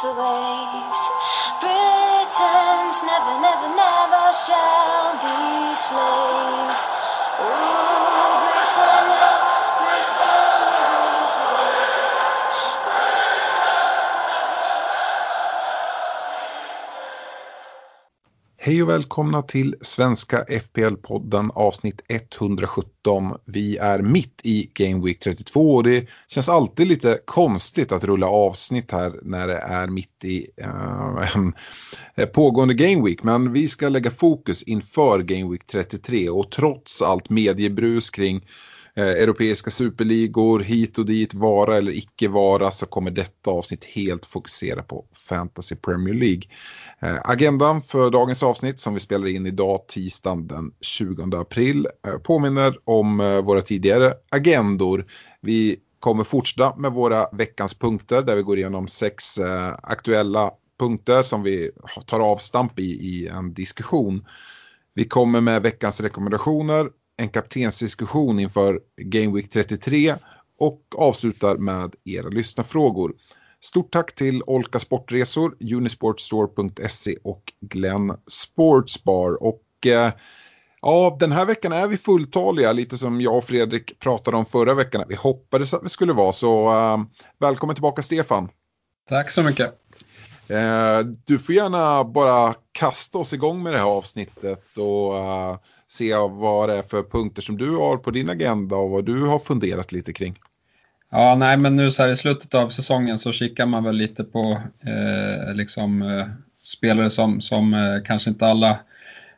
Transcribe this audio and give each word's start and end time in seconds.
The 0.00 0.12
ways. 0.12 1.00
Britons 1.58 3.02
never, 3.02 3.40
never, 3.42 3.68
never 3.74 4.32
shall 4.46 5.18
be 5.18 5.74
slaves. 5.74 6.82
Ooh, 7.42 8.38
Britain. 8.46 9.17
Hej 18.60 18.82
och 18.82 18.88
välkomna 18.88 19.42
till 19.42 19.74
Svenska 19.80 20.44
FPL-podden 20.44 21.50
avsnitt 21.54 22.02
117. 22.08 23.34
Vi 23.44 23.76
är 23.76 24.02
mitt 24.02 24.40
i 24.44 24.70
Game 24.74 25.04
Week 25.04 25.18
32 25.18 25.74
och 25.74 25.82
det 25.82 26.08
känns 26.28 26.48
alltid 26.48 26.88
lite 26.88 27.20
konstigt 27.24 27.92
att 27.92 28.04
rulla 28.04 28.26
avsnitt 28.26 28.92
här 28.92 29.20
när 29.22 29.46
det 29.46 29.58
är 29.58 29.86
mitt 29.86 30.24
i 30.24 30.46
eh, 30.56 31.34
en 31.34 31.52
pågående 32.34 32.74
Game 32.74 33.04
Week. 33.04 33.22
Men 33.22 33.52
vi 33.52 33.68
ska 33.68 33.88
lägga 33.88 34.10
fokus 34.10 34.62
inför 34.62 35.22
Game 35.22 35.50
Week 35.50 35.66
33 35.66 36.28
och 36.28 36.50
trots 36.50 37.02
allt 37.02 37.30
mediebrus 37.30 38.10
kring 38.10 38.44
eh, 38.98 39.22
europeiska 39.22 39.70
superligor, 39.70 40.60
hit 40.60 40.98
och 40.98 41.06
dit, 41.06 41.34
vara 41.34 41.76
eller 41.76 41.92
icke 41.92 42.28
vara, 42.28 42.70
så 42.70 42.86
kommer 42.86 43.10
detta 43.10 43.50
avsnitt 43.50 43.84
helt 43.84 44.26
fokusera 44.26 44.82
på 44.82 45.04
Fantasy 45.28 45.76
Premier 45.76 46.14
League. 46.14 46.42
Eh, 47.00 47.20
agendan 47.24 47.80
för 47.80 48.10
dagens 48.10 48.42
avsnitt 48.42 48.80
som 48.80 48.94
vi 48.94 49.00
spelar 49.00 49.26
in 49.26 49.46
idag 49.46 49.86
tisdagen 49.88 50.46
den 50.46 50.72
20 50.80 51.36
april 51.36 51.88
eh, 52.06 52.18
påminner 52.18 52.78
om 52.84 53.20
eh, 53.20 53.42
våra 53.42 53.60
tidigare 53.60 54.14
agendor. 54.30 55.06
Vi 55.40 55.76
kommer 56.00 56.24
fortsätta 56.24 56.76
med 56.76 56.92
våra 56.92 57.28
veckans 57.32 57.74
punkter 57.74 58.22
där 58.22 58.36
vi 58.36 58.42
går 58.42 58.58
igenom 58.58 58.88
sex 58.88 59.38
eh, 59.38 59.74
aktuella 59.82 60.50
punkter 60.78 61.22
som 61.22 61.42
vi 61.42 61.70
tar 62.06 62.20
avstamp 62.20 62.78
i 62.78 62.82
i 62.82 63.28
en 63.28 63.54
diskussion. 63.54 64.26
Vi 64.94 65.04
kommer 65.04 65.40
med 65.40 65.62
veckans 65.62 66.00
rekommendationer, 66.00 66.90
en 67.18 67.28
kaptensdiskussion 67.28 68.40
inför 68.40 68.80
Game 68.96 69.36
Week 69.36 69.50
33 69.50 70.14
och 70.58 70.82
avslutar 70.96 71.56
med 71.56 71.94
era 72.04 72.28
lyssnarfrågor. 72.28 73.12
Stort 73.60 73.92
tack 73.92 74.14
till 74.14 74.42
Olka 74.46 74.78
Sportresor, 74.78 75.56
Unisportstore.se 75.74 77.16
och 77.24 77.52
Glenn 77.60 78.16
Sportsbar. 78.26 79.42
Och 79.42 79.86
eh, 79.86 80.12
ja, 80.82 81.16
den 81.20 81.32
här 81.32 81.44
veckan 81.46 81.72
är 81.72 81.86
vi 81.86 81.96
fulltaliga, 81.96 82.72
lite 82.72 82.96
som 82.96 83.20
jag 83.20 83.36
och 83.36 83.44
Fredrik 83.44 83.98
pratade 83.98 84.36
om 84.36 84.44
förra 84.44 84.74
veckan. 84.74 85.04
Vi 85.08 85.14
hoppades 85.14 85.74
att 85.74 85.84
vi 85.84 85.88
skulle 85.88 86.12
vara, 86.12 86.32
så 86.32 86.68
eh, 86.68 86.98
välkommen 87.38 87.74
tillbaka 87.74 88.02
Stefan. 88.02 88.48
Tack 89.08 89.30
så 89.30 89.42
mycket. 89.42 89.74
Eh, 90.48 90.98
du 91.24 91.38
får 91.38 91.54
gärna 91.54 92.04
bara 92.04 92.54
kasta 92.72 93.18
oss 93.18 93.32
igång 93.32 93.62
med 93.62 93.72
det 93.72 93.78
här 93.78 93.86
avsnittet 93.86 94.76
och 94.76 95.16
eh, 95.16 95.56
se 95.88 96.14
vad 96.14 96.68
det 96.68 96.76
är 96.76 96.82
för 96.82 97.02
punkter 97.02 97.42
som 97.42 97.56
du 97.56 97.76
har 97.76 97.96
på 97.96 98.10
din 98.10 98.30
agenda 98.30 98.76
och 98.76 98.90
vad 98.90 99.04
du 99.04 99.22
har 99.22 99.38
funderat 99.38 99.92
lite 99.92 100.12
kring. 100.12 100.38
Ja, 101.10 101.34
nej, 101.34 101.56
men 101.56 101.76
nu 101.76 101.90
så 101.90 102.02
här 102.02 102.10
i 102.10 102.16
slutet 102.16 102.54
av 102.54 102.68
säsongen 102.68 103.18
så 103.18 103.32
kikar 103.32 103.66
man 103.66 103.84
väl 103.84 103.96
lite 103.96 104.24
på 104.24 104.60
eh, 104.86 105.54
liksom, 105.54 106.02
eh, 106.02 106.26
spelare 106.62 107.10
som, 107.10 107.40
som 107.40 107.74
eh, 107.74 108.02
kanske 108.04 108.30
inte 108.30 108.46
alla, 108.46 108.78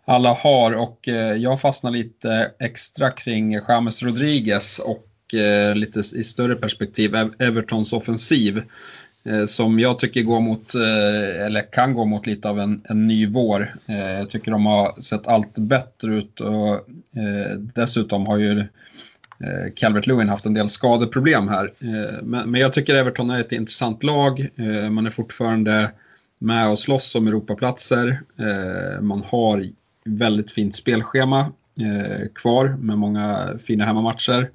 alla 0.04 0.32
har 0.32 0.72
och 0.72 1.08
eh, 1.08 1.36
jag 1.36 1.60
fastnar 1.60 1.90
lite 1.90 2.50
extra 2.58 3.10
kring 3.10 3.52
James 3.68 4.02
Rodriguez 4.02 4.78
och 4.78 5.34
eh, 5.34 5.74
lite 5.74 6.00
i 6.00 6.24
större 6.24 6.54
perspektiv 6.56 7.14
Evertons 7.38 7.92
offensiv 7.92 8.58
eh, 8.58 8.64
Eh, 9.24 9.44
som 9.44 9.78
jag 9.78 9.98
tycker 9.98 10.22
går 10.22 10.40
mot, 10.40 10.74
eh, 10.74 11.46
eller 11.46 11.72
kan 11.72 11.94
gå 11.94 12.04
mot 12.04 12.26
lite 12.26 12.48
av 12.48 12.60
en, 12.60 12.82
en 12.84 13.06
ny 13.06 13.26
vår. 13.26 13.74
Eh, 13.86 14.10
jag 14.10 14.30
tycker 14.30 14.50
de 14.50 14.66
har 14.66 15.00
sett 15.02 15.26
allt 15.26 15.58
bättre 15.58 16.14
ut 16.14 16.40
och 16.40 16.86
dessutom 17.74 18.26
har 18.26 18.38
ju 18.38 18.64
Calvert 19.76 20.06
Lewin 20.06 20.28
haft 20.28 20.46
en 20.46 20.54
del 20.54 20.68
skadeproblem 20.68 21.48
här. 21.48 21.72
Men, 22.22 22.50
men 22.50 22.60
jag 22.60 22.72
tycker 22.72 22.94
Everton 22.94 23.30
är 23.30 23.40
ett 23.40 23.52
intressant 23.52 24.02
lag. 24.02 24.48
Man 24.90 25.06
är 25.06 25.10
fortfarande 25.10 25.90
med 26.38 26.68
och 26.68 26.78
slåss 26.78 27.14
om 27.14 27.26
Europaplatser. 27.26 28.22
Man 29.00 29.22
har 29.26 29.64
väldigt 30.04 30.50
fint 30.50 30.74
spelschema 30.74 31.52
kvar 32.34 32.76
med 32.80 32.98
många 32.98 33.50
fina 33.64 33.84
hemmamatcher. 33.84 34.50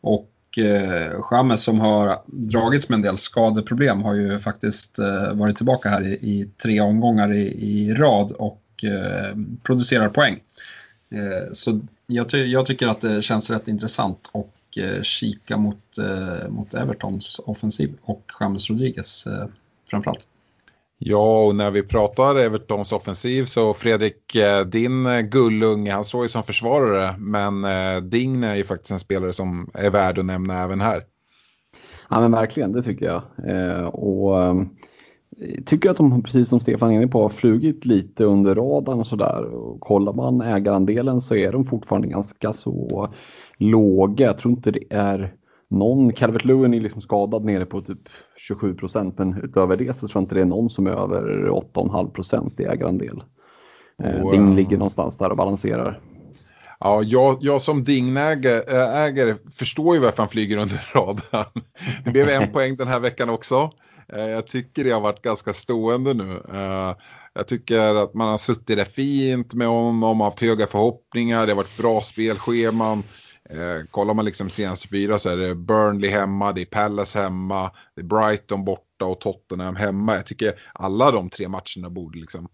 Och 0.00 0.29
eh, 0.58 1.12
James 1.30 1.62
som 1.62 1.80
har 1.80 2.22
dragits 2.26 2.88
med 2.88 2.96
en 2.96 3.02
del 3.02 3.18
skadeproblem 3.18 4.02
har 4.02 4.14
ju 4.14 4.38
faktiskt 4.38 4.98
eh, 4.98 5.32
varit 5.32 5.56
tillbaka 5.56 5.88
här 5.88 6.02
i, 6.02 6.12
i 6.12 6.50
tre 6.62 6.80
omgångar 6.80 7.34
i, 7.34 7.42
i 7.42 7.94
rad 7.94 8.32
och 8.32 8.62
eh, 8.84 9.36
producerar 9.62 10.08
poäng. 10.08 10.40
Eh, 11.12 11.52
så 11.52 11.80
jag, 12.06 12.28
ty 12.28 12.44
jag 12.44 12.66
tycker 12.66 12.88
att 12.88 13.00
det 13.00 13.22
känns 13.22 13.50
rätt 13.50 13.68
intressant 13.68 14.30
att 14.34 14.76
eh, 14.76 15.02
kika 15.02 15.56
mot, 15.56 15.98
eh, 15.98 16.48
mot 16.48 16.74
Evertons 16.74 17.40
offensiv 17.46 17.96
och 18.02 18.30
James 18.40 18.70
Rodriguez 18.70 19.26
eh, 19.26 19.46
framförallt. 19.90 20.26
Ja, 21.02 21.46
och 21.46 21.54
när 21.54 21.70
vi 21.70 21.82
pratar 21.82 22.36
Evertons 22.36 22.92
offensiv 22.92 23.44
så 23.44 23.74
Fredrik, 23.74 24.36
eh, 24.36 24.66
din 24.66 25.06
eh, 25.06 25.20
gullunge, 25.20 25.92
han 25.92 26.04
står 26.04 26.22
ju 26.22 26.28
som 26.28 26.42
försvarare, 26.42 27.14
men 27.18 27.64
eh, 27.64 28.02
Dign 28.02 28.44
är 28.44 28.54
ju 28.54 28.64
faktiskt 28.64 28.90
en 28.90 28.98
spelare 28.98 29.32
som 29.32 29.70
är 29.74 29.90
värd 29.90 30.18
att 30.18 30.24
nämna 30.24 30.62
även 30.62 30.80
här. 30.80 31.02
Ja 32.08 32.20
men 32.20 32.32
verkligen, 32.32 32.72
det 32.72 32.82
tycker 32.82 33.06
jag. 33.06 33.22
Och 33.94 34.56
tycker 35.66 35.90
att 35.90 35.96
de, 35.96 36.22
precis 36.22 36.48
som 36.48 36.60
Stefan 36.60 36.90
är 36.90 36.94
inne 36.94 37.08
på, 37.08 37.22
har 37.22 37.28
flugit 37.28 37.84
lite 37.84 38.24
under 38.24 38.54
radarn 38.54 39.00
och 39.00 39.06
sådär. 39.06 39.44
Och 39.44 39.80
Kollar 39.80 40.12
man 40.12 40.40
ägarandelen 40.40 41.20
så 41.20 41.34
är 41.34 41.52
de 41.52 41.64
fortfarande 41.64 42.08
ganska 42.08 42.52
så 42.52 43.08
låga. 43.56 44.26
Jag 44.26 44.38
tror 44.38 44.52
inte 44.52 44.70
det 44.70 44.84
är 44.90 45.34
någon, 45.70 46.12
Calvert 46.12 46.44
Lewin 46.44 46.74
är 46.74 46.80
liksom 46.80 47.02
skadad 47.02 47.44
nere 47.44 47.66
på 47.66 47.80
typ 47.80 47.98
27 48.36 48.74
procent 48.74 49.18
men 49.18 49.40
utöver 49.44 49.76
det 49.76 49.94
så 49.96 50.08
tror 50.08 50.10
jag 50.14 50.22
inte 50.22 50.34
det 50.34 50.40
är 50.40 50.44
någon 50.44 50.70
som 50.70 50.86
är 50.86 50.90
över 50.90 51.48
8,5 51.50 52.10
procent 52.10 52.60
i 52.60 52.64
ägarandel. 52.64 53.22
Eh, 54.02 54.22
Och, 54.22 54.32
Ding 54.32 54.48
eh, 54.48 54.54
ligger 54.54 54.76
någonstans 54.76 55.16
där 55.18 55.30
och 55.30 55.36
balanserar. 55.36 56.00
Ja, 56.80 57.02
jag, 57.02 57.38
jag 57.40 57.62
som 57.62 57.84
Dign-ägare 57.84 58.62
ägare 59.06 59.34
förstår 59.58 59.94
ju 59.94 60.00
varför 60.00 60.18
han 60.22 60.28
flyger 60.28 60.56
under 60.56 60.90
radarn. 60.94 61.62
Det 62.04 62.10
blev 62.10 62.28
en 62.28 62.52
poäng 62.52 62.76
den 62.76 62.88
här 62.88 63.00
veckan 63.00 63.30
också. 63.30 63.70
Eh, 64.12 64.26
Jag 64.30 64.46
tycker 64.46 64.84
det 64.84 64.90
har 64.90 65.00
varit 65.00 65.22
ganska 65.22 65.52
stående 65.52 66.14
nu. 66.14 66.32
Eh, 66.54 66.94
Jag 67.34 67.46
tycker 67.48 67.94
att 67.94 68.14
man 68.14 68.28
har 68.28 68.38
suttit 68.38 68.76
där 68.76 68.84
fint 68.84 69.54
med 69.54 69.68
honom, 69.68 70.20
haft 70.20 70.40
höga 70.40 70.66
förhoppningar, 70.66 71.46
det 71.46 71.52
har 71.52 71.56
varit 71.56 71.78
bra 71.78 72.00
spelscheman. 72.00 73.02
Eh, 73.52 73.84
kollar 73.90 74.14
man 74.14 74.24
liksom 74.24 74.50
senaste 74.50 74.88
fyra 74.88 75.18
så 75.18 75.28
är 75.28 75.36
det 75.36 75.54
Burnley 75.54 76.10
hemma, 76.10 76.52
det 76.52 76.60
är 76.60 76.64
Palace 76.64 77.18
hemma, 77.18 77.70
det 77.94 78.00
är 78.00 78.04
Brighton 78.04 78.64
borta 78.64 79.04
och 79.04 79.20
Tottenham 79.20 79.76
hemma. 79.76 80.16
Jag 80.16 80.26
tycker 80.26 80.60
alla 80.72 81.10
de 81.10 81.30
tre 81.30 81.48
matcherna 81.48 81.90
borde 81.90 82.18
liksom 82.18 82.48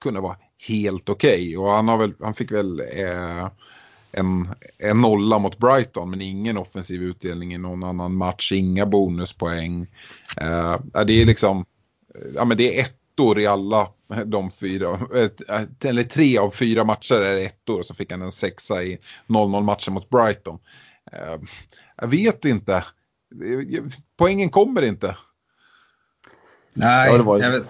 kunna 0.00 0.20
vara 0.20 0.36
helt 0.68 1.08
okej. 1.08 1.58
Och 1.58 1.66
han, 1.66 1.88
har 1.88 1.98
väl, 1.98 2.14
han 2.20 2.34
fick 2.34 2.52
väl 2.52 2.80
eh, 2.80 3.48
en, 4.12 4.48
en 4.78 5.00
nolla 5.00 5.38
mot 5.38 5.58
Brighton 5.58 6.10
men 6.10 6.20
ingen 6.20 6.58
offensiv 6.58 7.02
utdelning 7.02 7.54
i 7.54 7.58
någon 7.58 7.84
annan 7.84 8.14
match, 8.14 8.52
inga 8.52 8.86
bonuspoäng. 8.86 9.86
Eh, 10.36 10.80
det 11.06 11.22
är 11.22 11.26
liksom 11.26 11.64
ja 12.34 12.44
men 12.44 12.56
det 12.56 12.78
är 12.78 12.82
ett 12.82 12.98
ettor 13.12 13.38
i 13.38 13.46
alla 13.46 13.88
de 14.24 14.50
fyra, 14.50 14.98
eller 15.84 16.02
tre 16.02 16.38
av 16.38 16.50
fyra 16.50 16.84
matcher 16.84 17.20
är 17.20 17.40
ettor. 17.40 17.82
Så 17.82 17.94
fick 17.94 18.12
han 18.12 18.22
en 18.22 18.32
sexa 18.32 18.82
i 18.82 18.98
0-0 19.26 19.62
matchen 19.62 19.94
mot 19.94 20.10
Brighton. 20.10 20.58
Eh, 21.12 21.40
jag 21.96 22.08
vet 22.08 22.44
inte. 22.44 22.84
Poängen 24.18 24.50
kommer 24.50 24.82
inte. 24.82 25.16
Nej, 26.74 27.12
jag 27.12 27.50
vet, 27.50 27.66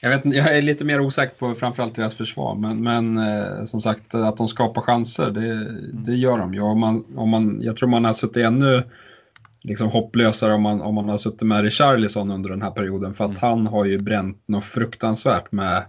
jag, 0.00 0.10
vet, 0.10 0.34
jag 0.34 0.56
är 0.56 0.62
lite 0.62 0.84
mer 0.84 1.00
osäker 1.00 1.34
på 1.36 1.54
framförallt 1.54 1.94
deras 1.94 2.14
försvar. 2.14 2.54
Men, 2.54 2.82
men 2.82 3.18
eh, 3.18 3.64
som 3.64 3.80
sagt, 3.80 4.14
att 4.14 4.36
de 4.36 4.48
skapar 4.48 4.82
chanser, 4.82 5.30
det, 5.30 5.80
det 5.92 6.14
gör 6.14 6.38
de 6.38 6.54
ju. 6.54 6.60
Om 6.60 6.80
man, 6.80 7.04
om 7.16 7.28
man, 7.28 7.58
jag 7.62 7.76
tror 7.76 7.88
man 7.88 8.04
har 8.04 8.12
suttit 8.12 8.44
ännu 8.44 8.82
liksom 9.64 9.88
hopplösare 9.88 10.54
om 10.54 10.62
man, 10.62 10.80
om 10.80 10.94
man 10.94 11.08
har 11.08 11.16
suttit 11.16 11.42
med 11.42 11.62
Richarlison 11.62 12.30
under 12.30 12.50
den 12.50 12.62
här 12.62 12.70
perioden. 12.70 13.14
För 13.14 13.24
att 13.24 13.30
mm. 13.30 13.40
han 13.40 13.66
har 13.66 13.84
ju 13.84 13.98
bränt 13.98 14.42
något 14.46 14.64
fruktansvärt 14.64 15.52
med, 15.52 15.82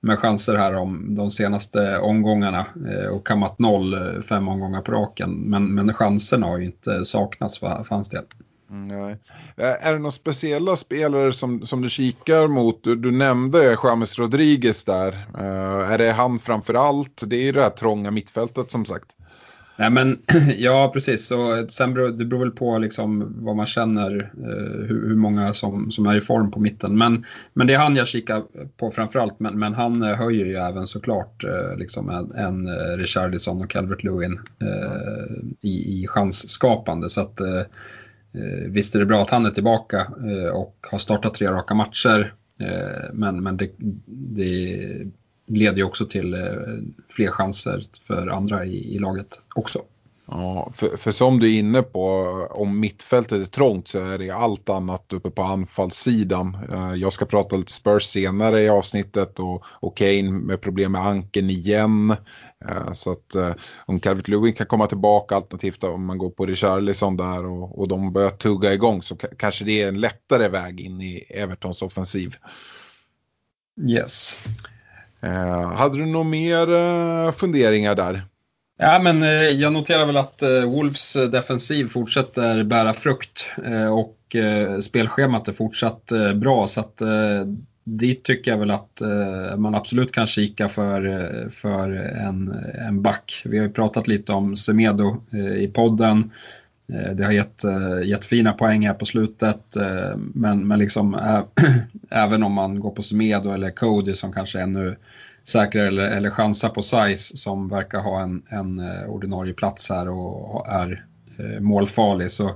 med 0.00 0.18
chanser 0.18 0.54
här 0.54 0.74
om 0.74 1.14
de 1.14 1.30
senaste 1.30 1.98
omgångarna 1.98 2.66
eh, 2.90 3.08
och 3.08 3.26
kammat 3.26 3.58
noll 3.58 3.94
eh, 3.94 4.22
fem 4.22 4.48
omgångar 4.48 4.82
på 4.82 4.92
raken. 4.92 5.30
Men, 5.30 5.74
men 5.74 5.94
chanserna 5.94 6.46
har 6.46 6.58
ju 6.58 6.64
inte 6.64 7.04
saknats 7.04 7.58
för, 7.58 7.82
för 7.84 7.94
hans 7.94 8.08
del. 8.08 8.24
Mm, 8.70 8.88
nej. 8.88 9.18
Är 9.56 9.92
det 9.92 9.98
några 9.98 10.10
speciella 10.10 10.76
spelare 10.76 11.32
som, 11.32 11.66
som 11.66 11.82
du 11.82 11.88
kikar 11.88 12.48
mot? 12.48 12.84
Du, 12.84 12.96
du 12.96 13.10
nämnde 13.10 13.76
James 13.84 14.18
Rodriguez 14.18 14.84
där. 14.84 15.12
Uh, 15.12 15.92
är 15.92 15.98
det 15.98 16.12
han 16.12 16.38
framför 16.38 16.74
allt? 16.74 17.22
Det 17.26 17.36
är 17.36 17.42
ju 17.42 17.52
det 17.52 17.62
här 17.62 17.70
trånga 17.70 18.10
mittfältet 18.10 18.70
som 18.70 18.84
sagt. 18.84 19.16
Nej 19.78 19.90
men 19.90 20.18
ja 20.58 20.90
precis, 20.94 21.26
så 21.26 21.66
sen 21.68 21.94
beror, 21.94 22.08
det 22.08 22.24
beror 22.24 22.40
väl 22.40 22.50
på 22.50 22.78
liksom 22.78 23.34
vad 23.44 23.56
man 23.56 23.66
känner, 23.66 24.30
eh, 24.34 24.86
hur, 24.86 25.08
hur, 25.08 25.14
många 25.14 25.52
som, 25.52 25.90
som 25.90 26.06
är 26.06 26.16
i 26.16 26.20
form 26.20 26.50
på 26.50 26.60
mitten. 26.60 26.98
Men, 26.98 27.24
men 27.52 27.66
det 27.66 27.74
är 27.74 27.78
han 27.78 27.96
jag 27.96 28.08
kikar 28.08 28.42
på 28.76 28.90
framförallt, 28.90 29.40
men, 29.40 29.58
men 29.58 29.74
han 29.74 30.02
eh, 30.02 30.16
höjer 30.16 30.46
ju 30.46 30.56
även 30.56 30.86
såklart 30.86 31.44
eh, 31.44 31.76
liksom 31.76 32.10
en, 32.10 32.32
en 32.32 32.68
eh, 32.68 32.96
Richardison 32.96 33.62
och 33.62 33.70
Calvert 33.70 34.04
Lewin 34.04 34.38
eh, 34.60 35.36
i, 35.60 36.02
i 36.02 36.06
chansskapande. 36.08 37.10
Så 37.10 37.20
att 37.20 37.40
eh, 37.40 37.58
eh 37.58 38.68
visst 38.68 38.94
är 38.94 38.98
det 38.98 39.06
bra 39.06 39.22
att 39.22 39.30
han 39.30 39.46
är 39.46 39.50
tillbaka 39.50 40.06
och 40.52 40.86
har 40.90 40.98
startat 40.98 41.34
tre 41.34 41.48
raka 41.48 41.74
matcher. 41.74 42.32
men 43.12 43.42
men 43.42 43.56
det, 43.56 43.70
det 44.06 44.86
leder 45.46 45.76
ju 45.76 45.84
också 45.84 46.06
till 46.06 46.34
eh, 46.34 46.40
fler 47.08 47.28
chanser 47.28 47.82
för 48.06 48.26
andra 48.26 48.64
i, 48.64 48.94
i 48.94 48.98
laget 48.98 49.40
också. 49.54 49.82
Ja, 50.28 50.70
för, 50.74 50.96
för, 50.96 51.12
som 51.12 51.38
du 51.38 51.54
är 51.54 51.58
inne 51.58 51.82
på, 51.82 52.02
om 52.50 52.80
mittfältet 52.80 53.42
är 53.42 53.50
trångt 53.50 53.88
så 53.88 53.98
är 53.98 54.18
det 54.18 54.30
allt 54.30 54.68
annat 54.68 55.12
uppe 55.12 55.30
på 55.30 55.42
anfallssidan. 55.42 56.56
Eh, 56.72 56.94
jag 56.94 57.12
ska 57.12 57.24
prata 57.24 57.56
lite 57.56 57.72
Spurs 57.72 58.02
senare 58.02 58.62
i 58.62 58.68
avsnittet 58.68 59.38
och, 59.38 59.64
och 59.66 59.96
Kane 59.96 60.30
med 60.30 60.60
problem 60.60 60.92
med 60.92 61.06
anken 61.06 61.50
igen. 61.50 62.10
Eh, 62.68 62.92
så 62.92 63.12
att 63.12 63.36
om 63.86 64.00
Calvert 64.00 64.28
Lewin 64.28 64.54
kan 64.54 64.66
komma 64.66 64.86
tillbaka 64.86 65.36
alternativt 65.36 65.84
om 65.84 66.04
man 66.04 66.18
går 66.18 66.30
på 66.30 66.46
Richarlison 66.46 67.16
där 67.16 67.46
och, 67.46 67.78
och 67.78 67.88
de 67.88 68.12
börjar 68.12 68.30
tugga 68.30 68.74
igång 68.74 69.02
så 69.02 69.16
kanske 69.16 69.64
det 69.64 69.82
är 69.82 69.88
en 69.88 70.00
lättare 70.00 70.48
väg 70.48 70.80
in 70.80 71.00
i 71.00 71.24
Evertons 71.28 71.82
offensiv. 71.82 72.36
Yes. 73.88 74.38
Eh, 75.26 75.72
hade 75.72 75.98
du 75.98 76.06
några 76.06 76.24
mer 76.24 76.72
eh, 76.72 77.32
funderingar 77.32 77.94
där? 77.94 78.22
Ja, 78.78 78.98
men 79.02 79.22
eh, 79.22 79.28
jag 79.30 79.72
noterar 79.72 80.06
väl 80.06 80.16
att 80.16 80.42
eh, 80.42 80.62
Wolves 80.64 81.16
eh, 81.16 81.28
defensiv 81.28 81.88
fortsätter 81.88 82.64
bära 82.64 82.92
frukt 82.92 83.50
eh, 83.64 83.94
och 83.94 84.12
spelschemat 84.82 85.48
är 85.48 85.52
fortsatt 85.52 86.12
bra. 86.34 86.66
Så 86.66 86.80
att 86.80 87.02
dit 87.84 88.24
tycker 88.24 88.50
jag 88.50 88.58
väl 88.58 88.70
att 88.70 89.02
man 89.56 89.74
absolut 89.74 90.12
kan 90.12 90.26
kika 90.26 90.68
för, 90.68 91.48
för 91.50 91.90
en, 91.90 92.54
en 92.88 93.02
back. 93.02 93.42
Vi 93.44 93.58
har 93.58 93.66
ju 93.66 93.72
pratat 93.72 94.08
lite 94.08 94.32
om 94.32 94.56
Semedo 94.56 95.22
i 95.58 95.66
podden. 95.66 96.30
Det 96.86 97.24
har 97.24 97.32
gett, 97.32 97.64
gett 98.04 98.24
fina 98.24 98.52
poäng 98.52 98.86
här 98.86 98.94
på 98.94 99.04
slutet. 99.04 99.76
Men, 100.16 100.68
men 100.68 100.78
liksom, 100.78 101.18
även 102.10 102.42
om 102.42 102.52
man 102.52 102.80
går 102.80 102.90
på 102.90 103.02
Semedo 103.02 103.50
eller 103.50 103.70
Cody 103.70 104.14
som 104.14 104.32
kanske 104.32 104.60
ännu 104.60 104.96
säkrare 105.48 105.86
eller, 105.86 106.10
eller 106.10 106.30
chansar 106.30 106.68
på 106.68 106.82
Size 106.82 107.36
som 107.36 107.68
verkar 107.68 108.00
ha 108.00 108.22
en, 108.22 108.42
en 108.48 108.78
eh, 108.78 109.04
ordinarie 109.08 109.54
plats 109.54 109.90
här 109.90 110.08
och 110.08 110.68
är 110.68 111.04
eh, 111.38 111.60
målfarlig 111.60 112.30
så, 112.30 112.54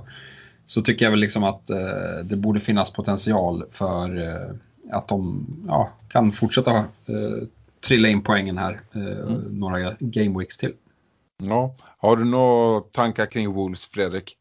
så 0.65 0.81
tycker 0.81 1.05
jag 1.05 1.11
väl 1.11 1.19
liksom 1.19 1.43
att 1.43 1.69
eh, 1.69 2.23
det 2.23 2.35
borde 2.35 2.59
finnas 2.59 2.91
potential 2.91 3.63
för 3.71 4.27
eh, 4.27 4.55
att 4.91 5.07
de 5.07 5.45
ja, 5.67 5.89
kan 6.09 6.31
fortsätta 6.31 6.75
eh, 6.75 7.47
trilla 7.87 8.07
in 8.07 8.21
poängen 8.21 8.57
här 8.57 8.81
eh, 8.93 9.01
mm. 9.01 9.41
några 9.49 9.93
game 9.99 10.39
weeks 10.39 10.57
till. 10.57 10.73
Ja. 11.49 11.75
Har 11.97 12.15
du 12.15 12.25
några 12.25 12.79
tankar 12.79 13.25
kring 13.25 13.53
Wolves, 13.53 13.85
Fredrik? 13.85 14.37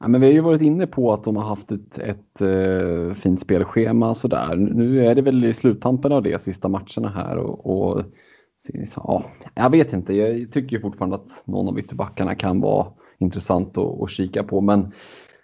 Ja, 0.00 0.08
men 0.08 0.20
vi 0.20 0.26
har 0.26 0.34
ju 0.34 0.40
varit 0.40 0.62
inne 0.62 0.86
på 0.86 1.12
att 1.12 1.24
de 1.24 1.36
har 1.36 1.44
haft 1.44 1.72
ett, 1.72 1.98
ett 1.98 2.40
äh, 2.40 3.14
fint 3.14 3.40
spelschema 3.40 4.14
sådär. 4.14 4.56
Nu 4.56 5.06
är 5.06 5.14
det 5.14 5.22
väl 5.22 5.44
i 5.44 5.54
sluttampen 5.54 6.12
av 6.12 6.22
det, 6.22 6.42
sista 6.42 6.68
matcherna 6.68 7.08
här. 7.08 7.36
Och, 7.36 7.66
och 7.66 8.04
ja, 8.96 9.24
jag 9.54 9.70
vet 9.70 9.92
inte, 9.92 10.14
jag 10.14 10.52
tycker 10.52 10.80
fortfarande 10.80 11.16
att 11.16 11.42
någon 11.44 11.68
av 11.68 11.78
ytterbackarna 11.78 12.34
kan 12.34 12.60
vara 12.60 12.86
intressant 13.18 13.78
att, 13.78 14.02
att 14.02 14.10
kika 14.10 14.44
på. 14.44 14.60
Men 14.60 14.92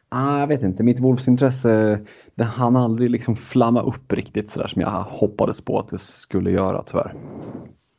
ah, 0.08 0.40
jag 0.40 0.46
vet 0.46 0.62
inte, 0.62 0.82
mitt 0.82 1.00
Wolves-intresse 1.00 1.98
det 2.34 2.44
hann 2.44 2.76
aldrig 2.76 3.10
liksom 3.10 3.36
flamma 3.36 3.82
upp 3.82 4.12
riktigt 4.12 4.50
sådär 4.50 4.66
som 4.66 4.82
jag 4.82 5.02
hoppades 5.02 5.60
på 5.60 5.78
att 5.78 5.88
det 5.88 5.98
skulle 5.98 6.50
göra 6.50 6.82
tyvärr. 6.82 7.14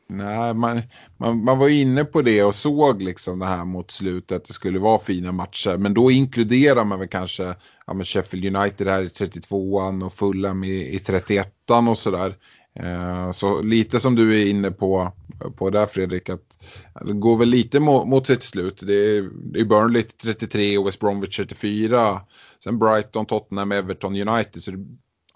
Nej, 0.10 0.54
man, 0.54 0.82
man, 1.18 1.44
man 1.44 1.58
var 1.58 1.70
inne 1.70 2.06
på 2.06 2.22
det 2.22 2.44
och 2.44 2.56
såg 2.56 3.02
liksom 3.02 3.40
det 3.40 3.46
här 3.46 3.66
mot 3.66 3.92
slutet 3.92 4.38
att 4.38 4.46
det 4.46 4.54
skulle 4.54 4.80
vara 4.80 5.00
fina 5.00 5.32
matcher. 5.32 5.78
Men 5.78 5.94
då 5.94 6.12
inkluderar 6.12 6.86
man 6.86 7.00
väl 7.00 7.08
kanske 7.08 7.56
ja, 7.88 8.04
Sheffield 8.04 8.58
United 8.58 8.88
här 8.88 9.02
i 9.02 9.08
32an 9.08 10.06
och 10.06 10.14
Fulham 10.14 10.64
i, 10.64 10.96
i 10.96 10.98
31an 10.98 11.90
och 11.90 11.98
sådär. 11.98 12.36
Eh, 12.80 13.32
så 13.32 13.62
lite 13.62 14.00
som 14.00 14.16
du 14.16 14.42
är 14.42 14.50
inne 14.50 14.72
på, 14.72 15.12
på 15.56 15.70
där 15.70 15.86
Fredrik, 15.86 16.30
att 16.30 16.58
det 17.06 17.14
går 17.14 17.38
väl 17.38 17.50
lite 17.50 17.80
mot, 17.80 18.08
mot 18.08 18.28
sitt 18.28 18.44
slut. 18.44 18.82
Det 18.88 18.94
är, 18.94 19.30
det 19.54 19.60
är 19.60 19.66
Burnley 19.66 20.04
33 20.04 20.78
och 20.78 20.88
West 20.88 21.00
Bromwich 21.00 21.38
34. 21.38 22.22
Sen 22.64 22.80
Brighton, 22.80 23.26
Tottenham, 23.26 23.72
Everton, 23.72 24.28
United. 24.28 24.64
Så 24.64 24.72
det 24.72 24.86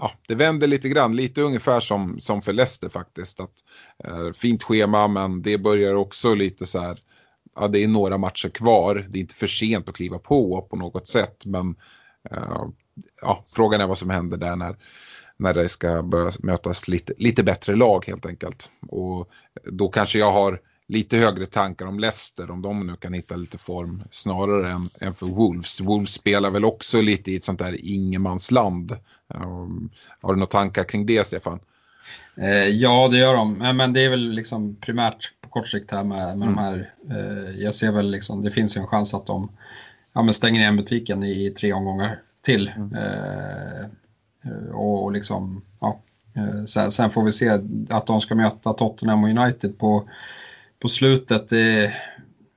ja, 0.02 0.12
det 0.28 0.36
vänder 0.36 0.68
lite 0.68 0.90
grann, 0.90 1.16
lite 1.16 1.42
ungefär 1.42 1.80
som, 1.80 2.20
som 2.20 2.42
för 2.42 2.54
Leicester 2.54 2.90
faktiskt. 2.90 3.40
Att, 3.40 3.54
eh, 4.04 4.32
fint 4.32 4.64
schema 4.64 5.08
men 5.08 5.42
det 5.42 5.58
börjar 5.58 5.96
också 5.96 6.36
lite 6.36 6.66
så 6.66 6.80
här, 6.80 7.00
ja 7.56 7.68
det 7.68 7.84
är 7.84 7.88
några 7.88 8.18
matcher 8.18 8.50
kvar, 8.50 9.08
det 9.10 9.18
är 9.18 9.22
inte 9.22 9.36
för 9.36 9.48
sent 9.48 9.90
att 9.90 9.96
kliva 9.96 10.20
på 10.20 10.62
på 10.62 10.76
något 10.76 11.08
sätt 11.08 11.46
men 11.46 11.76
eh, 12.32 12.66
ja, 13.22 13.44
frågan 13.48 13.82
är 13.82 13.88
vad 13.88 13.98
som 13.98 14.10
händer 14.10 14.38
där 14.38 14.56
när, 14.56 14.76
när 15.38 15.54
det 15.54 15.70
ska 15.70 16.04
börja 16.04 16.32
mötas 16.40 16.88
lite, 16.88 17.14
lite 17.18 17.44
bättre 17.44 17.76
lag 17.76 18.06
helt 18.08 18.26
enkelt. 18.26 18.72
Och 18.88 19.30
då 19.64 19.90
kanske 19.90 20.20
jag 20.20 20.32
har 20.32 20.60
lite 20.92 21.18
högre 21.18 21.46
tankar 21.46 21.86
om 21.86 22.00
Leicester, 22.00 22.52
om 22.52 22.62
de 22.62 22.88
nu 22.88 22.96
kan 22.96 23.14
hitta 23.14 23.36
lite 23.36 23.58
form 23.58 24.04
snarare 24.12 24.72
än, 24.72 24.90
än 25.02 25.14
för 25.14 25.26
Wolves. 25.26 25.82
Wolves 25.82 26.14
spelar 26.14 26.52
väl 26.52 26.66
också 26.66 27.02
lite 27.02 27.32
i 27.32 27.36
ett 27.36 27.44
sånt 27.44 27.60
där 27.60 27.78
ingenmansland. 27.80 28.92
Um, 29.28 29.90
har 30.22 30.34
du 30.34 30.40
några 30.40 30.52
tankar 30.52 30.84
kring 30.84 31.06
det, 31.06 31.28
Stefan? 31.28 31.60
Eh, 32.36 32.68
ja, 32.68 33.08
det 33.08 33.18
gör 33.18 33.36
de. 33.36 33.54
Men, 33.54 33.78
men, 33.78 33.94
det 33.94 34.02
är 34.02 34.10
väl 34.10 34.30
liksom 34.30 34.76
primärt 34.76 35.32
på 35.42 35.50
kort 35.50 35.68
sikt 35.68 35.92
här 35.92 36.04
med, 36.04 36.38
med 36.38 36.48
mm. 36.48 36.56
de 36.56 36.58
här. 36.58 36.90
Eh, 37.12 37.62
jag 37.62 37.76
ser 37.76 37.92
väl 37.92 38.12
liksom, 38.12 38.44
det 38.44 38.52
finns 38.52 38.78
ju 38.78 38.82
en 38.82 38.88
chans 38.88 39.14
att 39.14 39.26
de 39.26 39.52
ja, 40.14 40.22
men 40.22 40.34
stänger 40.34 40.60
igen 40.60 40.78
butiken 40.78 41.24
i, 41.24 41.46
i 41.46 41.50
tre 41.50 41.74
omgångar 41.74 42.20
till. 42.42 42.72
Mm. 42.76 42.94
Eh, 42.96 43.86
och, 44.72 45.04
och 45.04 45.12
liksom, 45.12 45.62
ja. 45.80 46.00
Eh, 46.34 46.66
sen, 46.66 46.92
sen, 46.92 47.10
får 47.10 47.24
vi 47.24 47.32
se 47.32 47.60
att 47.90 48.08
de 48.08 48.22
ska 48.22 48.36
möta 48.36 48.74
Tottenham 48.74 49.24
och 49.24 49.30
United 49.30 49.78
på 49.78 50.10
på 50.82 50.88
slutet, 50.88 51.50
det, 51.50 51.94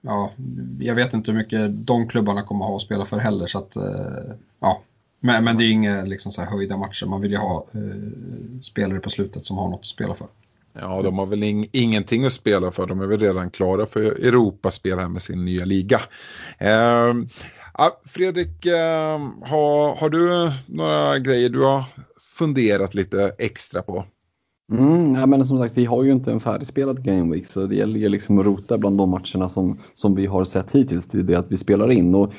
ja, 0.00 0.30
jag 0.80 0.94
vet 0.94 1.14
inte 1.14 1.30
hur 1.30 1.38
mycket 1.38 1.86
de 1.86 2.08
klubbarna 2.08 2.42
kommer 2.42 2.64
ha 2.64 2.76
att 2.76 2.82
spela 2.82 3.04
för 3.04 3.18
heller. 3.18 3.46
Så 3.46 3.58
att, 3.58 3.76
eh, 3.76 4.34
ja. 4.60 4.82
men, 5.20 5.44
men 5.44 5.58
det 5.58 5.64
är 5.64 5.66
ju 5.66 5.72
inga 5.72 6.04
liksom, 6.04 6.32
så 6.32 6.42
här 6.42 6.50
höjda 6.50 6.76
matcher, 6.76 7.06
man 7.06 7.20
vill 7.20 7.30
ju 7.30 7.36
ha 7.36 7.66
eh, 7.72 8.60
spelare 8.60 9.00
på 9.00 9.10
slutet 9.10 9.44
som 9.44 9.58
har 9.58 9.68
något 9.68 9.80
att 9.80 9.86
spela 9.86 10.14
för. 10.14 10.26
Ja, 10.80 11.02
de 11.02 11.18
har 11.18 11.26
väl 11.26 11.42
in, 11.42 11.68
ingenting 11.72 12.24
att 12.24 12.32
spela 12.32 12.70
för. 12.70 12.86
De 12.86 13.00
är 13.00 13.06
väl 13.06 13.20
redan 13.20 13.50
klara 13.50 13.86
för 13.86 14.02
Europaspel 14.02 14.98
här 14.98 15.08
med 15.08 15.22
sin 15.22 15.44
nya 15.44 15.64
liga. 15.64 16.00
Eh, 16.58 17.14
Fredrik, 18.04 18.66
eh, 18.66 19.18
har, 19.42 19.96
har 19.96 20.10
du 20.10 20.52
några 20.66 21.18
grejer 21.18 21.48
du 21.48 21.62
har 21.62 21.84
funderat 22.38 22.94
lite 22.94 23.34
extra 23.38 23.82
på? 23.82 24.04
Mm, 24.72 25.12
nej, 25.12 25.26
men 25.26 25.46
som 25.46 25.58
sagt, 25.58 25.76
vi 25.76 25.84
har 25.84 26.02
ju 26.02 26.12
inte 26.12 26.32
en 26.32 26.40
färdigspelad 26.40 27.04
Game 27.04 27.34
Week 27.34 27.46
så 27.46 27.66
det 27.66 27.74
gäller 27.74 28.00
ju 28.00 28.08
liksom 28.08 28.38
att 28.38 28.46
rota 28.46 28.78
bland 28.78 28.98
de 28.98 29.10
matcherna 29.10 29.48
som, 29.48 29.78
som 29.94 30.14
vi 30.14 30.26
har 30.26 30.44
sett 30.44 30.70
hittills 30.70 31.08
till 31.08 31.26
det 31.26 31.34
att 31.34 31.52
vi 31.52 31.56
spelar 31.56 31.92
in. 31.92 32.14
Och 32.14 32.32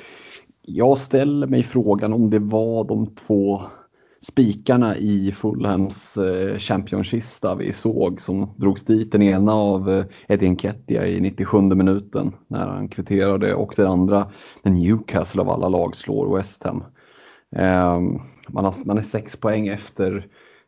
jag 0.61 0.99
ställer 0.99 1.47
mig 1.47 1.63
frågan 1.63 2.13
om 2.13 2.29
det 2.29 2.39
var 2.39 2.83
de 2.83 3.15
två 3.15 3.61
spikarna 4.21 4.97
i 4.97 5.31
Fulhams 5.31 6.17
eh, 6.17 6.57
Championship 6.57 7.23
vi 7.59 7.73
såg 7.73 8.21
som 8.21 8.49
drogs 8.55 8.85
dit. 8.85 9.11
Den 9.11 9.21
ena 9.21 9.53
av 9.53 9.89
eh, 9.89 10.05
Eddie 10.27 10.49
Nketiah 10.49 11.05
i 11.05 11.21
97 11.21 11.61
minuten 11.61 12.31
när 12.47 12.67
han 12.67 12.87
kvitterade 12.87 13.55
och 13.55 13.73
den 13.75 13.87
andra 13.87 14.31
när 14.63 14.71
Newcastle 14.71 15.41
av 15.41 15.49
alla 15.49 15.69
lag 15.69 15.95
slår 15.95 16.37
West 16.37 16.63
Ham. 16.63 16.83
Eh, 17.55 17.99
man, 18.49 18.65
har, 18.65 18.85
man 18.85 18.97
är 18.97 19.03
sex 19.03 19.35
poäng 19.35 19.67
efter 19.67 20.15
eh, 20.17 20.23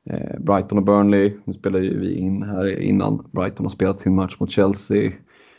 Eh, 0.10 0.40
Brighton 0.40 0.78
och 0.78 0.84
Burnley. 0.84 1.34
Nu 1.44 1.54
spelar 1.54 1.80
ju 1.80 2.00
vi 2.00 2.18
in 2.18 2.44
här 2.44 2.80
innan 2.80 3.26
Brighton 3.32 3.66
har 3.66 3.72
spelat 3.72 4.00
sin 4.00 4.16
match 4.16 4.36
mot 4.40 4.52
Chelsea. 4.52 5.12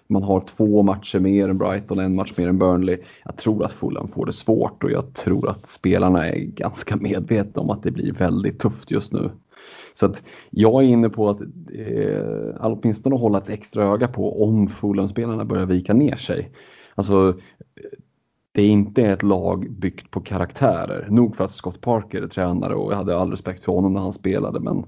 Man 0.06 0.22
har 0.22 0.40
två 0.40 0.82
matcher 0.82 1.18
mer 1.18 1.48
än 1.48 1.58
Brighton, 1.58 1.98
en 1.98 2.16
match 2.16 2.32
mer 2.38 2.48
än 2.48 2.58
Burnley. 2.58 2.98
Jag 3.24 3.36
tror 3.36 3.64
att 3.64 3.72
Fulham 3.72 4.08
får 4.08 4.26
det 4.26 4.32
svårt 4.32 4.84
och 4.84 4.90
jag 4.90 5.14
tror 5.14 5.50
att 5.50 5.68
spelarna 5.68 6.28
är 6.28 6.38
ganska 6.38 6.96
medvetna 6.96 7.62
om 7.62 7.70
att 7.70 7.82
det 7.82 7.90
blir 7.90 8.12
väldigt 8.12 8.58
tufft 8.58 8.90
just 8.90 9.12
nu. 9.12 9.30
Så 9.94 10.06
att 10.06 10.22
jag 10.50 10.82
är 10.82 10.86
inne 10.86 11.08
på 11.08 11.30
att 11.30 11.40
eh, 11.72 12.54
åtminstone 12.60 13.16
hålla 13.16 13.38
ett 13.38 13.50
extra 13.50 13.84
öga 13.84 14.08
på 14.08 14.44
om 14.44 14.66
Fulham-spelarna 14.66 15.44
börjar 15.44 15.66
vika 15.66 15.94
ner 15.94 16.16
sig. 16.16 16.50
Alltså, 16.94 17.34
det 18.58 18.62
är 18.62 18.68
inte 18.68 19.02
ett 19.02 19.22
lag 19.22 19.70
byggt 19.70 20.10
på 20.10 20.20
karaktärer. 20.20 21.06
Nog 21.10 21.36
för 21.36 21.44
att 21.44 21.52
Scott 21.52 21.80
Parker 21.80 22.22
är 22.22 22.26
tränare 22.26 22.74
och 22.74 22.92
jag 22.92 22.96
hade 22.96 23.18
all 23.18 23.30
respekt 23.30 23.64
för 23.64 23.72
honom 23.72 23.92
när 23.92 24.00
han 24.00 24.12
spelade 24.12 24.60
men 24.60 24.84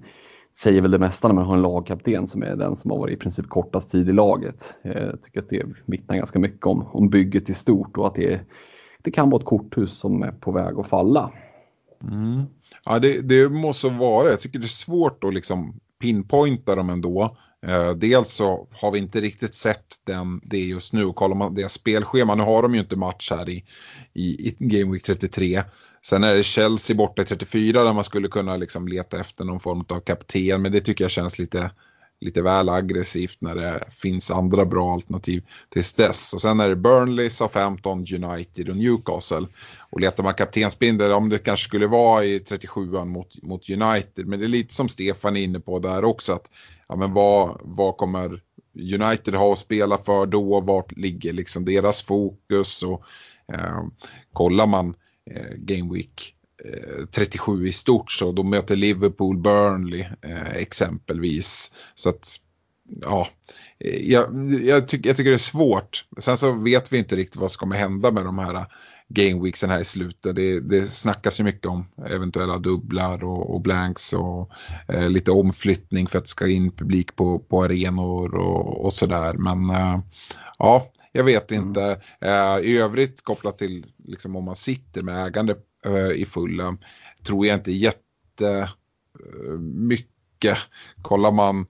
säger 0.58 0.82
väl 0.82 0.90
det 0.90 0.98
mesta 0.98 1.28
när 1.28 1.34
man 1.34 1.44
har 1.44 1.54
en 1.54 1.62
lagkapten 1.62 2.26
som 2.26 2.42
är 2.42 2.56
den 2.56 2.76
som 2.76 2.90
har 2.90 2.98
varit 2.98 3.14
i 3.14 3.20
princip 3.20 3.48
kortast 3.48 3.90
tid 3.90 4.08
i 4.08 4.12
laget. 4.12 4.64
Jag 4.82 5.22
tycker 5.22 5.40
att 5.40 5.48
det 5.48 5.66
vittnar 5.86 6.16
ganska 6.16 6.38
mycket 6.38 6.66
om, 6.66 6.86
om 6.92 7.08
bygget 7.08 7.50
i 7.50 7.54
stort 7.54 7.96
och 7.96 8.06
att 8.06 8.14
det, 8.14 8.40
det 9.02 9.10
kan 9.10 9.30
vara 9.30 9.40
ett 9.40 9.46
korthus 9.46 9.98
som 9.98 10.22
är 10.22 10.32
på 10.32 10.52
väg 10.52 10.78
att 10.78 10.88
falla. 10.88 11.32
Mm. 12.02 12.42
Ja, 12.84 12.98
det, 12.98 13.28
det 13.28 13.48
måste 13.48 13.88
vara. 13.88 14.28
Jag 14.28 14.40
tycker 14.40 14.58
det 14.58 14.66
är 14.66 14.68
svårt 14.68 15.24
att 15.24 15.34
liksom 15.34 15.80
pinpointa 16.00 16.74
dem 16.74 16.90
ändå. 16.90 17.36
Eh, 17.66 17.90
dels 17.90 18.32
så 18.32 18.68
har 18.72 18.92
vi 18.92 18.98
inte 18.98 19.20
riktigt 19.20 19.54
sett 19.54 19.86
den, 20.06 20.40
det 20.44 20.58
just 20.58 20.92
nu. 20.92 21.12
Kollar 21.12 21.36
man 21.36 21.54
deras 21.54 21.72
spelschema, 21.72 22.34
nu 22.34 22.42
har 22.42 22.62
de 22.62 22.74
ju 22.74 22.80
inte 22.80 22.96
match 22.96 23.30
här 23.30 23.48
i, 23.48 23.64
i, 24.14 24.48
i 24.48 24.56
Game 24.58 24.92
Week 24.92 25.02
33. 25.02 25.62
Sen 26.02 26.24
är 26.24 26.34
det 26.34 26.42
Chelsea 26.42 26.96
borta 26.96 27.22
i 27.22 27.24
34 27.24 27.84
där 27.84 27.92
man 27.92 28.04
skulle 28.04 28.28
kunna 28.28 28.56
liksom 28.56 28.88
leta 28.88 29.20
efter 29.20 29.44
någon 29.44 29.60
form 29.60 29.84
av 29.88 30.00
kapten. 30.00 30.62
Men 30.62 30.72
det 30.72 30.80
tycker 30.80 31.04
jag 31.04 31.10
känns 31.10 31.38
lite, 31.38 31.70
lite 32.20 32.42
väl 32.42 32.68
aggressivt 32.68 33.36
när 33.40 33.54
det 33.54 33.84
finns 33.92 34.30
andra 34.30 34.64
bra 34.64 34.92
alternativ 34.92 35.42
tills 35.68 35.94
dess. 35.94 36.34
Och 36.34 36.40
sen 36.40 36.60
är 36.60 36.68
det 36.68 36.76
Burnley, 36.76 37.30
Southampton, 37.30 37.98
United 37.98 38.68
och 38.68 38.76
Newcastle. 38.76 39.46
Och 39.90 40.00
letar 40.00 40.22
man 40.22 40.34
kaptensbindel, 40.34 41.12
om 41.12 41.28
det 41.28 41.38
kanske 41.38 41.68
skulle 41.68 41.86
vara 41.86 42.24
i 42.24 42.38
37an 42.38 43.04
mot, 43.04 43.42
mot 43.42 43.70
United. 43.70 44.26
Men 44.26 44.40
det 44.40 44.46
är 44.46 44.48
lite 44.48 44.74
som 44.74 44.88
Stefan 44.88 45.36
är 45.36 45.42
inne 45.42 45.60
på 45.60 45.78
där 45.78 46.04
också. 46.04 46.32
att 46.32 46.50
ja, 46.88 46.96
men 46.96 47.12
vad, 47.12 47.60
vad 47.62 47.96
kommer 47.96 48.42
United 48.94 49.34
ha 49.34 49.52
att 49.52 49.58
spela 49.58 49.98
för 49.98 50.26
då? 50.26 50.60
Vart 50.60 50.96
ligger 50.96 51.32
liksom 51.32 51.64
deras 51.64 52.02
fokus? 52.02 52.82
Och, 52.82 53.02
eh, 53.52 53.84
kollar 54.32 54.66
man 54.66 54.94
eh, 55.30 55.54
Game 55.56 55.94
Week 55.94 56.34
37 57.10 57.62
eh, 57.62 57.68
i 57.68 57.72
stort 57.72 58.10
så 58.10 58.32
då 58.32 58.42
möter 58.42 58.76
Liverpool 58.76 59.38
Burnley 59.38 60.00
eh, 60.00 60.56
exempelvis. 60.56 61.72
Så 61.94 62.08
att 62.08 62.36
ja, 63.02 63.28
eh, 63.84 64.10
jag, 64.10 64.54
jag, 64.64 64.88
tyck, 64.88 65.06
jag 65.06 65.16
tycker 65.16 65.30
det 65.30 65.36
är 65.36 65.38
svårt. 65.38 66.04
Sen 66.18 66.36
så 66.36 66.52
vet 66.52 66.92
vi 66.92 66.98
inte 66.98 67.16
riktigt 67.16 67.40
vad 67.40 67.52
som 67.52 67.58
kommer 67.58 67.76
hända 67.76 68.10
med 68.10 68.24
de 68.24 68.38
här 68.38 68.66
game 69.08 69.42
weeksen 69.42 69.70
här 69.70 69.80
i 69.80 69.84
slutet. 69.84 70.36
Det, 70.36 70.60
det 70.60 70.86
snackas 70.86 71.40
ju 71.40 71.44
mycket 71.44 71.66
om 71.66 71.86
eventuella 72.10 72.58
dubblar 72.58 73.24
och, 73.24 73.54
och 73.54 73.60
blanks 73.60 74.12
och 74.12 74.50
eh, 74.88 75.10
lite 75.10 75.30
omflyttning 75.30 76.06
för 76.06 76.18
att 76.18 76.24
det 76.24 76.30
ska 76.30 76.48
in 76.48 76.70
publik 76.70 77.16
på, 77.16 77.38
på 77.38 77.62
arenor 77.62 78.34
och, 78.34 78.84
och 78.84 78.94
sådär. 78.94 79.34
Men 79.34 79.70
eh, 79.70 80.00
ja, 80.58 80.92
jag 81.12 81.24
vet 81.24 81.52
mm. 81.52 81.68
inte. 81.68 82.00
Mm. 82.20 82.64
I 82.64 82.78
övrigt 82.78 83.24
kopplat 83.24 83.58
till 83.58 83.86
liksom, 84.04 84.36
om 84.36 84.44
man 84.44 84.56
sitter 84.56 85.02
med 85.02 85.26
ägande 85.26 85.52
eh, 85.52 85.58
i 86.14 86.24
fulla 86.24 86.76
tror 87.26 87.46
jag 87.46 87.56
inte 87.56 87.72
jättemycket. 87.72 90.58
Kollar 91.02 91.32
man 91.32 91.66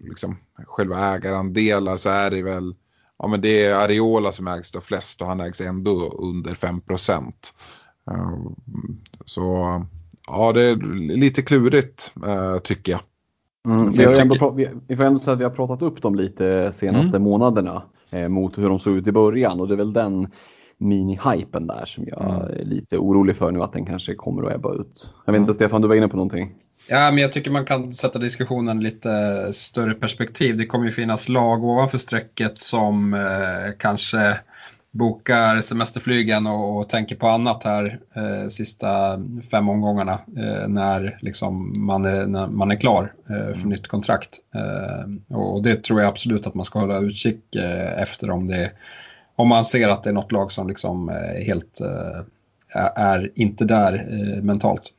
liksom, 0.00 0.36
själva 0.66 1.14
ägarandelar 1.14 1.96
så 1.96 2.10
är 2.10 2.30
det 2.30 2.42
väl 2.42 2.74
ja, 3.18 3.28
men 3.28 3.40
det 3.40 3.64
är 3.64 3.74
Areola 3.74 4.32
som 4.32 4.48
ägs 4.48 4.72
då 4.72 4.80
flest 4.80 5.22
och 5.22 5.28
han 5.28 5.40
ägs 5.40 5.60
ändå 5.60 6.14
under 6.18 6.54
5 6.54 6.80
procent. 6.80 7.54
Så 9.24 9.82
ja, 10.26 10.52
det 10.52 10.62
är 10.62 10.76
lite 11.16 11.42
klurigt 11.42 12.14
tycker 12.62 12.92
jag. 12.92 13.00
Mm, 13.68 13.90
vi, 13.90 14.04
har 14.04 14.12
ändå, 14.12 14.50
vi 14.86 14.96
får 14.96 15.04
ändå 15.04 15.18
säga 15.18 15.32
att 15.32 15.40
vi 15.40 15.44
har 15.44 15.50
pratat 15.50 15.82
upp 15.82 16.02
dem 16.02 16.14
lite 16.14 16.72
senaste 16.72 17.08
mm. 17.08 17.22
månaderna 17.22 17.82
eh, 18.10 18.28
mot 18.28 18.58
hur 18.58 18.68
de 18.68 18.80
såg 18.80 18.96
ut 18.96 19.06
i 19.06 19.12
början 19.12 19.60
och 19.60 19.68
det 19.68 19.74
är 19.74 19.78
väl 19.78 19.92
den 19.92 20.28
mini-hypen 20.84 21.66
där 21.66 21.84
som 21.86 22.04
jag 22.06 22.24
mm. 22.24 22.60
är 22.60 22.64
lite 22.64 22.98
orolig 22.98 23.36
för 23.36 23.50
nu 23.50 23.62
att 23.62 23.72
den 23.72 23.86
kanske 23.86 24.14
kommer 24.14 24.46
att 24.46 24.54
ebba 24.54 24.74
ut. 24.74 25.10
Jag 25.26 25.32
vet 25.32 25.40
inte 25.40 25.50
mm. 25.50 25.54
Stefan, 25.54 25.82
du 25.82 25.88
var 25.88 25.94
inne 25.94 26.08
på 26.08 26.16
någonting? 26.16 26.54
Ja, 26.88 27.10
men 27.10 27.18
jag 27.18 27.32
tycker 27.32 27.50
man 27.50 27.64
kan 27.64 27.92
sätta 27.92 28.18
diskussionen 28.18 28.80
lite 28.80 29.48
större 29.52 29.94
perspektiv. 29.94 30.56
Det 30.56 30.66
kommer 30.66 30.84
ju 30.84 30.90
finnas 30.90 31.28
lag 31.28 31.64
ovanför 31.64 31.98
strecket 31.98 32.58
som 32.58 33.14
eh, 33.14 33.72
kanske 33.78 34.36
bokar 34.94 35.60
semesterflygen 35.60 36.46
och, 36.46 36.78
och 36.78 36.88
tänker 36.88 37.16
på 37.16 37.28
annat 37.28 37.64
här 37.64 37.98
eh, 38.14 38.48
sista 38.48 39.20
fem 39.50 39.68
omgångarna 39.68 40.12
eh, 40.12 40.68
när, 40.68 41.18
liksom 41.20 41.72
man, 41.78 42.04
är, 42.04 42.26
när 42.26 42.46
man 42.46 42.70
är 42.70 42.76
klar 42.76 43.12
eh, 43.30 43.52
för 43.52 43.56
mm. 43.56 43.68
nytt 43.68 43.88
kontrakt. 43.88 44.38
Eh, 44.54 45.36
och 45.36 45.62
det 45.62 45.84
tror 45.84 46.00
jag 46.00 46.08
absolut 46.08 46.46
att 46.46 46.54
man 46.54 46.64
ska 46.64 46.78
hålla 46.78 46.98
utkik 46.98 47.54
eh, 47.54 48.02
efter 48.02 48.30
om, 48.30 48.46
det, 48.46 48.70
om 49.36 49.48
man 49.48 49.64
ser 49.64 49.88
att 49.88 50.02
det 50.02 50.10
är 50.10 50.14
något 50.14 50.32
lag 50.32 50.52
som 50.52 50.68
liksom 50.68 51.08
eh, 51.08 51.44
helt 51.46 51.80
eh, 51.80 52.20
är 52.94 53.32
inte 53.34 53.64
där 53.64 53.94
eh, 53.94 54.42
mentalt. 54.42 54.92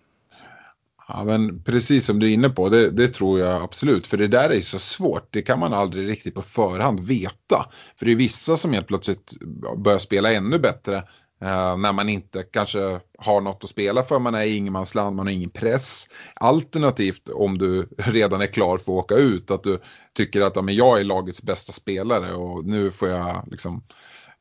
Ja, 1.07 1.23
men 1.23 1.63
precis 1.63 2.05
som 2.05 2.19
du 2.19 2.29
är 2.29 2.33
inne 2.33 2.49
på, 2.49 2.69
det, 2.69 2.91
det, 2.91 3.07
tror 3.07 3.39
jag 3.39 3.61
absolut. 3.63 4.07
För 4.07 4.17
det 4.17 4.27
där 4.27 4.49
är 4.49 4.61
så 4.61 4.79
svårt, 4.79 5.27
det 5.29 5.41
kan 5.41 5.59
man 5.59 5.73
aldrig 5.73 6.09
riktigt 6.09 6.35
på 6.35 6.41
förhand 6.41 6.99
veta. 6.99 7.69
För 7.99 8.05
det 8.05 8.11
är 8.11 8.15
vissa 8.15 8.57
som 8.57 8.73
helt 8.73 8.87
plötsligt 8.87 9.33
börjar 9.77 9.99
spela 9.99 10.33
ännu 10.33 10.59
bättre 10.59 10.95
eh, 11.41 11.77
när 11.77 11.93
man 11.93 12.09
inte 12.09 12.43
kanske 12.43 12.99
har 13.17 13.41
något 13.41 13.63
att 13.63 13.69
spela 13.69 14.03
för, 14.03 14.19
man 14.19 14.35
är 14.35 14.43
i 14.43 14.55
ingenmansland, 14.55 15.15
man 15.15 15.27
har 15.27 15.33
ingen 15.33 15.49
press. 15.49 16.07
Alternativt 16.35 17.29
om 17.29 17.57
du 17.57 17.87
redan 17.97 18.41
är 18.41 18.47
klar 18.47 18.77
för 18.77 18.91
att 18.91 19.03
åka 19.03 19.15
ut, 19.15 19.51
att 19.51 19.63
du 19.63 19.79
tycker 20.13 20.41
att 20.41 20.55
ja, 20.55 20.61
men 20.61 20.75
jag 20.75 20.99
är 20.99 21.03
lagets 21.03 21.43
bästa 21.43 21.71
spelare 21.71 22.33
och 22.33 22.65
nu 22.65 22.91
får 22.91 23.09
jag 23.09 23.47
liksom 23.51 23.75
eh, 23.75 23.81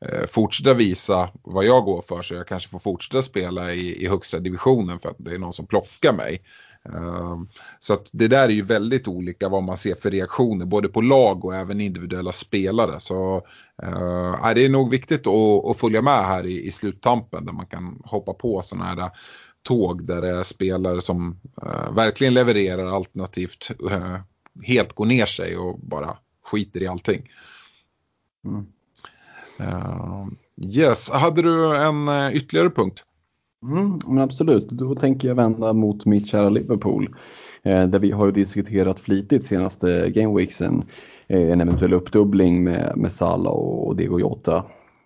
Eh, 0.01 0.25
fortsätta 0.27 0.73
visa 0.73 1.29
vad 1.43 1.65
jag 1.65 1.85
går 1.85 2.01
för 2.01 2.21
så 2.21 2.33
jag 2.33 2.47
kanske 2.47 2.69
får 2.69 2.79
fortsätta 2.79 3.21
spela 3.21 3.73
i, 3.73 4.03
i 4.03 4.07
högsta 4.07 4.39
divisionen 4.39 4.99
för 4.99 5.09
att 5.09 5.15
det 5.19 5.33
är 5.33 5.39
någon 5.39 5.53
som 5.53 5.67
plockar 5.67 6.13
mig. 6.13 6.41
Ehm, 6.89 7.49
så 7.79 7.93
att 7.93 8.09
det 8.13 8.27
där 8.27 8.43
är 8.43 8.53
ju 8.53 8.61
väldigt 8.61 9.07
olika 9.07 9.49
vad 9.49 9.63
man 9.63 9.77
ser 9.77 9.95
för 9.95 10.11
reaktioner 10.11 10.65
både 10.65 10.87
på 10.87 11.01
lag 11.01 11.45
och 11.45 11.55
även 11.55 11.81
individuella 11.81 12.31
spelare. 12.31 12.99
Så 12.99 13.35
äh, 13.83 14.53
det 14.55 14.65
är 14.65 14.69
nog 14.69 14.89
viktigt 14.89 15.27
att, 15.27 15.65
att 15.65 15.79
följa 15.79 16.01
med 16.01 16.25
här 16.25 16.45
i, 16.45 16.65
i 16.65 16.71
sluttampen 16.71 17.45
där 17.45 17.53
man 17.53 17.65
kan 17.65 18.01
hoppa 18.03 18.33
på 18.33 18.61
sådana 18.61 18.85
här 18.85 18.97
eh, 18.97 19.09
tåg 19.61 20.07
där 20.07 20.21
det 20.21 20.29
är 20.29 20.43
spelare 20.43 21.01
som 21.01 21.39
äh, 21.61 21.91
verkligen 21.91 22.33
levererar 22.33 22.95
alternativt 22.95 23.71
äh, 23.91 24.17
helt 24.63 24.93
går 24.93 25.05
ner 25.05 25.25
sig 25.25 25.57
och 25.57 25.79
bara 25.79 26.17
skiter 26.43 26.81
i 26.81 26.87
allting. 26.87 27.29
Mm. 28.45 28.65
Uh, 29.59 30.27
yes, 30.57 31.11
hade 31.11 31.41
du 31.41 31.75
en 31.75 32.07
uh, 32.07 32.35
ytterligare 32.35 32.69
punkt? 32.69 33.03
Mm, 33.63 33.99
men 34.07 34.19
absolut, 34.19 34.69
då 34.69 34.95
tänker 34.95 35.27
jag 35.27 35.35
vända 35.35 35.73
mot 35.73 36.05
mitt 36.05 36.27
kära 36.27 36.49
Liverpool. 36.49 37.15
Eh, 37.63 37.87
där 37.87 37.99
vi 37.99 38.11
har 38.11 38.31
diskuterat 38.31 38.99
flitigt 38.99 39.45
senaste 39.45 40.09
gameweeksen 40.09 40.83
eh, 41.27 41.51
en 41.51 41.61
eventuell 41.61 41.93
uppdubbling 41.93 42.63
med, 42.63 42.93
med 42.95 43.11
Salah 43.11 43.53
och, 43.53 43.95
Diego 43.95 44.19
Jota. 44.19 44.63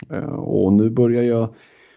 Eh, 0.10 0.34
och 0.34 0.74
nu 0.74 0.90
börjar 0.90 1.24
jag, 1.24 1.50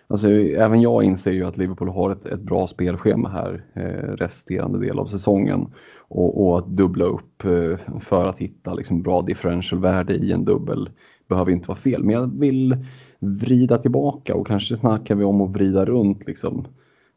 alltså 0.07 0.31
även 0.31 0.81
jag 0.81 1.05
inser 1.05 1.33
ju 1.33 1.45
att 1.45 1.57
Liverpool 1.57 1.89
har 1.89 2.11
ett, 2.11 2.27
ett 2.27 2.41
bra 2.41 2.69
spelschema 2.69 3.29
här 3.29 3.65
eh, 3.75 4.17
resterande 4.17 4.79
del 4.79 4.99
av 4.99 5.07
säsongen. 5.07 5.67
Och, 6.09 6.47
och 6.47 6.59
att 6.59 6.67
dubbla 6.67 7.05
upp 7.05 7.45
eh, 7.45 7.99
för 8.01 8.27
att 8.27 8.39
hitta 8.39 8.75
liksom, 8.75 9.03
bra 9.03 9.23
differentialvärde 9.23 10.15
i 10.15 10.33
en 10.33 10.45
dubbel 10.45 10.91
behöver 11.29 11.53
inte 11.53 11.69
vara 11.69 11.79
fel. 11.79 12.05
Men 12.05 12.15
jag 12.15 12.39
vill 12.39 12.77
vrida 13.19 13.79
tillbaka 13.79 14.35
och 14.35 14.47
kanske 14.47 14.77
snackar 14.77 15.15
vi 15.15 15.25
om 15.25 15.41
att 15.41 15.51
vrida 15.51 15.85
runt 15.85 16.27
liksom, 16.27 16.67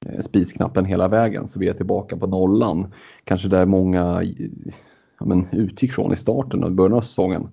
eh, 0.06 0.20
spisknappen 0.20 0.86
hela 0.86 1.08
vägen 1.08 1.48
så 1.48 1.60
vi 1.60 1.68
är 1.68 1.74
tillbaka 1.74 2.18
på 2.18 2.28
nollan. 2.28 2.94
Kanske 3.24 3.48
där 3.48 3.66
många 3.66 4.24
ja, 5.20 5.26
men, 5.26 5.48
utgick 5.52 5.92
från 5.92 6.14
i 6.14 6.16
starten 6.16 6.64
och 6.64 6.72
början 6.72 6.94
av 6.94 7.02
säsongen. 7.02 7.50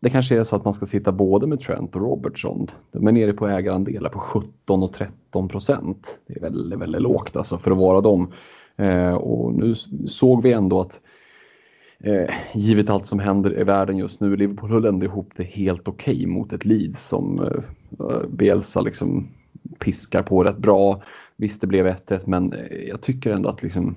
det 0.00 0.10
kanske 0.10 0.40
är 0.40 0.44
så 0.44 0.56
att 0.56 0.64
man 0.64 0.74
ska 0.74 0.86
sitta 0.86 1.12
både 1.12 1.46
med 1.46 1.60
Trent 1.60 1.96
och 1.96 2.02
Robertson. 2.02 2.66
De 2.92 3.06
är 3.06 3.12
nere 3.12 3.32
på 3.32 3.48
ägarandelar 3.48 4.10
på 4.10 4.18
17 4.18 4.82
och 4.82 4.92
13 4.92 5.48
procent. 5.48 6.18
Det 6.26 6.36
är 6.36 6.40
väldigt, 6.40 6.78
väldigt 6.78 7.02
lågt 7.02 7.36
alltså 7.36 7.58
för 7.58 7.70
att 7.70 7.78
vara 7.78 8.00
dem. 8.00 8.32
Eh, 8.76 9.14
och 9.14 9.54
nu 9.54 9.74
såg 10.06 10.42
vi 10.42 10.52
ändå 10.52 10.80
att 10.80 11.00
eh, 12.00 12.34
givet 12.54 12.90
allt 12.90 13.06
som 13.06 13.18
händer 13.18 13.60
i 13.60 13.64
världen 13.64 13.98
just 13.98 14.20
nu, 14.20 14.36
Liverpool 14.36 14.70
höll 14.70 14.84
ändå 14.84 15.06
ihop 15.06 15.30
det 15.36 15.44
helt 15.44 15.88
okej 15.88 16.14
okay 16.14 16.26
mot 16.26 16.52
ett 16.52 16.64
Leeds 16.64 17.08
som 17.08 17.40
eh, 17.40 18.28
Bielsa 18.28 18.80
liksom 18.80 19.28
piskar 19.78 20.22
på 20.22 20.44
rätt 20.44 20.58
bra. 20.58 21.02
Visst, 21.36 21.60
det 21.60 21.66
blev 21.66 21.86
1-1, 21.86 22.20
men 22.26 22.52
eh, 22.52 22.88
jag 22.88 23.00
tycker 23.00 23.32
ändå 23.32 23.48
att 23.48 23.62
liksom, 23.62 23.94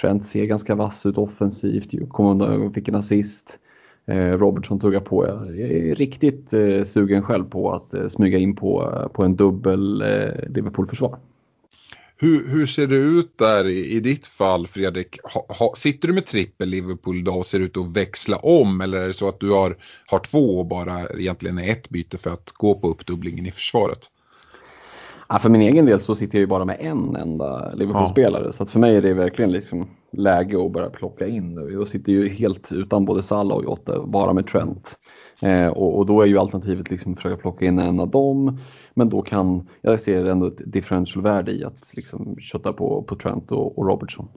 Trent 0.00 0.24
ser 0.24 0.44
ganska 0.44 0.74
vass 0.74 1.06
ut 1.06 1.18
offensivt, 1.18 2.08
kom 2.08 2.72
fick 2.74 2.88
en 2.88 2.94
assist. 2.94 3.58
Eh, 4.06 4.38
Robertson 4.38 4.80
tuggar 4.80 5.00
på. 5.00 5.26
Jag 5.26 5.60
är 5.60 5.94
riktigt 5.94 6.52
eh, 6.52 6.82
sugen 6.84 7.22
själv 7.22 7.44
på 7.44 7.72
att 7.72 7.94
eh, 7.94 8.08
smyga 8.08 8.38
in 8.38 8.56
på, 8.56 8.92
eh, 8.92 9.08
på 9.08 9.24
en 9.24 9.36
dubbel 9.36 10.02
eh, 10.02 10.48
Liverpool-försvar. 10.48 11.18
Hur, 12.16 12.48
hur 12.48 12.66
ser 12.66 12.86
det 12.86 12.96
ut 12.96 13.38
där 13.38 13.66
i, 13.66 13.96
i 13.96 14.00
ditt 14.00 14.26
fall 14.26 14.66
Fredrik? 14.66 15.18
Ha, 15.34 15.46
ha, 15.58 15.72
sitter 15.76 16.08
du 16.08 16.14
med 16.14 16.26
trippel 16.26 16.68
Liverpool 16.68 17.24
då 17.24 17.32
och 17.32 17.46
ser 17.46 17.60
ut 17.60 17.76
att 17.76 17.96
växla 17.96 18.36
om 18.36 18.80
eller 18.80 18.98
är 18.98 19.06
det 19.06 19.14
så 19.14 19.28
att 19.28 19.40
du 19.40 19.50
har, 19.50 19.76
har 20.06 20.18
två 20.18 20.58
och 20.58 20.66
bara 20.66 21.00
egentligen 21.18 21.58
är 21.58 21.72
ett 21.72 21.88
byte 21.90 22.18
för 22.18 22.30
att 22.30 22.52
gå 22.54 22.74
på 22.74 22.88
uppdubblingen 22.88 23.46
i 23.46 23.50
försvaret? 23.50 24.10
Ja, 25.28 25.38
för 25.38 25.48
min 25.48 25.60
egen 25.60 25.86
del 25.86 26.00
så 26.00 26.14
sitter 26.14 26.38
jag 26.38 26.40
ju 26.40 26.46
bara 26.46 26.64
med 26.64 26.76
en 26.80 27.16
enda 27.16 27.74
Liverpool-spelare. 27.74 28.42
Ja. 28.46 28.52
Så 28.52 28.62
att 28.62 28.70
för 28.70 28.80
mig 28.80 28.96
är 28.96 29.02
det 29.02 29.14
verkligen 29.14 29.52
liksom 29.52 29.88
läge 30.12 30.64
att 30.64 30.72
börja 30.72 30.90
plocka 30.90 31.26
in 31.26 31.54
nu. 31.54 31.72
Jag 31.72 31.88
sitter 31.88 32.12
ju 32.12 32.28
helt 32.28 32.72
utan 32.72 33.04
både 33.04 33.22
Salah 33.22 33.56
och 33.56 33.64
Jota, 33.64 34.06
bara 34.06 34.32
med 34.32 34.46
Trent. 34.46 34.98
Eh, 35.42 35.68
och, 35.68 35.98
och, 35.98 36.06
då 36.06 36.22
är 36.22 36.26
ju 36.26 36.38
alternativet 36.38 36.90
liksom 36.90 37.12
att 37.12 37.18
försöka 37.18 37.36
plocka 37.36 37.64
in 37.64 37.78
en 37.78 38.00
av 38.00 38.10
dem. 38.10 38.58
Men 38.94 39.08
då 39.08 39.22
kan, 39.22 39.68
jag 39.82 40.00
ser 40.00 40.24
ändå 40.24 40.46
ett 40.46 40.72
differential-värde 40.72 41.52
i 41.52 41.64
att 41.64 41.96
liksom 41.96 42.36
kötta 42.40 42.72
på, 42.72 43.02
på 43.02 43.16
Trent 43.16 43.52
och, 43.52 43.78
och 43.78 43.86
Robertson. 43.86 44.28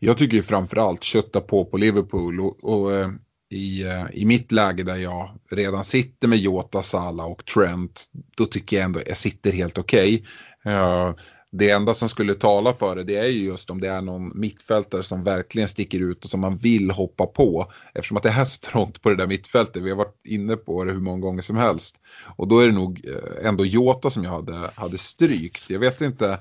Jag 0.00 0.18
tycker 0.18 0.36
ju 0.36 0.42
framförallt 0.42 1.04
kötta 1.04 1.40
på 1.40 1.64
på 1.64 1.76
Liverpool 1.76 2.40
och, 2.40 2.64
och 2.64 2.92
eh, 2.92 3.08
i, 3.50 3.82
eh, 3.82 4.04
i 4.12 4.24
mitt 4.26 4.52
läge 4.52 4.82
där 4.82 4.96
jag 4.96 5.30
redan 5.50 5.84
sitter 5.84 6.28
med 6.28 6.38
Jota, 6.38 6.82
Salah 6.82 7.26
och 7.26 7.44
Trent, 7.44 8.04
då 8.36 8.44
tycker 8.44 8.76
jag 8.76 8.84
ändå 8.84 9.00
jag 9.06 9.16
sitter 9.16 9.52
helt 9.52 9.78
okej. 9.78 10.24
Okay. 10.64 10.74
Uh, 10.74 11.14
det 11.52 11.70
enda 11.70 11.94
som 11.94 12.08
skulle 12.08 12.34
tala 12.34 12.72
för 12.72 12.96
det, 12.96 13.04
det 13.04 13.16
är 13.16 13.26
ju 13.26 13.44
just 13.44 13.70
om 13.70 13.80
det 13.80 13.88
är 13.88 14.02
någon 14.02 14.32
mittfältare 14.34 15.02
som 15.02 15.24
verkligen 15.24 15.68
sticker 15.68 16.00
ut 16.00 16.24
och 16.24 16.30
som 16.30 16.40
man 16.40 16.56
vill 16.56 16.90
hoppa 16.90 17.26
på. 17.26 17.72
Eftersom 17.94 18.16
att 18.16 18.22
det 18.22 18.28
är 18.28 18.44
så 18.44 18.60
trångt 18.60 19.02
på 19.02 19.08
det 19.08 19.16
där 19.16 19.26
mittfältet, 19.26 19.82
vi 19.82 19.90
har 19.90 19.96
varit 19.96 20.20
inne 20.24 20.56
på 20.56 20.84
det 20.84 20.92
hur 20.92 21.00
många 21.00 21.20
gånger 21.20 21.42
som 21.42 21.56
helst. 21.56 21.96
Och 22.36 22.48
då 22.48 22.58
är 22.58 22.66
det 22.66 22.72
nog 22.72 23.00
eh, 23.04 23.48
ändå 23.48 23.64
Jota 23.64 24.10
som 24.10 24.24
jag 24.24 24.30
hade, 24.30 24.70
hade 24.74 24.98
strykt. 24.98 25.70
Jag 25.70 25.78
vet 25.78 26.00
inte, 26.00 26.38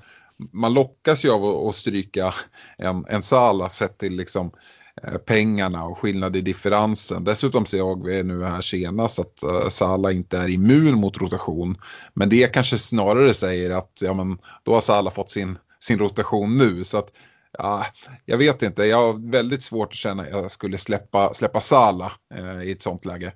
man 0.52 0.74
lockas 0.74 1.26
ju 1.26 1.32
av 1.32 1.68
att 1.68 1.76
stryka 1.76 2.34
en, 2.78 3.06
en 3.10 3.24
Sala 3.24 3.70
sett 3.70 3.98
till 3.98 4.16
liksom 4.16 4.52
Eh, 4.52 4.81
pengarna 5.26 5.86
och 5.86 5.98
skillnad 5.98 6.36
i 6.36 6.42
differensen. 6.42 7.24
Dessutom 7.24 7.66
ser 7.66 8.06
vi 8.06 8.24
nu 8.24 8.44
här 8.44 8.62
senast 8.62 9.20
att 9.20 9.44
uh, 9.44 9.70
Salah 9.70 10.16
inte 10.16 10.38
är 10.38 10.50
immun 10.50 10.94
mot 10.94 11.22
rotation. 11.22 11.76
Men 12.14 12.30
det 12.30 12.54
kanske 12.54 12.78
snarare 12.78 13.34
säger 13.34 13.70
att 13.70 14.00
ja, 14.02 14.14
men, 14.14 14.38
då 14.64 14.74
har 14.74 14.82
Salah 14.82 15.14
fått 15.14 15.30
sin, 15.30 15.58
sin 15.80 16.00
rotation 16.00 16.58
nu. 16.58 16.84
Så 16.84 16.98
att, 16.98 17.12
ja, 17.58 17.86
jag 18.26 18.38
vet 18.38 18.64
inte, 18.64 18.84
jag 18.84 18.98
har 18.98 19.32
väldigt 19.32 19.64
svårt 19.64 19.88
att 19.88 19.96
känna 19.96 20.24
att 20.24 20.30
jag 20.30 20.52
skulle 20.52 20.78
släppa, 20.78 21.34
släppa 21.34 21.62
Salah 21.62 22.12
uh, 22.40 22.64
i 22.64 22.72
ett 22.72 22.82
sånt 22.82 23.06
läge. 23.06 23.32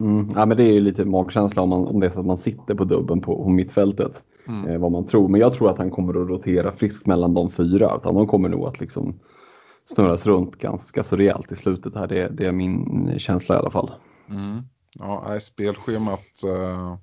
Mm, 0.00 0.32
ja, 0.36 0.46
men 0.46 0.56
det 0.56 0.64
är 0.64 0.72
ju 0.72 0.80
lite 0.80 1.04
magkänsla 1.04 1.62
om, 1.62 1.68
man, 1.68 1.86
om 1.86 2.00
det 2.00 2.06
är 2.06 2.10
så 2.10 2.20
att 2.20 2.26
man 2.26 2.38
sitter 2.38 2.74
på 2.74 2.84
dubben 2.84 3.20
på, 3.20 3.44
på 3.44 3.50
mittfältet. 3.50 4.22
Mm. 4.48 4.70
Eh, 4.70 4.78
vad 4.78 4.92
man 4.92 5.06
tror. 5.06 5.28
Men 5.28 5.40
jag 5.40 5.54
tror 5.54 5.70
att 5.70 5.78
han 5.78 5.90
kommer 5.90 6.22
att 6.22 6.28
rotera 6.28 6.72
friskt 6.72 7.06
mellan 7.06 7.34
de 7.34 7.50
fyra. 7.50 7.96
Utan 7.96 8.14
de 8.14 8.26
kommer 8.26 8.48
nog 8.48 8.66
att 8.66 8.80
liksom 8.80 9.20
snurras 9.86 10.26
runt 10.26 10.56
ganska 10.56 11.04
så 11.04 11.16
rejält 11.16 11.52
i 11.52 11.56
slutet 11.56 11.94
här. 11.94 12.06
Det, 12.06 12.28
det 12.28 12.46
är 12.46 12.52
min 12.52 13.14
känsla 13.18 13.54
i 13.54 13.58
alla 13.58 13.70
fall. 13.70 13.90
Mm. 14.30 14.62
Ja, 14.98 15.38
spelschemat 15.40 16.42
uh, 16.44 16.96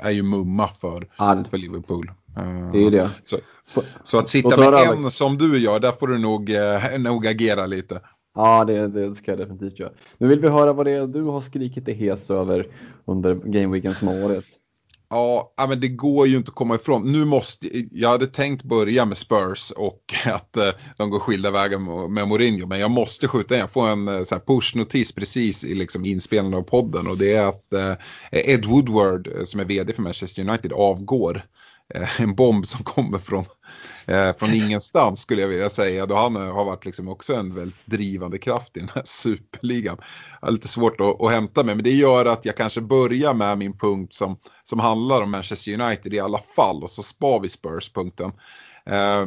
är 0.00 0.10
ju 0.10 0.22
mumma 0.22 0.68
för, 0.68 1.08
ja, 1.18 1.44
för 1.50 1.58
Liverpool. 1.58 2.10
Uh, 2.38 2.72
det 2.72 2.78
är 2.78 2.90
det. 2.90 3.10
Så, 3.22 3.36
så 4.02 4.18
att 4.18 4.28
sitta 4.28 4.56
med 4.56 4.68
en 4.68 4.74
Alex. 4.74 5.14
som 5.14 5.38
du 5.38 5.58
gör, 5.58 5.80
där 5.80 5.92
får 5.92 6.06
du 6.06 6.18
nog, 6.18 6.50
uh, 6.50 6.98
nog 6.98 7.26
agera 7.26 7.66
lite. 7.66 8.00
Ja, 8.34 8.64
det, 8.64 8.88
det 8.88 9.14
ska 9.14 9.30
jag 9.30 9.38
definitivt 9.38 9.78
göra. 9.78 9.92
Nu 10.18 10.28
vill 10.28 10.40
vi 10.40 10.48
höra 10.48 10.72
vad 10.72 10.86
det 10.86 10.92
är 10.92 11.06
du 11.06 11.22
har 11.22 11.40
skrikit 11.40 11.84
dig 11.84 11.94
hes 11.94 12.30
över 12.30 12.66
under 13.04 13.34
gameweeken 13.34 13.94
som 13.94 14.08
har 14.08 14.20
varit. 14.20 14.46
Ja, 15.10 15.54
men 15.68 15.80
det 15.80 15.88
går 15.88 16.26
ju 16.26 16.36
inte 16.36 16.48
att 16.48 16.54
komma 16.54 16.74
ifrån. 16.74 17.12
Nu 17.12 17.24
måste, 17.24 17.68
jag 17.90 18.08
hade 18.08 18.26
tänkt 18.26 18.62
börja 18.62 19.04
med 19.04 19.16
Spurs 19.16 19.70
och 19.70 20.14
att 20.26 20.56
eh, 20.56 20.70
de 20.96 21.10
går 21.10 21.18
skilda 21.18 21.50
vägar 21.50 22.08
med 22.08 22.28
Mourinho. 22.28 22.66
Men 22.66 22.80
jag 22.80 22.90
måste 22.90 23.28
skjuta 23.28 23.54
in, 23.54 23.60
jag 23.60 23.70
får 23.70 23.88
en 23.88 24.08
eh, 24.08 24.38
pushnotis 24.46 25.12
precis 25.12 25.64
i 25.64 25.74
liksom 25.74 26.04
inspelningen 26.04 26.58
av 26.58 26.62
podden. 26.62 27.06
Och 27.06 27.18
det 27.18 27.32
är 27.32 27.46
att 27.46 27.72
eh, 27.72 27.94
Ed 28.32 28.64
Woodward, 28.64 29.26
eh, 29.26 29.44
som 29.44 29.60
är 29.60 29.64
vd 29.64 29.92
för 29.92 30.02
Manchester 30.02 30.48
United, 30.48 30.72
avgår. 30.72 31.44
Eh, 31.94 32.20
en 32.20 32.34
bomb 32.34 32.66
som 32.66 32.84
kommer 32.84 33.18
från, 33.18 33.44
eh, 34.06 34.36
från 34.36 34.54
ingenstans 34.54 35.20
skulle 35.20 35.42
jag 35.42 35.48
vilja 35.48 35.70
säga. 35.70 36.06
Då 36.06 36.14
han 36.14 36.36
eh, 36.36 36.54
har 36.54 36.64
varit 36.64 36.84
liksom 36.84 37.08
också 37.08 37.34
en 37.34 37.54
väldigt 37.54 37.86
drivande 37.86 38.38
kraft 38.38 38.76
i 38.76 38.80
den 38.80 38.90
här 38.94 39.02
superligan. 39.06 39.96
Jag 40.40 40.46
har 40.46 40.52
lite 40.52 40.68
svårt 40.68 41.00
att, 41.00 41.20
att 41.20 41.30
hämta 41.30 41.64
mig, 41.64 41.74
men 41.74 41.84
det 41.84 41.94
gör 41.94 42.24
att 42.24 42.44
jag 42.44 42.56
kanske 42.56 42.80
börjar 42.80 43.34
med 43.34 43.58
min 43.58 43.78
punkt 43.78 44.12
som, 44.12 44.38
som 44.64 44.78
handlar 44.78 45.22
om 45.22 45.30
Manchester 45.30 45.80
United 45.80 46.14
i 46.14 46.20
alla 46.20 46.38
fall 46.56 46.82
och 46.82 46.90
så 46.90 47.02
spar 47.02 47.40
vi 47.40 47.48
Spurs-punkten. 47.48 48.32
Eh, 48.86 49.26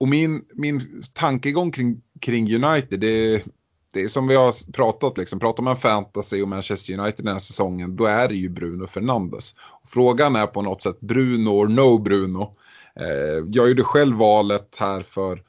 och 0.00 0.08
min, 0.08 0.44
min 0.54 1.02
tankegång 1.12 1.70
kring, 1.70 2.00
kring 2.20 2.64
United, 2.64 3.00
det, 3.00 3.44
det 3.92 4.02
är 4.02 4.08
som 4.08 4.26
vi 4.28 4.34
har 4.34 4.72
pratat, 4.72 5.18
liksom, 5.18 5.40
pratar 5.40 5.62
man 5.62 5.76
fantasy 5.76 6.42
och 6.42 6.48
Manchester 6.48 6.98
United 6.98 7.24
den 7.24 7.32
här 7.32 7.40
säsongen, 7.40 7.96
då 7.96 8.04
är 8.04 8.28
det 8.28 8.34
ju 8.34 8.48
Bruno 8.48 8.86
Fernandes. 8.86 9.54
Frågan 9.86 10.36
är 10.36 10.46
på 10.46 10.62
något 10.62 10.82
sätt 10.82 11.00
Bruno 11.00 11.48
or 11.50 11.68
no 11.68 11.98
Bruno. 11.98 12.56
Eh, 13.00 13.44
jag 13.48 13.68
gjorde 13.68 13.82
själv 13.82 14.16
valet 14.16 14.76
här 14.78 15.02
för 15.02 15.42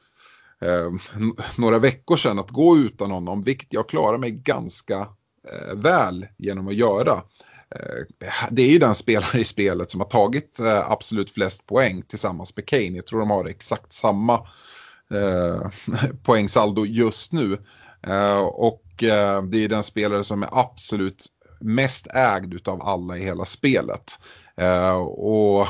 eh, 0.61 0.91
några 1.57 1.79
veckor 1.79 2.17
sedan 2.17 2.39
att 2.39 2.49
gå 2.49 2.77
utan 2.77 3.11
honom, 3.11 3.41
vilket 3.41 3.73
jag 3.73 3.89
klarar 3.89 4.17
mig 4.17 4.31
ganska 4.31 4.99
eh, 5.51 5.75
väl 5.75 6.27
genom 6.37 6.67
att 6.67 6.73
göra. 6.73 7.23
Eh, 7.75 8.27
det 8.51 8.61
är 8.61 8.69
ju 8.69 8.79
den 8.79 8.95
spelare 8.95 9.41
i 9.41 9.43
spelet 9.43 9.91
som 9.91 10.01
har 10.01 10.07
tagit 10.07 10.59
eh, 10.59 10.91
absolut 10.91 11.31
flest 11.31 11.65
poäng 11.65 12.01
tillsammans 12.01 12.55
med 12.55 12.65
Kane. 12.65 12.95
Jag 12.95 13.07
tror 13.07 13.19
de 13.19 13.29
har 13.29 13.45
exakt 13.45 13.93
samma 13.93 14.33
eh, 15.11 15.69
poängsaldo 16.23 16.85
just 16.85 17.31
nu. 17.31 17.57
Eh, 18.07 18.39
och 18.41 19.03
eh, 19.03 19.43
det 19.43 19.63
är 19.63 19.69
den 19.69 19.83
spelare 19.83 20.23
som 20.23 20.43
är 20.43 20.49
absolut 20.51 21.25
mest 21.59 22.07
ägd 22.07 22.67
av 22.67 22.81
alla 22.81 23.17
i 23.17 23.23
hela 23.23 23.45
spelet. 23.45 24.19
Eh, 24.57 24.97
och 25.01 25.67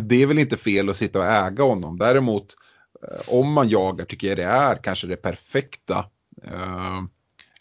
det 0.00 0.22
är 0.22 0.26
väl 0.26 0.38
inte 0.38 0.56
fel 0.56 0.88
att 0.88 0.96
sitta 0.96 1.18
och 1.18 1.26
äga 1.26 1.64
honom. 1.64 1.98
Däremot 1.98 2.46
om 3.26 3.52
man 3.52 3.68
jagar 3.68 4.04
tycker 4.04 4.28
jag 4.28 4.36
det 4.36 4.44
är 4.44 4.76
kanske 4.76 5.06
det 5.06 5.16
perfekta 5.16 6.04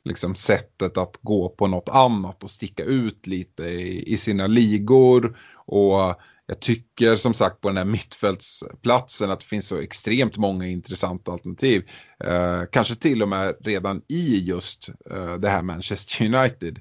liksom 0.06 0.36
sättet 0.36 0.98
att 0.98 1.18
gå 1.22 1.50
på 1.50 1.68
något 1.68 1.90
annat 1.90 2.44
och 2.44 2.50
sticka 2.50 2.84
ut 2.84 3.28
lite 3.28 3.64
i, 3.64 4.14
i 4.14 4.18
sina 4.18 4.48
ligor. 4.48 5.38
Och 5.56 6.22
jag 6.46 6.60
tycker 6.60 7.16
som 7.16 7.34
sagt 7.34 7.62
på 7.62 7.68
den 7.68 7.78
här 7.78 7.86
mittfältsplatsen 7.86 9.32
att 9.32 9.40
det 9.40 9.46
finns 9.46 9.68
så 9.68 9.78
extremt 9.78 10.38
många 10.38 10.68
intressanta 10.68 11.32
alternativ. 11.32 11.90
Eh, 12.24 12.62
kanske 12.72 12.96
till 12.96 13.22
och 13.22 13.30
med 13.30 13.56
redan 13.60 14.02
i 14.08 14.40
just 14.40 14.90
eh, 15.12 15.36
det 15.36 15.50
här 15.50 15.62
Manchester 15.62 16.26
United. 16.26 16.80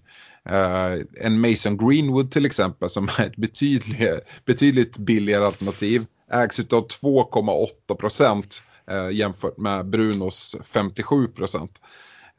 Eh, 0.49 1.05
en 1.21 1.41
Mason 1.41 1.77
Greenwood 1.77 2.31
till 2.31 2.47
exempel 2.47 2.91
som 2.91 3.09
är 3.19 3.27
ett 3.27 3.37
betydligt, 3.37 4.25
betydligt 4.45 4.99
billigare 4.99 5.45
alternativ. 5.45 6.05
Ägs 6.33 6.59
av 6.59 6.89
2,8 6.89 7.95
procent 7.95 8.63
eh, 8.91 9.11
jämfört 9.11 9.59
med 9.59 9.87
Brunos 9.87 10.57
57 10.65 11.29
procent. 11.29 11.81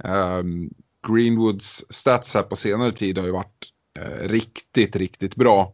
Eh, 0.03 0.43
Greenwoods 1.07 1.85
stats 1.89 2.33
här 2.33 2.43
på 2.43 2.55
senare 2.55 2.91
tid 2.91 3.17
har 3.17 3.25
ju 3.25 3.31
varit 3.31 3.65
eh, 3.99 4.27
riktigt, 4.27 4.95
riktigt 4.95 5.35
bra. 5.35 5.73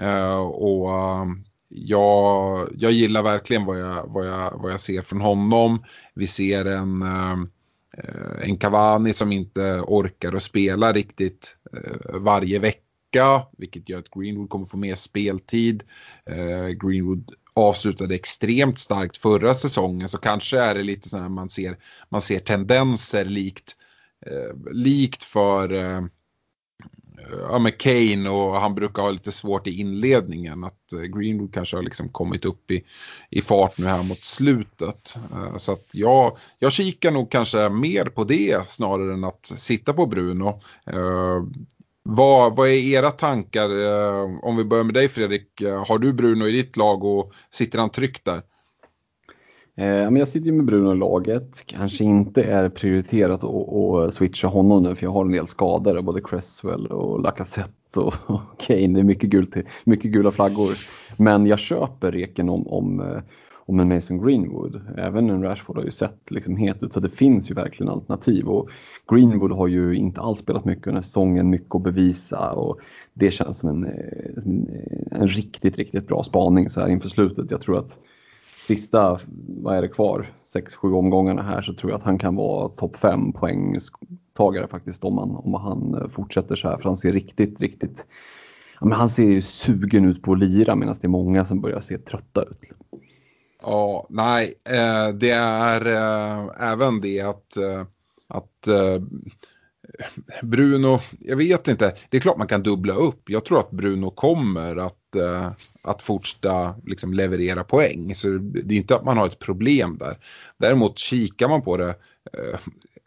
Eh, 0.00 0.38
och 0.38 0.90
um, 1.22 1.44
jag, 1.68 2.68
jag 2.76 2.92
gillar 2.92 3.22
verkligen 3.22 3.64
vad 3.64 3.80
jag, 3.80 4.04
vad, 4.06 4.26
jag, 4.26 4.52
vad 4.62 4.72
jag 4.72 4.80
ser 4.80 5.02
från 5.02 5.20
honom. 5.20 5.84
Vi 6.14 6.26
ser 6.26 6.64
en, 6.64 7.02
um, 7.02 7.50
eh, 7.98 8.48
en 8.48 8.56
Cavani 8.56 9.12
som 9.12 9.32
inte 9.32 9.80
orkar 9.86 10.32
att 10.32 10.42
spela 10.42 10.92
riktigt 10.92 11.58
eh, 11.72 12.20
varje 12.20 12.58
vecka. 12.58 12.82
Vilket 13.58 13.88
gör 13.88 13.98
att 13.98 14.10
Greenwood 14.10 14.50
kommer 14.50 14.66
få 14.66 14.76
mer 14.76 14.94
speltid. 14.94 15.82
Greenwood 16.82 17.30
avslutade 17.54 18.14
extremt 18.14 18.78
starkt 18.78 19.16
förra 19.16 19.54
säsongen 19.54 20.08
så 20.08 20.18
kanske 20.18 20.58
är 20.58 20.74
det 20.74 20.82
lite 20.82 21.08
så 21.08 21.18
här 21.18 21.28
man 21.28 21.48
ser, 21.48 21.76
man 22.08 22.20
ser 22.20 22.38
tendenser 22.38 23.24
likt 23.24 23.76
eh, 24.26 24.72
likt 24.72 25.22
för 25.22 25.72
eh, 25.72 26.02
ja, 27.50 27.58
med 27.58 27.78
Kane 27.78 28.30
och 28.30 28.52
han 28.52 28.74
brukar 28.74 29.02
ha 29.02 29.10
lite 29.10 29.32
svårt 29.32 29.66
i 29.66 29.80
inledningen. 29.80 30.64
Att 30.64 30.92
eh, 30.92 31.00
Greenwood 31.00 31.54
kanske 31.54 31.76
har 31.76 31.82
liksom 31.82 32.08
kommit 32.08 32.44
upp 32.44 32.70
i, 32.70 32.84
i 33.30 33.40
fart 33.40 33.78
nu 33.78 33.86
här 33.86 34.02
mot 34.02 34.24
slutet. 34.24 35.18
Eh, 35.32 35.56
så 35.56 35.72
att 35.72 35.88
jag, 35.92 36.36
jag 36.58 36.72
kikar 36.72 37.10
nog 37.10 37.30
kanske 37.30 37.68
mer 37.68 38.04
på 38.04 38.24
det 38.24 38.68
snarare 38.68 39.14
än 39.14 39.24
att 39.24 39.46
sitta 39.46 39.92
på 39.92 40.06
Bruno. 40.06 40.60
Eh, 40.86 41.44
vad, 42.08 42.56
vad 42.56 42.68
är 42.68 42.72
era 42.72 43.10
tankar? 43.10 43.68
Om 44.44 44.56
vi 44.56 44.64
börjar 44.64 44.84
med 44.84 44.94
dig 44.94 45.08
Fredrik. 45.08 45.62
har 45.86 45.98
du 45.98 46.12
Bruno 46.12 46.46
i 46.46 46.52
ditt 46.52 46.76
lag 46.76 47.04
och 47.04 47.32
sitter 47.50 47.78
han 47.78 47.90
tryggt 47.90 48.24
där? 48.24 48.42
Eh, 49.78 49.84
men 49.84 50.16
jag 50.16 50.28
sitter 50.28 50.46
ju 50.46 50.52
med 50.52 50.66
Bruno 50.66 50.92
i 50.92 50.96
laget. 50.96 51.62
Kanske 51.66 52.04
inte 52.04 52.42
är 52.42 52.68
prioriterat 52.68 53.44
att 53.44 54.14
switcha 54.14 54.48
honom 54.48 54.82
nu 54.82 54.94
för 54.94 55.04
jag 55.04 55.10
har 55.10 55.24
en 55.24 55.32
del 55.32 55.46
skador, 55.46 56.02
både 56.02 56.20
Cresswell 56.20 56.86
och 56.86 57.22
Lacazette 57.22 58.00
och, 58.00 58.14
Kane. 58.58 58.88
Det 58.88 59.00
är 59.00 59.04
mycket, 59.04 59.30
gult, 59.30 59.56
mycket 59.84 60.10
gula 60.10 60.30
flaggor. 60.30 60.70
Men 61.16 61.46
jag 61.46 61.58
köper 61.58 62.12
reken 62.12 62.48
om, 62.48 62.66
om, 62.66 63.00
eh, 63.00 63.18
om 63.66 63.80
en 63.80 63.88
Mason 63.88 64.26
Greenwood. 64.26 64.80
Även 64.98 65.30
en 65.30 65.42
Rashford 65.42 65.76
har 65.76 65.84
ju 65.84 65.90
sett 65.90 66.30
liksom 66.30 66.56
het 66.56 66.82
ut 66.82 66.92
så 66.92 67.00
det 67.00 67.10
finns 67.10 67.50
ju 67.50 67.54
verkligen 67.54 67.92
alternativ. 67.92 68.48
Och 68.48 68.68
Greenwood 69.10 69.52
har 69.52 69.66
ju 69.66 69.94
inte 69.94 70.20
alls 70.20 70.38
spelat 70.38 70.64
mycket 70.64 70.86
under 70.86 71.02
säsongen, 71.02 71.50
mycket 71.50 71.74
att 71.74 71.82
bevisa 71.82 72.52
och 72.52 72.80
det 73.14 73.30
känns 73.30 73.58
som 73.58 73.68
en, 73.68 73.84
eh, 73.84 74.42
som 74.42 74.52
en, 74.52 74.68
en 75.10 75.28
riktigt, 75.28 75.76
riktigt 75.76 76.06
bra 76.06 76.24
spaning 76.24 76.70
så 76.70 76.80
här 76.80 76.88
inför 76.88 77.08
slutet. 77.08 77.50
Jag 77.50 77.60
tror 77.60 77.78
att 77.78 77.98
sista, 78.66 79.20
vad 79.48 79.76
är 79.76 79.82
det 79.82 79.88
kvar, 79.88 80.32
6-7 80.54 80.94
omgångarna 80.98 81.42
här 81.42 81.62
så 81.62 81.74
tror 81.74 81.90
jag 81.92 81.98
att 81.98 82.04
han 82.04 82.18
kan 82.18 82.36
vara 82.36 82.68
topp 82.68 82.96
5 82.96 83.32
poängtagare 83.32 84.68
faktiskt 84.68 85.04
om 85.04 85.18
han, 85.18 85.30
om 85.30 85.54
han 85.54 85.94
eh, 85.94 86.08
fortsätter 86.08 86.56
så 86.56 86.68
här. 86.68 86.76
För 86.76 86.84
han 86.84 86.96
ser 86.96 87.12
riktigt, 87.12 87.60
riktigt, 87.60 88.04
ja, 88.80 88.86
men 88.86 88.92
han 88.92 89.10
ser 89.10 89.24
ju 89.24 89.42
sugen 89.42 90.04
ut 90.04 90.22
på 90.22 90.32
att 90.32 90.38
lira 90.38 90.76
medan 90.76 90.96
det 91.00 91.06
är 91.06 91.08
många 91.08 91.44
som 91.44 91.60
börjar 91.60 91.80
se 91.80 91.98
trötta 91.98 92.42
ut. 92.42 92.60
Ja, 93.62 94.06
nej, 94.10 94.54
eh, 94.64 95.14
det 95.14 95.30
är 95.30 95.86
eh, 95.86 96.72
även 96.72 97.00
det 97.00 97.20
att, 97.20 97.56
att 98.28 98.68
Bruno, 100.42 101.00
jag 101.20 101.36
vet 101.36 101.68
inte, 101.68 101.94
det 102.10 102.16
är 102.16 102.20
klart 102.20 102.38
man 102.38 102.46
kan 102.46 102.62
dubbla 102.62 102.94
upp. 102.94 103.22
Jag 103.30 103.44
tror 103.44 103.60
att 103.60 103.70
Bruno 103.70 104.10
kommer 104.10 104.76
att, 104.76 105.16
eh, 105.16 105.50
att 105.82 106.02
fortsätta 106.02 106.74
liksom 106.86 107.12
leverera 107.12 107.64
poäng. 107.64 108.14
Så 108.14 108.28
det 108.28 108.74
är 108.74 108.78
inte 108.78 108.96
att 108.96 109.04
man 109.04 109.16
har 109.16 109.26
ett 109.26 109.38
problem 109.38 109.98
där. 109.98 110.18
Däremot 110.58 110.98
kikar 110.98 111.48
man 111.48 111.62
på 111.62 111.76
det, 111.76 111.94
Eh, 112.32 112.58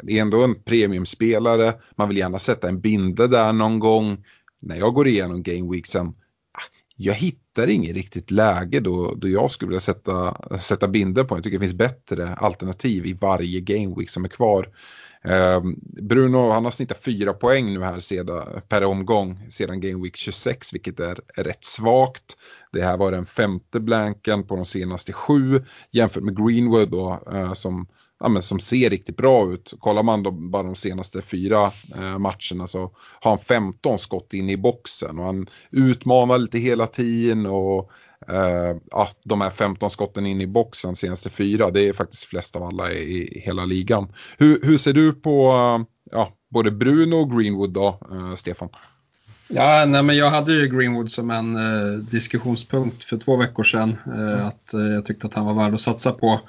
det 0.03 0.17
är 0.17 0.21
ändå 0.21 0.43
en 0.43 0.55
premiumspelare, 0.55 1.73
man 1.95 2.09
vill 2.09 2.17
gärna 2.17 2.39
sätta 2.39 2.69
en 2.69 2.81
binde 2.81 3.27
där 3.27 3.53
någon 3.53 3.79
gång. 3.79 4.25
När 4.59 4.75
jag 4.75 4.93
går 4.93 5.07
igenom 5.07 5.43
gameweeksen, 5.43 6.07
ah, 6.07 6.61
jag 6.95 7.13
hittar 7.13 7.67
inget 7.67 7.95
riktigt 7.95 8.31
läge 8.31 8.79
då, 8.79 9.13
då 9.15 9.29
jag 9.29 9.51
skulle 9.51 9.69
vilja 9.69 9.79
sätta, 9.79 10.37
sätta 10.59 10.87
binden 10.87 11.27
på. 11.27 11.35
Jag 11.35 11.43
tycker 11.43 11.57
det 11.57 11.65
finns 11.65 11.73
bättre 11.73 12.33
alternativ 12.33 13.05
i 13.05 13.13
varje 13.13 13.59
gameweek 13.59 14.09
som 14.09 14.25
är 14.25 14.29
kvar. 14.29 14.69
Ehm, 15.23 15.75
Bruno 16.01 16.49
han 16.51 16.65
har 16.65 16.71
snittat 16.71 17.03
fyra 17.03 17.33
poäng 17.33 17.73
nu 17.73 17.83
här 17.83 17.99
sedan, 17.99 18.61
per 18.69 18.83
omgång 18.83 19.39
sedan 19.49 19.81
Game 19.81 20.03
Week 20.03 20.15
26 20.15 20.73
vilket 20.73 20.99
är, 20.99 21.19
är 21.35 21.43
rätt 21.43 21.65
svagt. 21.65 22.37
Det 22.71 22.81
här 22.81 22.97
var 22.97 23.11
den 23.11 23.25
femte 23.25 23.79
blanken 23.79 24.43
på 24.43 24.55
de 24.55 24.65
senaste 24.65 25.13
sju 25.13 25.63
jämfört 25.91 26.23
med 26.23 26.37
Greenwood 26.37 26.91
då, 26.91 27.23
eh, 27.33 27.53
som, 27.53 27.87
ja, 28.19 28.29
men 28.29 28.41
som 28.41 28.59
ser 28.59 28.89
riktigt 28.89 29.17
bra 29.17 29.53
ut. 29.53 29.73
Kollar 29.79 30.03
man 30.03 30.23
då 30.23 30.31
bara 30.31 30.63
de 30.63 30.75
senaste 30.75 31.21
fyra 31.21 31.71
eh, 31.95 32.17
matcherna 32.17 32.67
så 32.67 32.91
har 33.21 33.31
han 33.31 33.39
15 33.39 33.99
skott 33.99 34.33
in 34.33 34.49
i 34.49 34.57
boxen 34.57 35.19
och 35.19 35.25
han 35.25 35.47
utmanar 35.71 36.37
lite 36.37 36.57
hela 36.57 36.87
tiden 36.87 37.45
och 37.45 37.91
Uh, 38.29 38.77
ja, 38.91 39.09
de 39.23 39.41
här 39.41 39.49
15 39.49 39.89
skotten 39.89 40.25
in 40.25 40.41
i 40.41 40.47
boxen 40.47 40.95
senaste 40.95 41.29
fyra, 41.29 41.71
det 41.71 41.87
är 41.87 41.93
faktiskt 41.93 42.25
flest 42.25 42.55
av 42.55 42.63
alla 42.63 42.91
i, 42.91 43.37
i 43.37 43.39
hela 43.39 43.65
ligan. 43.65 44.13
Hur, 44.37 44.59
hur 44.63 44.77
ser 44.77 44.93
du 44.93 45.13
på 45.13 45.51
uh, 45.51 45.85
ja, 46.11 46.33
både 46.49 46.71
Bruno 46.71 47.15
och 47.15 47.31
Greenwood 47.31 47.73
då, 47.73 47.99
uh, 48.11 48.35
Stefan? 48.35 48.69
Ja, 49.47 49.85
nej, 49.85 50.03
men 50.03 50.17
jag 50.17 50.29
hade 50.29 50.53
ju 50.53 50.67
Greenwood 50.67 51.11
som 51.11 51.31
en 51.31 51.57
diskussionspunkt 52.05 53.03
för 53.03 53.17
två 53.17 53.35
veckor 53.35 53.63
sedan. 53.63 53.97
Mm. 54.05 54.47
Att 54.47 54.69
jag 54.73 55.05
tyckte 55.05 55.27
att 55.27 55.33
han 55.33 55.45
var 55.45 55.53
värd 55.53 55.73
att 55.73 55.81
satsa 55.81 56.11
på. 56.11 56.39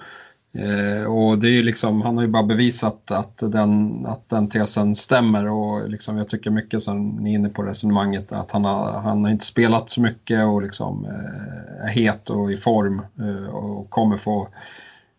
Eh, 0.52 1.04
och 1.04 1.38
det 1.38 1.48
är 1.48 1.62
liksom, 1.62 2.02
han 2.02 2.16
har 2.16 2.24
ju 2.24 2.28
bara 2.30 2.42
bevisat 2.42 3.10
att 3.10 3.38
den, 3.38 4.06
att 4.06 4.28
den 4.28 4.48
tesen 4.48 4.94
stämmer 4.94 5.48
och 5.48 5.90
liksom, 5.90 6.16
jag 6.16 6.28
tycker 6.28 6.50
mycket 6.50 6.82
som 6.82 7.08
ni 7.08 7.30
är 7.30 7.34
inne 7.34 7.48
på 7.48 7.62
resonemanget 7.62 8.32
att 8.32 8.50
han 8.50 8.64
har, 8.64 8.92
han 8.92 9.24
har 9.24 9.30
inte 9.30 9.46
spelat 9.46 9.90
så 9.90 10.02
mycket 10.02 10.44
och 10.44 10.62
liksom 10.62 11.04
eh, 11.04 11.86
är 11.86 11.88
het 11.88 12.30
och 12.30 12.52
i 12.52 12.56
form 12.56 13.02
eh, 13.18 13.54
och 13.54 13.90
kommer 13.90 14.16
få, 14.16 14.48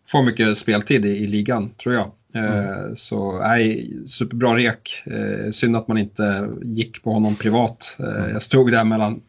få 0.08 0.22
mycket 0.22 0.58
speltid 0.58 1.04
i, 1.04 1.08
i 1.08 1.26
ligan 1.26 1.70
tror 1.70 1.94
jag. 1.94 2.10
Mm. 2.34 2.96
Så 2.96 3.38
nej, 3.38 3.92
superbra 4.06 4.56
rek. 4.56 5.04
Synd 5.50 5.76
att 5.76 5.88
man 5.88 5.98
inte 5.98 6.48
gick 6.62 7.02
på 7.02 7.12
honom 7.12 7.34
privat. 7.36 7.96
Mm. 7.98 8.30
Jag 8.30 8.42
stod 8.42 8.70
där 8.72 8.84
mellan 8.84 9.20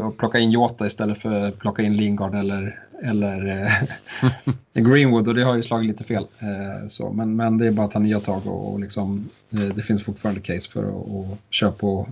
att 0.00 0.16
plocka 0.16 0.38
in 0.38 0.50
Jota 0.50 0.86
istället 0.86 1.18
för 1.18 1.48
att 1.48 1.58
plocka 1.58 1.82
in 1.82 1.96
Lingard 1.96 2.34
eller 2.34 2.89
eller 3.02 3.46
eh, 3.46 3.72
Greenwood 4.82 5.28
och 5.28 5.34
det 5.34 5.42
har 5.42 5.56
ju 5.56 5.62
slagit 5.62 5.88
lite 5.88 6.04
fel. 6.04 6.26
Eh, 6.38 6.88
så, 6.88 7.12
men, 7.12 7.36
men 7.36 7.58
det 7.58 7.66
är 7.66 7.70
bara 7.70 7.86
att 7.86 7.92
ta 7.92 7.98
nya 7.98 8.20
tag 8.20 8.46
och, 8.46 8.72
och 8.72 8.80
liksom, 8.80 9.28
eh, 9.50 9.74
det 9.74 9.82
finns 9.82 10.04
fortfarande 10.04 10.40
case 10.40 10.70
för 10.70 10.82
att, 10.82 11.32
att 11.32 11.38
köpa 11.50 11.78
på 11.78 12.08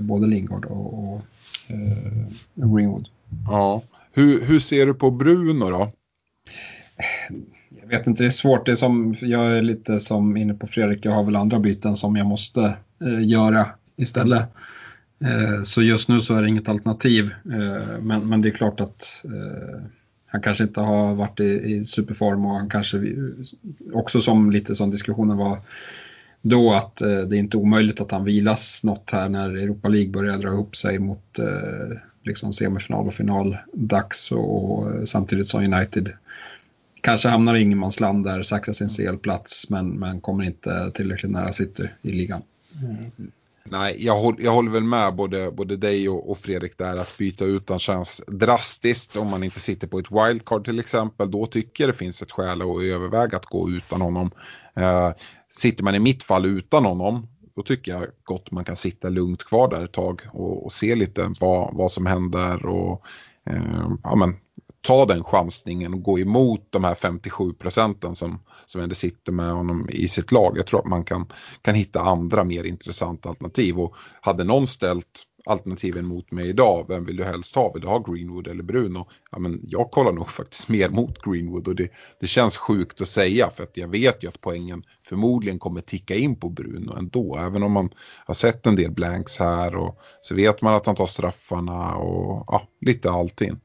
både 0.00 0.26
Lingard 0.26 0.64
och, 0.64 0.94
och 0.94 1.20
eh, 1.66 2.24
Greenwood. 2.54 3.08
Ja. 3.46 3.82
Hur, 4.12 4.44
hur 4.44 4.60
ser 4.60 4.86
du 4.86 4.94
på 4.94 5.10
Bruno 5.10 5.70
då? 5.70 5.92
Jag 7.80 7.88
vet 7.88 8.06
inte, 8.06 8.22
det 8.22 8.26
är 8.26 8.30
svårt. 8.30 8.66
Det 8.66 8.72
är 8.72 8.76
som, 8.76 9.14
jag 9.20 9.46
är 9.46 9.62
lite 9.62 10.00
som 10.00 10.36
inne 10.36 10.54
på 10.54 10.66
Fredrik, 10.66 11.04
jag 11.04 11.12
har 11.12 11.24
väl 11.24 11.36
andra 11.36 11.58
byten 11.58 11.96
som 11.96 12.16
jag 12.16 12.26
måste 12.26 12.74
göra 13.20 13.66
istället. 13.96 14.42
Så 15.64 15.82
just 15.82 16.08
nu 16.08 16.20
så 16.20 16.34
är 16.34 16.42
det 16.42 16.48
inget 16.48 16.68
alternativ. 16.68 17.34
Men, 18.00 18.28
men 18.28 18.42
det 18.42 18.48
är 18.48 18.52
klart 18.52 18.80
att 18.80 19.24
han 20.30 20.40
kanske 20.40 20.64
inte 20.64 20.80
har 20.80 21.14
varit 21.14 21.40
i, 21.40 21.44
i 21.44 21.84
superform 21.84 22.46
och 22.46 22.54
han 22.54 22.70
kanske 22.70 23.16
också 23.92 24.20
som 24.20 24.50
lite 24.50 24.74
som 24.74 24.90
diskussionen 24.90 25.36
var 25.36 25.58
då 26.42 26.72
att 26.72 27.00
eh, 27.00 27.18
det 27.18 27.36
är 27.36 27.38
inte 27.38 27.56
omöjligt 27.56 28.00
att 28.00 28.10
han 28.10 28.24
vilas 28.24 28.84
något 28.84 29.10
här 29.10 29.28
när 29.28 29.50
Europa 29.50 29.88
League 29.88 30.10
börjar 30.10 30.38
dra 30.38 30.48
ihop 30.48 30.76
sig 30.76 30.98
mot 30.98 31.38
eh, 31.38 31.98
liksom 32.22 32.52
semifinal 32.52 33.06
och 33.06 33.14
final 33.14 33.56
dags 33.72 34.32
och, 34.32 34.78
och 34.78 35.08
samtidigt 35.08 35.46
som 35.46 35.72
United 35.72 36.12
kanske 37.00 37.28
hamnar 37.28 37.54
i 37.54 37.60
ingenmansland 37.60 38.24
där, 38.24 38.42
säkrar 38.42 38.72
sin 38.74 38.88
CL-plats 38.88 39.70
men, 39.70 39.88
men 39.88 40.20
kommer 40.20 40.44
inte 40.44 40.90
tillräckligt 40.94 41.32
nära 41.32 41.52
City 41.52 41.88
i 42.02 42.12
ligan. 42.12 42.42
Mm. 42.82 43.30
Nej, 43.70 43.96
jag, 43.98 44.16
håller, 44.16 44.44
jag 44.44 44.52
håller 44.52 44.70
väl 44.70 44.82
med 44.82 45.14
både, 45.14 45.50
både 45.50 45.76
dig 45.76 46.08
och, 46.08 46.30
och, 46.30 46.38
Fredrik 46.38 46.78
där 46.78 46.96
att 46.96 47.18
byta 47.18 47.44
utan 47.44 47.78
känns 47.78 48.22
drastiskt 48.26 49.16
om 49.16 49.30
man 49.30 49.44
inte 49.44 49.60
sitter 49.60 49.86
på 49.86 49.98
ett 49.98 50.10
wildcard 50.10 50.64
till 50.64 50.80
exempel. 50.80 51.30
Då 51.30 51.46
tycker 51.46 51.84
jag 51.84 51.94
det 51.94 51.98
finns 51.98 52.22
ett 52.22 52.32
skäl 52.32 52.62
att 52.62 52.82
överväga 52.82 53.36
att 53.36 53.46
gå 53.46 53.70
utan 53.70 54.00
honom. 54.00 54.30
Eh, 54.76 55.10
sitter 55.50 55.84
man 55.84 55.94
i 55.94 55.98
mitt 55.98 56.22
fall 56.22 56.46
utan 56.46 56.84
honom 56.84 57.26
då 57.58 57.62
tycker 57.62 57.92
jag 57.92 58.06
gott 58.24 58.50
man 58.50 58.64
kan 58.64 58.76
sitta 58.76 59.08
lugnt 59.08 59.44
kvar 59.44 59.70
där 59.70 59.84
ett 59.84 59.92
tag 59.92 60.22
och, 60.32 60.64
och 60.64 60.72
se 60.72 60.94
lite 60.94 61.32
vad, 61.40 61.76
vad 61.76 61.92
som 61.92 62.06
händer 62.06 62.66
och 62.66 63.02
eh, 63.50 63.90
ja, 64.02 64.16
men, 64.16 64.36
ta 64.82 65.04
den 65.06 65.24
chansningen 65.24 65.94
och 65.94 66.02
gå 66.02 66.18
emot 66.18 66.66
de 66.70 66.84
här 66.84 66.94
57 66.94 67.52
procenten 67.52 68.14
som, 68.14 68.42
som 68.66 68.80
ändå 68.80 68.94
sitter 68.94 69.32
med 69.32 69.52
honom 69.52 69.88
i 69.90 70.08
sitt 70.08 70.32
lag. 70.32 70.52
Jag 70.58 70.66
tror 70.66 70.80
att 70.80 70.86
man 70.86 71.04
kan, 71.04 71.26
kan 71.62 71.74
hitta 71.74 72.00
andra 72.00 72.44
mer 72.44 72.64
intressanta 72.64 73.28
alternativ. 73.28 73.78
Och 73.78 73.94
hade 74.20 74.44
någon 74.44 74.66
ställt 74.66 75.24
alternativen 75.48 76.06
mot 76.06 76.30
mig 76.30 76.48
idag, 76.48 76.84
vem 76.88 77.04
vill 77.04 77.16
du 77.16 77.24
helst 77.24 77.54
ha? 77.54 77.72
Vill 77.72 77.82
du 77.82 77.88
ha 77.88 77.98
Greenwood 77.98 78.46
eller 78.46 78.62
Bruno? 78.62 79.08
Ja, 79.30 79.38
men 79.38 79.60
jag 79.62 79.90
kollar 79.90 80.12
nog 80.12 80.28
faktiskt 80.30 80.68
mer 80.68 80.88
mot 80.88 81.22
Greenwood 81.22 81.68
och 81.68 81.76
det, 81.76 81.88
det 82.20 82.26
känns 82.26 82.56
sjukt 82.56 83.00
att 83.00 83.08
säga 83.08 83.50
för 83.50 83.62
att 83.62 83.76
jag 83.76 83.88
vet 83.88 84.24
ju 84.24 84.28
att 84.28 84.40
poängen 84.40 84.82
förmodligen 85.08 85.58
kommer 85.58 85.80
ticka 85.80 86.14
in 86.14 86.40
på 86.40 86.48
Bruno 86.48 86.96
ändå. 86.98 87.36
Även 87.36 87.62
om 87.62 87.72
man 87.72 87.90
har 88.26 88.34
sett 88.34 88.66
en 88.66 88.76
del 88.76 88.90
blanks 88.90 89.38
här 89.38 89.74
och 89.76 89.98
så 90.20 90.34
vet 90.34 90.62
man 90.62 90.74
att 90.74 90.86
han 90.86 90.94
tar 90.94 91.06
straffarna 91.06 91.96
och 91.96 92.44
ja, 92.46 92.68
lite 92.80 93.10
allting. 93.10 93.60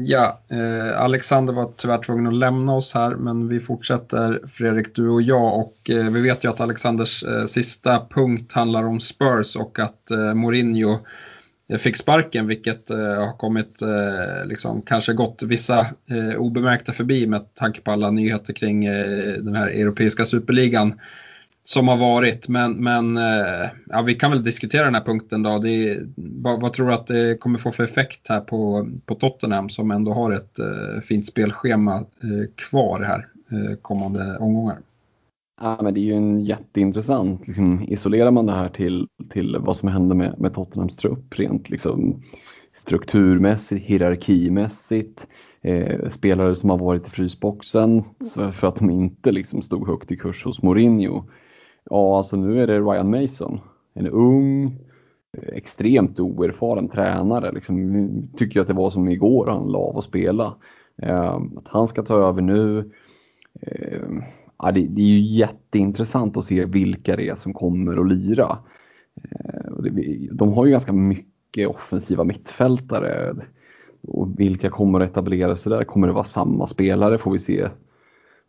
Ja, 0.00 0.40
eh, 0.48 1.00
Alexander 1.00 1.52
var 1.52 1.72
tyvärr 1.76 1.98
tvungen 1.98 2.26
att 2.26 2.34
lämna 2.34 2.74
oss 2.74 2.94
här 2.94 3.14
men 3.14 3.48
vi 3.48 3.60
fortsätter 3.60 4.40
Fredrik, 4.48 4.94
du 4.94 5.08
och 5.08 5.22
jag 5.22 5.60
och 5.60 5.90
eh, 5.90 6.10
vi 6.10 6.20
vet 6.20 6.44
ju 6.44 6.50
att 6.50 6.60
Alexanders 6.60 7.22
eh, 7.24 7.44
sista 7.44 8.06
punkt 8.10 8.52
handlar 8.52 8.84
om 8.84 9.00
Spurs 9.00 9.56
och 9.56 9.78
att 9.78 10.10
eh, 10.10 10.34
Mourinho 10.34 10.98
eh, 11.72 11.78
fick 11.78 11.96
sparken 11.96 12.46
vilket 12.46 12.90
eh, 12.90 12.98
har 12.98 13.36
kommit, 13.36 13.82
eh, 13.82 14.46
liksom, 14.46 14.82
kanske 14.82 15.12
gått 15.12 15.42
vissa 15.42 15.80
eh, 16.10 16.36
obemärkta 16.38 16.92
förbi 16.92 17.26
med 17.26 17.54
tanke 17.54 17.80
på 17.80 17.90
alla 17.90 18.10
nyheter 18.10 18.52
kring 18.52 18.84
den 19.44 19.54
här 19.54 19.66
europeiska 19.66 20.24
superligan 20.24 21.00
som 21.68 21.88
har 21.88 21.96
varit. 21.96 22.48
Men, 22.48 22.72
men 22.72 23.16
eh, 23.16 23.68
ja, 23.86 24.02
vi 24.06 24.14
kan 24.14 24.30
väl 24.30 24.44
diskutera 24.44 24.84
den 24.84 24.94
här 24.94 25.04
punkten 25.04 25.42
då. 25.42 25.58
Det, 25.58 25.98
vad, 26.16 26.60
vad, 26.60 26.72
tror 26.72 26.86
du 26.86 26.94
att 26.94 27.06
det 27.06 27.40
kommer 27.40 27.58
få 27.58 27.70
för 27.70 27.84
effekt 27.84 28.28
här 28.28 28.40
på, 28.40 28.88
på 29.06 29.14
Tottenham 29.14 29.68
som 29.68 29.90
ändå 29.90 30.12
har 30.12 30.32
ett 30.32 30.58
eh, 30.58 31.00
fint 31.02 31.26
spelschema 31.26 31.96
eh, 31.96 32.68
kvar 32.68 33.00
här 33.00 33.26
eh, 33.52 33.76
kommande 33.82 34.38
omgångar? 34.38 34.78
Ja, 35.60 35.78
men 35.82 35.94
det 35.94 36.00
är 36.00 36.02
ju 36.02 36.14
en 36.14 36.44
jätteintressant, 36.44 37.46
liksom, 37.46 37.82
isolerar 37.88 38.30
man 38.30 38.46
det 38.46 38.54
här 38.54 38.68
till, 38.68 39.06
till 39.30 39.56
vad 39.60 39.76
som 39.76 39.88
händer 39.88 40.14
med, 40.14 40.40
med 40.40 40.54
Tottenhams 40.54 40.96
trupp 40.96 41.38
rent 41.38 41.70
liksom, 41.70 42.22
strukturmässigt, 42.74 43.86
hierarkimässigt, 43.86 45.26
eh, 45.62 46.08
spelare 46.08 46.56
som 46.56 46.70
har 46.70 46.78
varit 46.78 47.06
i 47.06 47.10
frysboxen 47.10 48.02
för 48.52 48.66
att 48.66 48.76
de 48.76 48.90
inte 48.90 49.32
liksom, 49.32 49.62
stod 49.62 49.88
högt 49.88 50.12
i 50.12 50.16
kurs 50.16 50.44
hos 50.44 50.62
Mourinho. 50.62 51.24
Ja, 51.90 52.16
alltså 52.16 52.36
nu 52.36 52.62
är 52.62 52.66
det 52.66 52.80
Ryan 52.80 53.10
Mason, 53.10 53.60
en 53.94 54.06
ung, 54.06 54.78
extremt 55.52 56.20
oerfaren 56.20 56.88
tränare. 56.88 57.52
Liksom, 57.52 58.28
tycker 58.36 58.56
jag 58.56 58.62
att 58.62 58.68
det 58.68 58.74
var 58.74 58.90
som 58.90 59.08
igår 59.08 59.46
han 59.46 59.72
la 59.72 59.78
av 59.78 59.98
att 59.98 60.04
spela. 60.04 60.54
Eh, 61.02 61.34
att 61.56 61.68
han 61.68 61.88
ska 61.88 62.02
ta 62.02 62.28
över 62.28 62.42
nu. 62.42 62.90
Eh, 63.60 64.08
ja, 64.58 64.72
det, 64.72 64.80
det, 64.80 65.02
är 65.02 65.06
ju 65.06 65.20
jätteintressant 65.20 66.36
att 66.36 66.44
se 66.44 66.64
vilka 66.64 67.16
det 67.16 67.28
är 67.28 67.34
som 67.34 67.52
kommer 67.52 67.96
att 67.96 68.08
lira. 68.08 68.58
Eh, 69.22 69.70
de 70.32 70.52
har 70.52 70.66
ju 70.66 70.70
ganska 70.70 70.92
mycket 70.92 71.68
offensiva 71.68 72.24
mittfältare. 72.24 73.36
Och 74.02 74.40
vilka 74.40 74.70
kommer 74.70 75.00
att 75.00 75.10
etablera 75.10 75.56
sig 75.56 75.70
där? 75.70 75.84
Kommer 75.84 76.06
det 76.06 76.12
vara 76.12 76.24
samma 76.24 76.66
spelare 76.66 77.18
får 77.18 77.30
vi 77.30 77.38
se. 77.38 77.68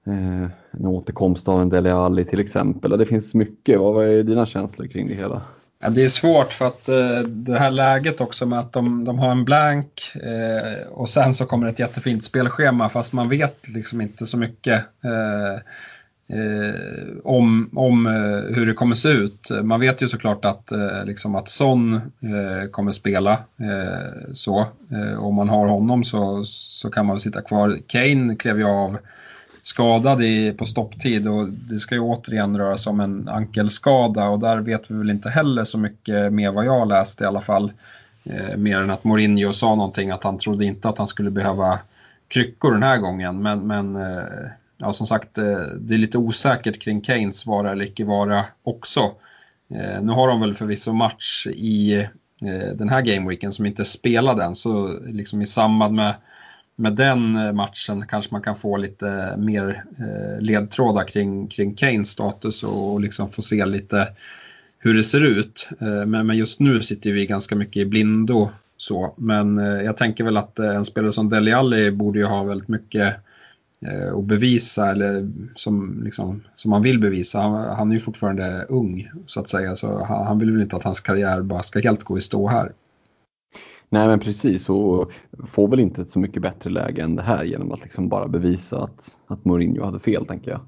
Eh, 0.07 0.49
en 0.71 0.85
återkomst 0.85 1.47
av 1.47 1.61
en 1.61 1.69
Dele 1.69 1.93
Alli 1.93 2.25
till 2.25 2.39
exempel. 2.39 2.97
Det 2.97 3.05
finns 3.05 3.33
mycket. 3.33 3.79
Vad 3.79 4.05
är 4.05 4.23
dina 4.23 4.45
känslor 4.45 4.87
kring 4.87 5.07
det 5.07 5.13
hela? 5.13 5.41
Ja, 5.81 5.89
det 5.89 6.03
är 6.03 6.07
svårt 6.07 6.53
för 6.53 6.67
att 6.67 6.89
eh, 6.89 7.19
det 7.27 7.59
här 7.59 7.71
läget 7.71 8.21
också 8.21 8.45
med 8.45 8.59
att 8.59 8.73
de, 8.73 9.05
de 9.05 9.19
har 9.19 9.31
en 9.31 9.45
blank 9.45 10.11
eh, 10.15 10.87
och 10.91 11.09
sen 11.09 11.33
så 11.33 11.45
kommer 11.45 11.67
ett 11.67 11.79
jättefint 11.79 12.23
spelschema 12.23 12.89
fast 12.89 13.13
man 13.13 13.29
vet 13.29 13.67
liksom 13.67 14.01
inte 14.01 14.25
så 14.25 14.37
mycket. 14.37 14.85
Eh, 15.03 15.53
eh, 16.39 16.75
om, 17.23 17.69
om 17.75 18.05
eh, 18.05 18.55
hur 18.55 18.65
det 18.65 18.73
kommer 18.73 18.95
se 18.95 19.09
ut. 19.09 19.49
Man 19.63 19.79
vet 19.79 20.01
ju 20.01 20.07
såklart 20.07 20.45
att, 20.45 20.71
eh, 20.71 21.05
liksom 21.05 21.35
att 21.35 21.49
Son 21.49 21.95
eh, 21.95 22.69
kommer 22.71 22.91
spela. 22.91 23.31
Eh, 23.59 24.33
så. 24.33 24.59
Eh, 24.91 25.23
om 25.23 25.35
man 25.35 25.49
har 25.49 25.67
honom 25.67 26.03
så, 26.03 26.43
så 26.45 26.89
kan 26.89 27.05
man 27.05 27.19
sitta 27.19 27.41
kvar. 27.41 27.79
Kane 27.87 28.35
klev 28.35 28.59
ju 28.59 28.65
av 28.65 28.97
skadad 29.69 30.23
i, 30.23 30.51
på 30.51 30.65
stopptid 30.65 31.27
och 31.27 31.49
det 31.49 31.79
ska 31.79 31.95
ju 31.95 32.01
återigen 32.01 32.57
röra 32.57 32.77
sig 32.77 32.89
om 32.89 32.99
en 32.99 33.27
ankelskada 33.27 34.29
och 34.29 34.39
där 34.39 34.57
vet 34.57 34.91
vi 34.91 34.95
väl 34.95 35.09
inte 35.09 35.29
heller 35.29 35.63
så 35.63 35.77
mycket 35.77 36.33
mer 36.33 36.51
vad 36.51 36.65
jag 36.65 36.87
läst 36.87 37.21
i 37.21 37.25
alla 37.25 37.41
fall. 37.41 37.71
Eh, 38.23 38.57
mer 38.57 38.77
än 38.77 38.89
att 38.89 39.03
Mourinho 39.03 39.53
sa 39.53 39.75
någonting 39.75 40.11
att 40.11 40.23
han 40.23 40.37
trodde 40.37 40.65
inte 40.65 40.89
att 40.89 40.97
han 40.97 41.07
skulle 41.07 41.31
behöva 41.31 41.79
kryckor 42.27 42.71
den 42.73 42.83
här 42.83 42.97
gången 42.97 43.41
men, 43.41 43.67
men 43.67 43.95
eh, 43.95 44.49
ja, 44.77 44.93
som 44.93 45.07
sagt, 45.07 45.37
eh, 45.37 45.59
det 45.79 45.93
är 45.93 45.97
lite 45.97 46.17
osäkert 46.17 46.81
kring 46.81 47.03
Keynes 47.03 47.45
vara 47.45 47.71
eller 47.71 47.85
icke 47.85 48.05
vara 48.05 48.45
också. 48.63 48.99
Eh, 49.69 50.01
nu 50.01 50.11
har 50.11 50.27
de 50.27 50.41
väl 50.41 50.55
förvisso 50.55 50.93
match 50.93 51.47
i 51.47 51.95
eh, 52.41 52.75
den 52.75 52.89
här 52.89 53.01
gameweeken 53.01 53.51
som 53.51 53.65
inte 53.65 53.85
spelade 53.85 54.43
än, 54.43 54.55
så 54.55 54.99
liksom 54.99 55.41
i 55.41 55.47
samband 55.47 55.95
med, 55.95 56.15
med 56.79 56.95
den 56.95 57.35
eh, 57.35 57.53
matchen 57.53 58.05
kanske 58.07 58.33
man 58.33 58.41
kan 58.41 58.55
få 58.55 58.77
lite 58.77 59.09
eh, 59.09 59.37
mer 59.37 59.83
eh, 59.99 60.41
ledtrådar 60.41 61.03
kring, 61.03 61.47
kring 61.47 61.77
Keynes 61.77 62.09
status 62.09 62.63
och 62.63 63.01
liksom 63.01 63.31
få 63.31 63.41
se 63.41 63.65
lite 63.65 64.07
hur 64.79 64.93
det 64.93 65.03
ser 65.03 65.25
ut. 65.25 65.69
Men, 65.79 66.27
men 66.27 66.37
just 66.37 66.59
nu 66.59 66.81
sitter 66.81 67.11
vi 67.11 67.25
ganska 67.25 67.55
mycket 67.55 67.77
i 67.77 67.85
blindo 67.85 68.49
så, 68.77 69.13
men 69.17 69.57
jag 69.57 69.97
tänker 69.97 70.23
väl 70.23 70.37
att 70.37 70.59
en 70.59 70.85
spelare 70.85 71.11
som 71.11 71.29
Deli 71.29 71.51
Alli 71.51 71.91
borde 71.91 72.19
ju 72.19 72.25
ha 72.25 72.43
väldigt 72.43 72.67
mycket 72.67 73.07
att 73.07 74.13
och 74.13 74.23
bevisa 74.23 74.91
eller 74.91 75.31
som, 75.55 76.03
liksom, 76.03 76.43
som 76.55 76.71
han 76.71 76.81
vill 76.81 76.99
bevisa. 76.99 77.39
Han, 77.39 77.75
han 77.75 77.89
är 77.89 77.93
ju 77.93 77.99
fortfarande 77.99 78.65
ung 78.69 79.11
så 79.25 79.39
att 79.39 79.49
säga 79.49 79.75
så 79.75 80.03
han, 80.03 80.27
han, 80.27 80.39
vill 80.39 80.51
väl 80.51 80.61
inte 80.61 80.75
att 80.75 80.83
hans 80.83 80.99
karriär 80.99 81.41
bara 81.41 81.63
ska 81.63 81.79
helt 81.79 82.03
gå 82.03 82.17
i 82.17 82.21
stå 82.21 82.47
här. 82.47 82.71
Nej 83.89 84.07
men 84.07 84.19
precis 84.19 84.69
och 84.69 85.11
får 85.47 85.67
väl 85.67 85.79
inte 85.79 86.01
ett 86.01 86.09
så 86.09 86.19
mycket 86.19 86.41
bättre 86.41 86.69
läge 86.69 87.03
än 87.03 87.15
det 87.15 87.21
här 87.21 87.43
genom 87.43 87.71
att 87.71 87.83
liksom 87.83 88.09
bara 88.09 88.27
bevisa 88.27 88.83
att, 88.83 89.17
att 89.27 89.45
Mourinho 89.45 89.85
hade 89.85 89.99
fel 89.99 90.25
tänker 90.25 90.51
jag. 90.51 90.61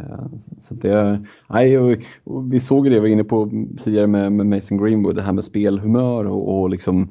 Eh, 0.00 0.26
så 0.68 0.74
det, 0.74 1.24
nej, 1.48 1.78
och, 1.78 1.98
och 2.24 2.52
vi 2.52 2.60
såg 2.60 2.84
det, 2.84 2.90
vi 2.90 2.98
var 2.98 3.06
inne 3.06 3.24
på 3.24 3.50
tidigare 3.84 4.06
med, 4.06 4.32
med 4.32 4.46
Mason 4.46 4.78
Greenwood, 4.78 5.16
det 5.16 5.22
här 5.22 5.32
med 5.32 5.44
spelhumör 5.44 6.24
och, 6.24 6.60
och 6.60 6.70
liksom, 6.70 7.10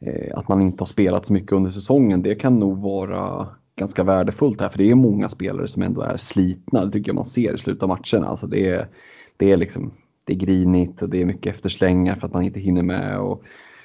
eh, 0.00 0.38
att 0.38 0.48
man 0.48 0.62
inte 0.62 0.80
har 0.80 0.86
spelat 0.86 1.26
så 1.26 1.32
mycket 1.32 1.52
under 1.52 1.70
säsongen. 1.70 2.22
Det 2.22 2.34
kan 2.34 2.58
nog 2.58 2.78
vara 2.78 3.48
ganska 3.76 4.04
värdefullt 4.04 4.60
här 4.60 4.68
för 4.68 4.78
det 4.78 4.90
är 4.90 4.94
många 4.94 5.28
spelare 5.28 5.68
som 5.68 5.82
ändå 5.82 6.00
är 6.00 6.16
slitna. 6.16 6.84
Det 6.84 6.92
tycker 6.92 7.08
jag 7.08 7.14
man 7.14 7.24
ser 7.24 7.54
i 7.54 7.58
slutet 7.58 7.82
av 7.82 7.88
matcherna. 7.88 8.28
Alltså 8.28 8.46
det, 8.46 8.68
är, 8.68 8.88
det, 9.36 9.52
är 9.52 9.56
liksom, 9.56 9.92
det 10.24 10.32
är 10.32 10.36
grinigt 10.36 11.02
och 11.02 11.08
det 11.08 11.20
är 11.22 11.26
mycket 11.26 11.54
efterslängar 11.54 12.14
för 12.14 12.26
att 12.26 12.32
man 12.32 12.42
inte 12.42 12.60
hinner 12.60 12.82
med 12.82 13.18
och 13.18 13.42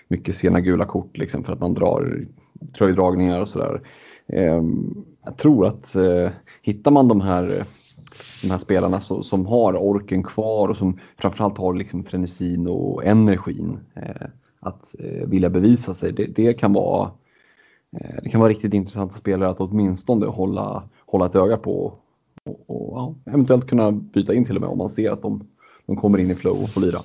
mycket 0.07 0.37
sena 0.37 0.61
gula 0.61 0.85
kort 0.85 1.17
liksom 1.17 1.43
för 1.43 1.53
att 1.53 1.59
man 1.59 1.73
drar 1.73 2.25
tröjdragningar 2.77 3.41
och 3.41 3.49
sådär. 3.49 3.81
Eh, 4.27 4.61
jag 5.25 5.37
tror 5.37 5.67
att 5.67 5.95
eh, 5.95 6.29
hittar 6.61 6.91
man 6.91 7.07
de 7.07 7.21
här, 7.21 7.63
de 8.41 8.51
här 8.51 8.57
spelarna 8.57 8.99
som 8.99 9.45
har 9.45 9.73
orken 9.73 10.23
kvar 10.23 10.69
och 10.69 10.77
som 10.77 10.99
framförallt 11.17 11.57
har 11.57 11.73
liksom 11.73 12.03
frenesin 12.03 12.67
och 12.67 13.05
energin 13.05 13.79
eh, 13.95 14.27
att 14.59 14.95
eh, 14.99 15.27
vilja 15.27 15.49
bevisa 15.49 15.93
sig. 15.93 16.11
Det, 16.11 16.25
det 16.25 16.53
kan 16.53 16.73
vara 16.73 17.11
Eh, 17.99 18.15
det 18.23 18.29
kan 18.29 18.41
vara 18.41 18.49
riktigt 18.49 18.73
intressanta 18.73 19.15
spelare 19.15 19.49
att 19.49 19.59
åtminstone 19.59 20.25
hålla, 20.25 20.83
hålla 21.05 21.25
ett 21.25 21.35
öga 21.35 21.57
på 21.57 21.93
och, 22.43 22.63
och 22.67 22.97
ja, 22.97 23.15
eventuellt 23.25 23.67
kunna 23.67 23.91
byta 23.91 24.33
in 24.33 24.45
till 24.45 24.55
och 24.55 24.61
med 24.61 24.69
om 24.69 24.77
man 24.77 24.89
ser 24.89 25.11
att 25.11 25.21
de, 25.21 25.47
de 25.85 25.95
kommer 25.95 26.17
in 26.17 26.31
i 26.31 26.35
flow 26.35 26.63
och 26.63 26.69
får 26.69 26.81
lira. 26.81 26.99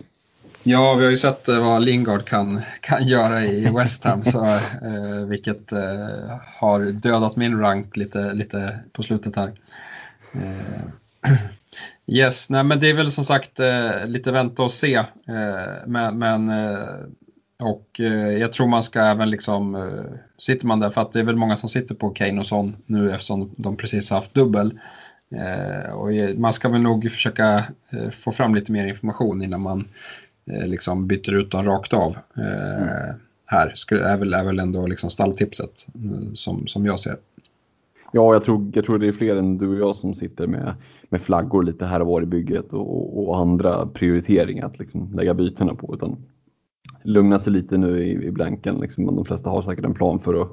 Ja, 0.68 0.94
vi 0.94 1.04
har 1.04 1.11
ju 1.11 1.16
sett 1.16 1.48
eh, 1.48 1.61
vad 1.61 1.85
Lingard 1.85 2.24
kan, 2.24 2.61
kan 2.81 3.07
göra 3.07 3.44
i 3.44 3.70
West 3.70 4.04
Ham, 4.04 4.24
så, 4.24 4.44
eh, 4.44 5.26
vilket 5.28 5.72
eh, 5.72 6.38
har 6.57 6.81
dödat 6.92 7.37
min 7.37 7.61
rank 7.61 7.96
lite, 7.96 8.33
lite 8.33 8.78
på 8.92 9.02
slutet 9.02 9.37
här. 9.37 9.52
Eh, 10.33 11.33
yes, 12.07 12.50
nej, 12.50 12.64
men 12.64 12.81
det 12.81 12.90
är 12.90 12.94
väl 12.94 13.12
som 13.12 13.24
sagt 13.24 13.61
eh, 13.61 14.07
lite 14.07 14.33
vänta 14.33 14.62
och 14.62 14.70
se, 14.70 14.94
eh, 14.94 15.04
men, 15.87 16.18
men 16.18 16.48
eh, 16.48 16.88
och 17.62 18.00
eh, 18.00 18.28
jag 18.28 18.52
tror 18.52 18.66
man 18.66 18.83
ska 18.83 19.00
även 19.00 19.31
liksom, 19.31 19.74
eh, 19.74 20.18
sitter 20.38 20.66
man 20.66 20.81
där, 20.81 20.90
för 20.90 21.00
att 21.00 21.12
det 21.12 21.18
är 21.18 21.24
väl 21.24 21.37
många 21.37 21.57
som 21.57 21.68
sitter 21.68 21.94
på 21.94 22.11
Kane 22.11 22.40
och 22.40 22.46
Son 22.46 22.76
nu 22.87 23.11
eftersom 23.11 23.54
de 23.57 23.76
precis 23.76 24.11
haft 24.11 24.35
dubbel. 24.35 24.78
Eh, 25.31 25.90
och 25.92 26.38
man 26.38 26.52
ska 26.52 26.68
väl 26.68 26.81
nog 26.81 27.12
försöka 27.12 27.64
eh, 27.90 28.11
få 28.11 28.33
fram 28.33 28.54
lite 28.54 28.72
mer 28.72 28.87
information 28.87 29.42
innan 29.42 29.61
man 29.61 29.88
liksom 30.67 31.07
byter 31.07 31.35
ut 31.35 31.51
dem 31.51 31.65
rakt 31.65 31.95
av. 31.95 32.17
Mm. 32.37 32.89
Här 33.47 33.75
är, 33.91 34.19
väl, 34.19 34.35
är 34.35 34.45
väl 34.45 34.59
ändå 34.59 34.87
liksom 34.87 35.11
stalltipset 35.11 35.87
som, 36.35 36.67
som 36.67 36.87
jag 36.87 37.01
ser. 37.01 37.17
Ja, 38.13 38.33
jag 38.33 38.45
tror, 38.45 38.71
jag 38.75 38.85
tror 38.85 38.99
det 38.99 39.09
är 39.09 39.13
fler 39.13 39.37
än 39.37 39.59
du 39.59 39.69
och 39.69 39.89
jag 39.89 39.97
som 39.97 40.15
sitter 40.15 40.47
med, 40.47 40.75
med 41.09 41.23
flaggor 41.23 41.63
lite 41.63 41.87
här 41.87 42.01
och 42.01 42.07
var 42.07 42.23
i 42.23 42.27
bygget 42.27 42.73
och, 42.73 43.29
och 43.29 43.39
andra 43.39 43.87
prioriteringar 43.87 44.67
att 44.67 44.79
liksom 44.79 45.13
lägga 45.15 45.35
bytena 45.35 45.75
på. 45.75 45.95
Utan 45.95 46.17
lugna 47.03 47.39
sig 47.39 47.53
lite 47.53 47.77
nu 47.77 48.05
i, 48.05 48.27
i 48.27 48.31
blanken. 48.31 48.81
Liksom. 48.81 49.07
De 49.07 49.25
flesta 49.25 49.51
har 49.51 49.63
säkert 49.63 49.85
en 49.85 49.95
plan 49.95 50.21
för 50.21 50.43
att, 50.43 50.49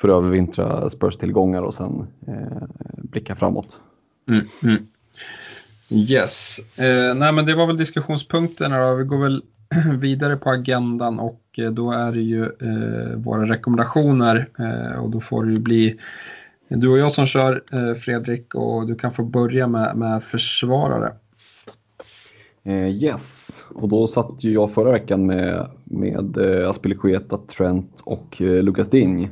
för 0.00 0.08
att 0.08 0.14
övervintra 0.14 0.90
Spurs-tillgångar 0.90 1.62
och 1.62 1.74
sen 1.74 2.06
eh, 2.26 2.62
blicka 2.96 3.36
framåt. 3.36 3.78
Mm, 4.28 4.44
mm. 4.64 4.82
Yes, 5.90 6.58
eh, 6.78 7.14
nej 7.14 7.32
men 7.32 7.46
det 7.46 7.54
var 7.54 7.66
väl 7.66 7.76
diskussionspunkterna 7.76 8.78
då. 8.78 8.94
Vi 8.94 9.04
går 9.04 9.18
väl 9.18 9.42
vidare 9.98 10.36
på 10.36 10.50
agendan 10.50 11.18
och 11.18 11.42
eh, 11.58 11.70
då 11.70 11.92
är 11.92 12.12
det 12.12 12.20
ju 12.20 12.44
eh, 12.44 13.16
våra 13.16 13.44
rekommendationer 13.44 14.48
eh, 14.58 14.98
och 14.98 15.10
då 15.10 15.20
får 15.20 15.44
det 15.44 15.52
ju 15.52 15.60
bli 15.60 15.98
du 16.68 16.88
och 16.88 16.98
jag 16.98 17.12
som 17.12 17.26
kör 17.26 17.62
eh, 17.72 17.94
Fredrik 17.94 18.54
och 18.54 18.86
du 18.86 18.94
kan 18.94 19.12
få 19.12 19.22
börja 19.22 19.66
med, 19.66 19.96
med 19.96 20.24
försvarare. 20.24 21.12
Eh, 22.64 22.88
yes, 22.88 23.50
och 23.74 23.88
då 23.88 24.06
satt 24.06 24.44
ju 24.44 24.52
jag 24.52 24.74
förra 24.74 24.92
veckan 24.92 25.26
med, 25.26 25.70
med 25.84 26.36
eh, 26.36 26.70
Aspilicueta, 26.70 27.36
Trent 27.36 28.00
och 28.04 28.42
eh, 28.42 28.62
Lucas 28.62 28.90
Ding. 28.90 29.30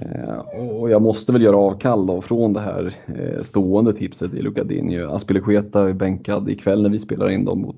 Eh, 0.00 0.38
och 0.60 0.90
jag 0.90 1.02
måste 1.02 1.32
väl 1.32 1.42
göra 1.42 1.56
avkall 1.56 2.06
då 2.06 2.22
från 2.22 2.52
det 2.52 2.60
här 2.60 2.96
eh, 3.06 3.42
stående 3.42 3.92
tipset 3.94 4.34
i 4.34 4.42
Lucadinho. 4.42 4.90
Ding. 4.90 5.14
Aspilicueta 5.14 5.88
är 5.88 5.92
bänkad 5.92 6.48
ikväll 6.48 6.82
när 6.82 6.90
vi 6.90 6.98
spelar 6.98 7.30
in 7.30 7.44
dem 7.44 7.60
mot, 7.60 7.76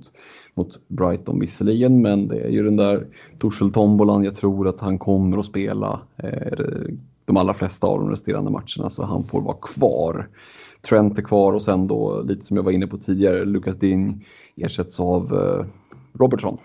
mot 0.55 0.81
Brighton 0.89 1.41
visserligen, 1.41 2.03
men 2.03 2.29
det 2.29 2.41
är 2.41 2.49
ju 2.49 2.63
den 2.63 2.77
där 2.77 3.07
Torshäll-tombolan. 3.39 4.25
Jag 4.25 4.37
tror 4.37 4.69
att 4.69 4.81
han 4.81 4.99
kommer 4.99 5.39
att 5.39 5.47
spela 5.47 6.01
eh, 6.17 6.59
de 7.25 7.37
allra 7.37 7.55
flesta 7.55 7.87
av 7.87 7.99
de 7.99 8.11
resterande 8.11 8.51
matcherna 8.51 8.91
så 8.91 9.03
han 9.05 9.23
får 9.23 9.41
vara 9.41 9.57
kvar. 9.63 10.29
Trent 10.89 11.19
är 11.19 11.23
kvar 11.23 11.53
och 11.53 11.63
sen 11.63 11.87
då 11.87 12.23
lite 12.23 12.47
som 12.47 12.57
jag 12.57 12.65
var 12.65 12.73
inne 12.73 12.87
på 12.87 12.99
tidigare, 12.99 13.45
Lucas 13.45 13.77
Ding 13.77 14.27
ersätts 14.57 15.01
av 15.01 15.33
Robertson. 16.13 16.59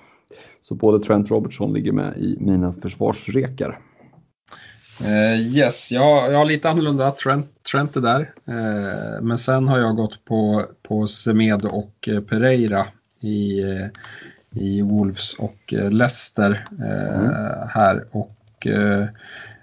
Så 0.61 0.75
både 0.75 1.05
Trent 1.05 1.25
och 1.25 1.31
Robertson 1.31 1.73
ligger 1.73 1.91
med 1.91 2.17
i 2.17 2.37
mina 2.39 2.73
försvarsrekar. 2.73 3.79
Uh, 5.01 5.41
yes, 5.41 5.91
jag, 5.91 6.31
jag 6.31 6.37
har 6.37 6.45
lite 6.45 6.69
annorlunda. 6.69 7.11
Trent, 7.11 7.63
Trent 7.71 7.95
är 7.95 8.01
där. 8.01 8.19
Uh, 8.49 9.21
men 9.21 9.37
sen 9.37 9.67
har 9.67 9.79
jag 9.79 9.95
gått 9.95 10.25
på, 10.25 10.65
på 10.87 11.07
Semedo 11.07 11.69
och 11.69 12.09
Pereira 12.29 12.85
i, 13.21 13.61
i 14.51 14.81
Wolves 14.81 15.33
och 15.33 15.73
Leicester 15.91 16.65
uh, 16.79 17.15
mm. 17.15 17.31
här. 17.69 18.05
Och 18.11 18.67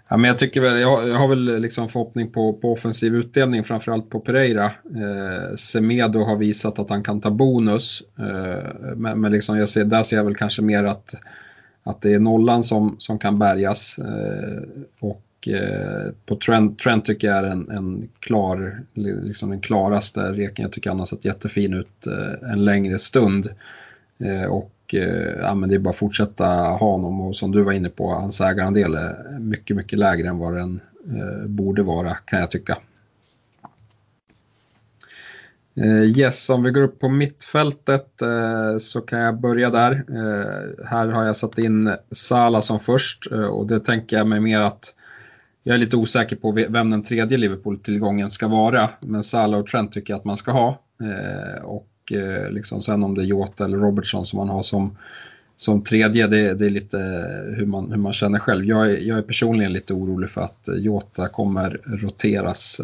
Ja, 0.08 0.16
men 0.16 0.28
jag, 0.28 0.38
tycker 0.38 0.60
väl, 0.60 0.80
jag, 0.80 1.08
jag 1.08 1.14
har 1.14 1.28
väl 1.28 1.60
liksom 1.60 1.88
förhoppning 1.88 2.30
på, 2.30 2.52
på 2.52 2.72
offensiv 2.72 3.14
utdelning, 3.14 3.64
framförallt 3.64 4.10
på 4.10 4.20
Pereira. 4.20 4.64
Eh, 4.64 5.56
Semedo 5.56 6.22
har 6.22 6.36
visat 6.36 6.78
att 6.78 6.90
han 6.90 7.02
kan 7.02 7.20
ta 7.20 7.30
bonus, 7.30 8.02
eh, 8.18 8.94
men, 8.96 9.20
men 9.20 9.32
liksom 9.32 9.58
jag 9.58 9.68
ser, 9.68 9.84
där 9.84 10.02
ser 10.02 10.16
jag 10.16 10.24
väl 10.24 10.36
kanske 10.36 10.62
mer 10.62 10.84
att, 10.84 11.14
att 11.84 12.00
det 12.00 12.14
är 12.14 12.18
nollan 12.18 12.62
som, 12.62 12.96
som 12.98 13.18
kan 13.18 13.38
bärgas. 13.38 13.98
Eh, 13.98 14.62
och 15.00 15.48
eh, 15.48 16.12
på 16.26 16.36
Trent, 16.36 16.78
Trent 16.78 17.04
tycker 17.04 17.26
jag 17.28 17.36
är 17.36 17.44
en, 17.44 17.70
en 17.70 18.08
klar, 18.18 18.82
liksom 18.94 19.50
den 19.50 19.60
klaraste 19.60 20.20
reken. 20.20 20.62
Jag 20.62 20.72
tycker 20.72 20.90
han 20.90 20.98
har 20.98 21.06
sett 21.06 21.24
jättefin 21.24 21.74
ut 21.74 22.06
eh, 22.06 22.50
en 22.50 22.64
längre 22.64 22.98
stund. 22.98 23.48
Eh, 24.18 24.44
och 24.44 24.94
eh, 24.94 25.40
ja, 25.40 25.54
men 25.54 25.68
det 25.68 25.74
är 25.74 25.78
bara 25.78 25.90
att 25.90 25.96
fortsätta 25.96 26.46
ha 26.46 26.90
honom 26.90 27.20
och 27.20 27.36
som 27.36 27.52
du 27.52 27.62
var 27.62 27.72
inne 27.72 27.88
på, 27.88 28.12
hans 28.12 28.40
ägarandel 28.40 28.94
är 28.94 29.38
mycket, 29.38 29.76
mycket 29.76 29.98
lägre 29.98 30.28
än 30.28 30.38
vad 30.38 30.54
den 30.54 30.80
eh, 31.06 31.46
borde 31.46 31.82
vara 31.82 32.14
kan 32.14 32.40
jag 32.40 32.50
tycka. 32.50 32.78
Eh, 35.76 36.02
yes, 36.02 36.50
om 36.50 36.62
vi 36.62 36.70
går 36.70 36.82
upp 36.82 37.00
på 37.00 37.08
mittfältet 37.08 38.22
eh, 38.22 38.78
så 38.78 39.00
kan 39.00 39.18
jag 39.18 39.40
börja 39.40 39.70
där. 39.70 39.92
Eh, 39.92 40.86
här 40.86 41.06
har 41.08 41.24
jag 41.24 41.36
satt 41.36 41.58
in 41.58 41.96
Sala 42.10 42.62
som 42.62 42.80
först 42.80 43.26
och 43.26 43.66
det 43.66 43.80
tänker 43.80 44.16
jag 44.16 44.26
mig 44.26 44.40
mer 44.40 44.60
att 44.60 44.94
jag 45.62 45.74
är 45.74 45.78
lite 45.78 45.96
osäker 45.96 46.36
på 46.36 46.52
vem 46.52 46.90
den 46.90 47.02
tredje 47.02 47.38
Liverpool-tillgången 47.38 48.30
ska 48.30 48.48
vara. 48.48 48.90
Men 49.00 49.22
Salah 49.22 49.60
och 49.60 49.66
Trent 49.66 49.92
tycker 49.92 50.12
jag 50.12 50.18
att 50.18 50.24
man 50.24 50.36
ska 50.36 50.50
ha. 50.50 50.78
och 51.62 52.12
liksom 52.50 52.82
sen 52.82 53.04
om 53.04 53.14
det 53.14 53.22
är 53.22 53.26
Jota 53.26 53.64
eller 53.64 53.78
Robertson 53.78 54.26
som 54.26 54.36
man 54.36 54.48
har 54.48 54.62
som, 54.62 54.98
som 55.56 55.84
tredje, 55.84 56.26
det, 56.26 56.54
det 56.54 56.66
är 56.66 56.70
lite 56.70 56.98
hur 57.56 57.66
man, 57.66 57.90
hur 57.90 57.98
man 57.98 58.12
känner 58.12 58.38
själv. 58.38 58.64
Jag 58.64 58.86
är, 58.86 58.96
jag 58.96 59.18
är 59.18 59.22
personligen 59.22 59.72
lite 59.72 59.94
orolig 59.94 60.30
för 60.30 60.40
att 60.40 60.68
Jota 60.76 61.28
kommer 61.28 61.80
roteras 61.84 62.80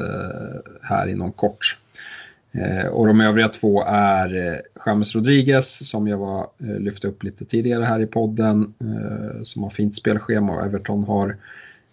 här 0.83 1.07
inom 1.07 1.33
kort. 1.33 1.77
Eh, 2.53 2.87
och 2.87 3.07
de 3.07 3.21
övriga 3.21 3.49
två 3.49 3.85
är 3.87 4.53
eh, 4.53 4.59
James 4.87 5.15
Rodriguez 5.15 5.89
som 5.89 6.09
jag 6.09 6.19
var, 6.19 6.47
eh, 6.59 6.79
lyfte 6.79 7.09
upp 7.09 7.23
lite 7.23 7.45
tidigare 7.45 7.85
här 7.85 8.01
i 8.01 8.07
podden, 8.07 8.75
eh, 8.81 9.43
som 9.43 9.63
har 9.63 9.71
fint 9.71 9.97
spelschema 9.97 10.53
och 10.53 10.65
Everton 10.65 11.05
har 11.05 11.37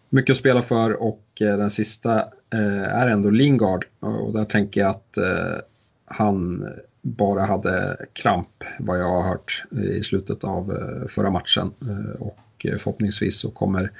mycket 0.10 0.34
att 0.34 0.38
spela 0.38 0.62
för 0.62 1.02
och 1.02 1.24
eh, 1.41 1.58
den 1.58 1.70
sista 1.70 2.20
eh, 2.54 2.84
är 2.84 3.08
ändå 3.08 3.30
Lingard 3.30 3.86
och 4.00 4.34
där 4.34 4.46
tänker 4.46 4.82
jag 4.82 4.89
att 4.89 5.17
eh, 5.17 5.58
han 6.06 6.67
bara 7.02 7.46
hade 7.46 7.98
kramp 8.13 8.63
vad 8.80 9.00
jag 9.00 9.10
har 9.10 9.24
hört 9.30 9.63
eh, 9.72 9.98
i 9.98 10.04
slutet 10.04 10.43
av 10.43 10.72
eh, 10.72 11.08
förra 11.08 11.30
matchen. 11.30 11.72
Eh, 11.82 12.22
och 12.22 12.65
förhoppningsvis 12.80 13.39
så 13.39 13.52
kommer 13.52 13.91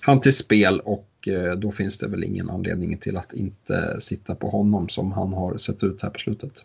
han 0.00 0.20
till 0.20 0.36
spel 0.36 0.80
och 0.80 1.07
och 1.18 1.28
eh, 1.28 1.56
då 1.56 1.70
finns 1.70 1.98
det 1.98 2.08
väl 2.08 2.24
ingen 2.24 2.50
anledning 2.50 2.98
till 2.98 3.16
att 3.16 3.32
inte 3.32 4.00
sitta 4.00 4.34
på 4.34 4.48
honom 4.48 4.88
som 4.88 5.12
han 5.12 5.32
har 5.32 5.56
sett 5.56 5.84
ut 5.84 6.02
här 6.02 6.10
på 6.10 6.18
slutet. 6.18 6.64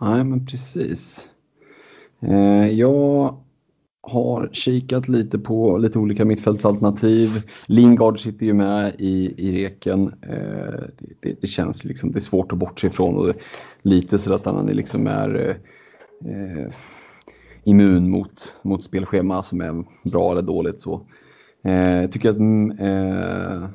Nej 0.00 0.24
men 0.24 0.46
precis. 0.46 1.28
Eh, 2.20 2.68
jag 2.70 3.36
har 4.02 4.48
kikat 4.52 5.08
lite 5.08 5.38
på 5.38 5.78
lite 5.78 5.98
olika 5.98 6.24
mittfältsalternativ. 6.24 7.28
Lingard 7.66 8.20
sitter 8.20 8.46
ju 8.46 8.52
med 8.52 8.94
i, 8.98 9.34
i 9.36 9.52
reken. 9.52 10.14
Eh, 10.22 10.80
det, 11.20 11.40
det, 11.40 11.46
känns 11.46 11.84
liksom, 11.84 12.12
det 12.12 12.18
är 12.18 12.20
svårt 12.20 12.52
att 12.52 12.58
bortse 12.58 12.86
ifrån 12.86 13.16
och 13.16 13.26
det, 13.26 13.34
lite 13.82 14.18
så 14.18 14.34
att 14.34 14.44
han 14.44 14.66
liksom 14.66 15.06
är 15.06 15.60
eh, 16.24 16.72
immun 17.64 18.10
mot, 18.10 18.54
mot 18.62 18.84
spelschema 18.84 19.42
som 19.42 19.60
är 19.60 19.84
bra 20.10 20.32
eller 20.32 20.42
dåligt. 20.42 20.80
Så. 20.80 21.06
Eh, 21.62 22.00
jag 22.00 22.12
tycker 22.12 22.30
att, 22.30 22.36
mm, 22.36 22.70
eh, 22.70 23.68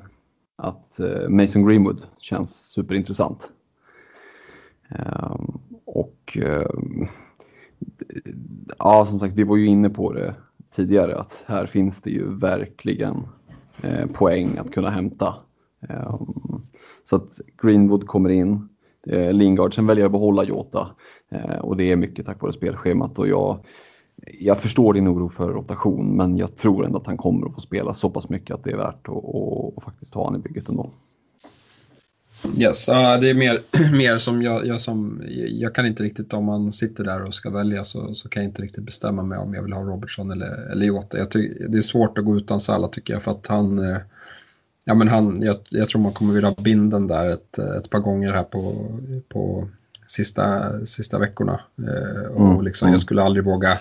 att 0.55 0.99
eh, 0.99 1.29
Mason 1.29 1.65
Greenwood 1.65 2.05
känns 2.17 2.71
superintressant. 2.71 3.49
Ehm, 4.89 4.99
eh, 4.99 5.37
och 5.85 6.37
ja, 8.79 9.05
som 9.05 9.19
sagt, 9.19 9.33
vi 9.33 9.43
var 9.43 9.57
ju 9.57 9.65
inne 9.65 9.89
på 9.89 10.13
det 10.13 10.35
tidigare 10.75 11.15
att 11.15 11.43
här 11.45 11.65
finns 11.65 12.01
det 12.01 12.09
ju 12.09 12.35
verkligen 12.35 13.27
eh, 13.81 14.05
poäng 14.13 14.57
att 14.57 14.71
kunna 14.71 14.89
hämta. 14.89 15.35
Eh, 15.89 16.21
så 17.03 17.15
att 17.15 17.39
Greenwood 17.61 18.07
kommer 18.07 18.29
in, 18.29 18.69
eh, 19.07 19.33
Lingard, 19.33 19.75
sen 19.75 19.87
väljer 19.87 20.01
jag 20.01 20.09
att 20.09 20.11
behålla 20.11 20.43
Jota 20.43 20.89
eh, 21.29 21.57
och 21.57 21.77
det 21.77 21.91
är 21.91 21.95
mycket 21.95 22.25
tack 22.25 22.41
vare 22.41 22.53
spelschemat 22.53 23.19
och 23.19 23.27
jag, 23.27 23.65
jag 24.39 24.59
förstår 24.59 24.93
din 24.93 25.07
oro 25.07 25.29
för 25.29 25.47
rotation 25.47 26.17
men 26.17 26.37
jag 26.37 26.55
tror 26.55 26.85
ändå 26.85 26.97
att 26.97 27.07
han 27.07 27.17
kommer 27.17 27.47
att 27.47 27.55
få 27.55 27.61
spela 27.61 27.93
så 27.93 28.09
pass 28.09 28.29
mycket 28.29 28.55
att 28.55 28.63
det 28.63 28.71
är 28.71 28.77
värt 28.77 29.07
att 29.07 29.15
att, 29.17 29.77
att 29.77 29.83
faktiskt 29.83 30.13
ha 30.13 30.25
han 30.25 30.35
i 30.35 30.39
bygget 30.39 30.69
ändå. 30.69 30.89
Yes, 32.57 32.89
uh, 32.89 32.95
det 33.21 33.29
är 33.29 33.33
mer, 33.33 33.63
mer 33.97 34.17
som 34.17 34.41
jag, 34.41 34.67
jag, 34.67 34.81
som, 34.81 35.23
jag 35.49 35.75
kan 35.75 35.85
inte 35.85 36.03
riktigt, 36.03 36.33
om 36.33 36.45
man 36.45 36.71
sitter 36.71 37.03
där 37.03 37.23
och 37.23 37.33
ska 37.33 37.49
välja 37.49 37.83
så, 37.83 38.13
så 38.13 38.29
kan 38.29 38.43
jag 38.43 38.49
inte 38.49 38.61
riktigt 38.61 38.83
bestämma 38.83 39.23
mig 39.23 39.37
om 39.37 39.53
jag 39.53 39.63
vill 39.63 39.73
ha 39.73 39.81
Robertson 39.81 40.31
eller, 40.31 40.71
eller 40.71 40.85
Jota. 40.85 41.17
Jag 41.17 41.31
ty, 41.31 41.53
det 41.69 41.77
är 41.77 41.81
svårt 41.81 42.17
att 42.17 42.25
gå 42.25 42.37
utan 42.37 42.59
Salla 42.59 42.87
tycker 42.87 43.13
jag 43.13 43.23
för 43.23 43.31
att 43.31 43.47
han, 43.47 43.79
eh, 43.79 43.97
ja 44.85 44.93
men 44.93 45.07
han, 45.07 45.41
jag, 45.41 45.55
jag 45.69 45.89
tror 45.89 46.01
man 46.01 46.13
kommer 46.13 46.33
vilja 46.33 46.49
ha 46.49 46.63
binden 46.63 47.07
där 47.07 47.29
ett, 47.29 47.59
ett 47.59 47.89
par 47.89 47.99
gånger 47.99 48.31
här 48.31 48.43
på, 48.43 48.85
på 49.29 49.67
sista, 50.07 50.71
sista 50.85 51.19
veckorna. 51.19 51.61
Eh, 51.77 52.31
och 52.31 52.49
mm. 52.49 52.65
liksom, 52.65 52.91
jag 52.91 53.01
skulle 53.01 53.23
aldrig 53.23 53.45
våga 53.45 53.77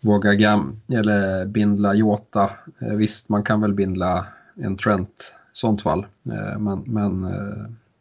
våga 0.00 0.34
gam, 0.34 0.80
eller 0.92 1.46
bindla 1.46 1.94
Jota. 1.94 2.50
Eh, 2.80 2.94
visst, 2.94 3.28
man 3.28 3.42
kan 3.42 3.60
väl 3.60 3.74
bindla 3.74 4.26
en 4.54 4.76
Trent 4.76 5.34
sånt 5.52 5.82
fall. 5.82 6.06
Eh, 6.32 6.58
men, 6.58 6.82
men 6.86 7.26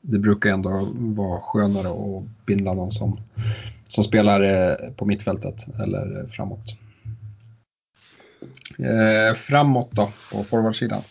det 0.01 0.19
brukar 0.19 0.49
ändå 0.49 0.88
vara 0.93 1.41
skönare 1.41 1.88
att 1.88 2.45
binda 2.45 2.73
någon 2.73 2.91
som, 2.91 3.19
som 3.88 4.03
spelar 4.03 4.91
på 4.91 5.05
mittfältet 5.05 5.79
eller 5.79 6.27
framåt. 6.31 6.75
Framåt 9.35 9.89
då, 9.91 10.12
på 10.31 10.43
forwardsidan? 10.43 11.01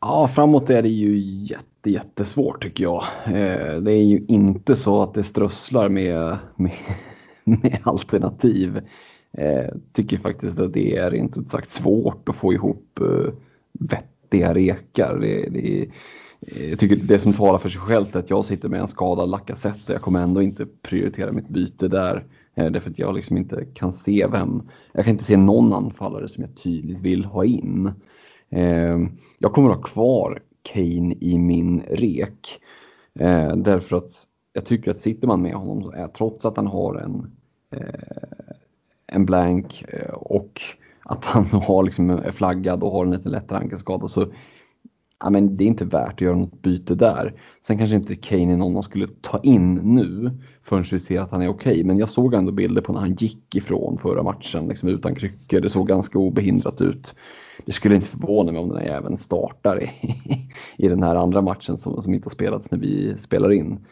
Ja, 0.00 0.28
framåt 0.28 0.70
är 0.70 0.82
det 0.82 0.88
ju 0.88 1.18
jätte, 1.44 1.90
jättesvårt 1.90 2.62
tycker 2.62 2.84
jag. 2.84 3.04
Eh, 3.26 3.80
det 3.80 3.92
är 3.92 4.04
ju 4.04 4.24
inte 4.28 4.76
så 4.76 5.02
att 5.02 5.14
det 5.14 5.24
strösslar 5.24 5.88
med, 5.88 6.38
med, 6.56 6.78
med 7.44 7.78
alternativ. 7.82 8.80
Eh, 9.32 9.74
tycker 9.92 10.18
faktiskt 10.18 10.58
att 10.58 10.72
det 10.72 10.96
är 10.96 11.14
inte 11.14 11.44
sagt 11.44 11.70
svårt 11.70 12.28
att 12.28 12.36
få 12.36 12.52
ihop 12.52 12.98
eh, 13.00 13.32
vettiga 13.72 14.54
rekar. 14.54 15.18
Det, 15.20 15.48
det, 15.50 15.86
jag 16.70 16.78
tycker 16.78 16.96
det 16.96 17.18
som 17.18 17.32
talar 17.32 17.58
för 17.58 17.68
sig 17.68 17.80
självt 17.80 18.14
är 18.14 18.18
att 18.18 18.30
jag 18.30 18.44
sitter 18.44 18.68
med 18.68 18.80
en 18.80 18.88
skadad 18.88 19.28
Lacazette. 19.28 19.92
Jag 19.92 20.02
kommer 20.02 20.22
ändå 20.22 20.42
inte 20.42 20.66
prioritera 20.82 21.32
mitt 21.32 21.48
byte 21.48 21.88
där. 21.88 22.24
Därför 22.54 22.90
att 22.90 22.98
jag 22.98 23.14
liksom 23.14 23.36
inte 23.36 23.64
kan 23.74 23.92
se 23.92 24.26
vem. 24.32 24.62
Jag 24.92 25.04
kan 25.04 25.12
inte 25.12 25.24
se 25.24 25.36
någon 25.36 25.72
anfallare 25.72 26.28
som 26.28 26.44
jag 26.44 26.56
tydligt 26.56 27.00
vill 27.00 27.24
ha 27.24 27.44
in. 27.44 27.92
Ehm, 28.50 29.08
jag 29.38 29.52
kommer 29.52 29.68
ha 29.68 29.82
kvar 29.82 30.42
Kane 30.62 31.14
i 31.20 31.38
min 31.38 31.82
rek. 31.90 32.60
Eh, 33.14 33.56
därför 33.56 33.96
att 33.96 34.26
jag 34.52 34.66
tycker 34.66 34.90
att 34.90 35.00
sitter 35.00 35.26
man 35.26 35.42
med 35.42 35.54
honom, 35.54 36.08
trots 36.16 36.44
att 36.44 36.56
han 36.56 36.66
har 36.66 36.94
en, 36.94 37.30
eh, 37.70 38.54
en 39.06 39.26
blank 39.26 39.84
eh, 39.88 40.14
och 40.14 40.60
att 41.02 41.24
han 41.24 41.44
har 41.62 41.82
liksom 41.82 42.10
är 42.10 42.32
flaggad 42.32 42.82
och 42.82 42.92
har 42.92 43.04
en 43.04 43.10
lite 43.10 43.28
lättare 43.28 43.58
ankelskada 43.58 44.08
så 44.08 44.26
ja, 45.20 45.30
men 45.30 45.56
det 45.56 45.64
är 45.64 45.68
inte 45.68 45.84
värt 45.84 46.12
att 46.12 46.20
göra 46.20 46.36
något 46.36 46.62
byte 46.62 46.94
där. 46.94 47.34
Sen 47.66 47.78
kanske 47.78 47.96
inte 47.96 48.16
Kane 48.16 48.52
är 48.52 48.56
någon 48.56 48.72
man 48.72 48.82
skulle 48.82 49.08
ta 49.20 49.40
in 49.42 49.74
nu 49.74 50.30
förrän 50.62 50.84
vi 50.92 50.98
ser 50.98 51.20
att 51.20 51.30
han 51.30 51.42
är 51.42 51.48
okej. 51.48 51.72
Okay. 51.72 51.84
Men 51.84 51.98
jag 51.98 52.10
såg 52.10 52.34
ändå 52.34 52.52
bilder 52.52 52.82
på 52.82 52.92
när 52.92 53.00
han 53.00 53.14
gick 53.14 53.54
ifrån 53.54 53.98
förra 53.98 54.22
matchen 54.22 54.68
liksom 54.68 54.88
utan 54.88 55.14
kryckor. 55.14 55.60
Det 55.60 55.70
såg 55.70 55.88
ganska 55.88 56.18
obehindrat 56.18 56.80
ut. 56.80 57.14
Det 57.66 57.72
skulle 57.72 57.94
inte 57.94 58.06
förvåna 58.06 58.52
mig 58.52 58.60
om 58.60 58.68
den 58.68 58.78
här 58.78 58.86
även 58.86 59.18
startar 59.18 59.82
i, 59.82 59.90
i 60.76 60.88
den 60.88 61.02
här 61.02 61.16
andra 61.16 61.42
matchen 61.42 61.78
som, 61.78 62.02
som 62.02 62.14
inte 62.14 62.26
har 62.26 62.30
spelats 62.30 62.70
när 62.70 62.78
vi 62.78 63.16
spelar 63.18 63.52
in. 63.52 63.86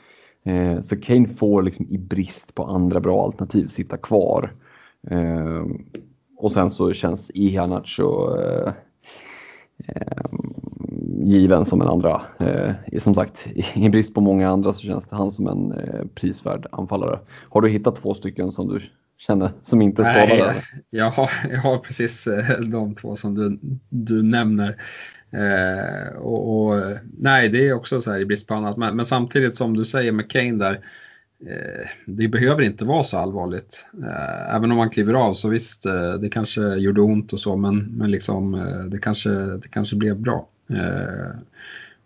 Eh, 0.44 0.82
så 0.82 0.96
Kane 1.00 1.28
får 1.28 1.62
liksom 1.62 1.86
i 1.90 1.98
brist 1.98 2.54
på 2.54 2.64
andra 2.64 3.00
bra 3.00 3.24
alternativ 3.24 3.68
sitta 3.68 3.96
kvar. 3.96 4.52
Eh, 5.10 5.64
och 6.36 6.52
sen 6.52 6.70
så 6.70 6.92
känns 6.92 7.30
Ihanacho 7.34 8.36
eh, 8.36 8.72
eh, 9.86 10.28
given 11.22 11.64
som 11.64 11.80
en 11.80 11.88
andra. 11.88 12.22
Eh, 12.38 12.98
som 12.98 13.14
sagt, 13.14 13.46
i 13.74 13.88
brist 13.88 14.14
på 14.14 14.20
många 14.20 14.48
andra 14.48 14.72
så 14.72 14.82
känns 14.82 15.06
det 15.06 15.16
han 15.16 15.30
som 15.30 15.46
en 15.46 15.72
eh, 15.72 16.04
prisvärd 16.14 16.66
anfallare. 16.72 17.18
Har 17.48 17.60
du 17.60 17.68
hittat 17.68 17.96
två 17.96 18.14
stycken 18.14 18.52
som 18.52 18.68
du 18.68 18.80
känner 19.18 19.52
som 19.62 19.82
inte 19.82 20.02
är 20.02 20.26
skadade? 20.26 20.52
Nej, 20.52 20.62
jag 20.90 21.10
har, 21.10 21.30
jag 21.50 21.58
har 21.58 21.78
precis 21.78 22.26
eh, 22.26 22.60
de 22.60 22.94
två 22.94 23.16
som 23.16 23.34
du, 23.34 23.58
du 23.88 24.22
nämner. 24.22 24.76
Eh, 25.30 26.16
och, 26.16 26.66
och, 26.66 26.82
nej, 27.18 27.48
det 27.48 27.68
är 27.68 27.72
också 27.72 28.00
så 28.00 28.10
här 28.10 28.20
i 28.20 28.26
brist 28.26 28.46
på 28.46 28.54
annat. 28.54 28.76
Men, 28.76 28.96
men 28.96 29.04
samtidigt 29.04 29.56
som 29.56 29.76
du 29.76 29.84
säger 29.84 30.12
med 30.12 30.30
Kane 30.30 30.58
där, 30.58 30.80
Eh, 31.46 31.88
det 32.06 32.28
behöver 32.28 32.62
inte 32.62 32.84
vara 32.84 33.02
så 33.02 33.18
allvarligt. 33.18 33.86
Eh, 34.02 34.54
även 34.54 34.70
om 34.70 34.76
man 34.76 34.90
kliver 34.90 35.14
av 35.14 35.34
så 35.34 35.48
visst, 35.48 35.82
det 36.20 36.28
kanske 36.28 36.60
gjorde 36.60 37.00
ont 37.00 37.32
och 37.32 37.40
så, 37.40 37.56
men, 37.56 37.78
men 37.78 38.10
liksom, 38.10 38.52
det, 38.90 38.98
kanske, 38.98 39.30
det 39.30 39.68
kanske 39.70 39.96
blev 39.96 40.20
bra. 40.20 40.48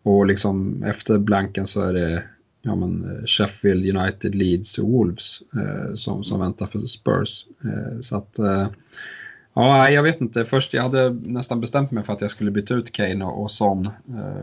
Och 0.02 0.26
liksom 0.26 0.82
efter 0.82 1.18
blanken 1.18 1.66
så 1.66 1.80
är 1.80 1.92
det 1.92 2.22
ja, 2.62 2.74
men 2.74 3.04
eh, 3.04 3.26
Sheffield 3.26 3.96
United, 3.96 4.34
Leeds 4.34 4.78
och 4.78 4.88
Wolves 4.88 5.42
eh, 5.54 5.94
som, 5.94 6.24
som 6.24 6.40
väntar 6.40 6.66
för 6.66 6.86
Spurs. 6.86 7.46
Eh, 7.64 8.00
så 8.00 8.16
att, 8.16 8.38
ja, 9.54 9.90
jag 9.90 10.02
vet 10.02 10.20
inte. 10.20 10.44
Först 10.44 10.74
jag 10.74 10.82
hade 10.82 11.10
nästan 11.10 11.60
bestämt 11.60 11.90
mig 11.90 12.04
för 12.04 12.12
att 12.12 12.20
jag 12.20 12.30
skulle 12.30 12.50
byta 12.50 12.74
ut 12.74 12.92
Kane 12.92 13.24
och, 13.24 13.42
och 13.42 13.50
Son 13.50 13.90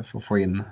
för 0.04 0.18
att 0.18 0.24
få 0.24 0.38
in 0.38 0.64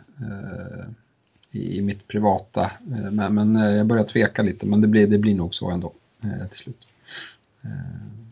i, 1.51 1.81
mitt 1.81 2.07
privata. 2.07 2.61
Eh, 2.63 3.11
men, 3.11 3.35
men 3.35 3.55
eh, 3.55 3.75
jag 3.75 3.85
börjar 3.85 4.03
tveka 4.03 4.41
lite, 4.41 4.65
men 4.65 4.81
det 4.81 4.87
blir, 4.87 5.07
det 5.07 5.17
blir 5.17 5.35
nog 5.35 5.55
så 5.55 5.69
ändå 5.69 5.93
eh, 6.23 6.47
till 6.47 6.59
slut. 6.59 6.87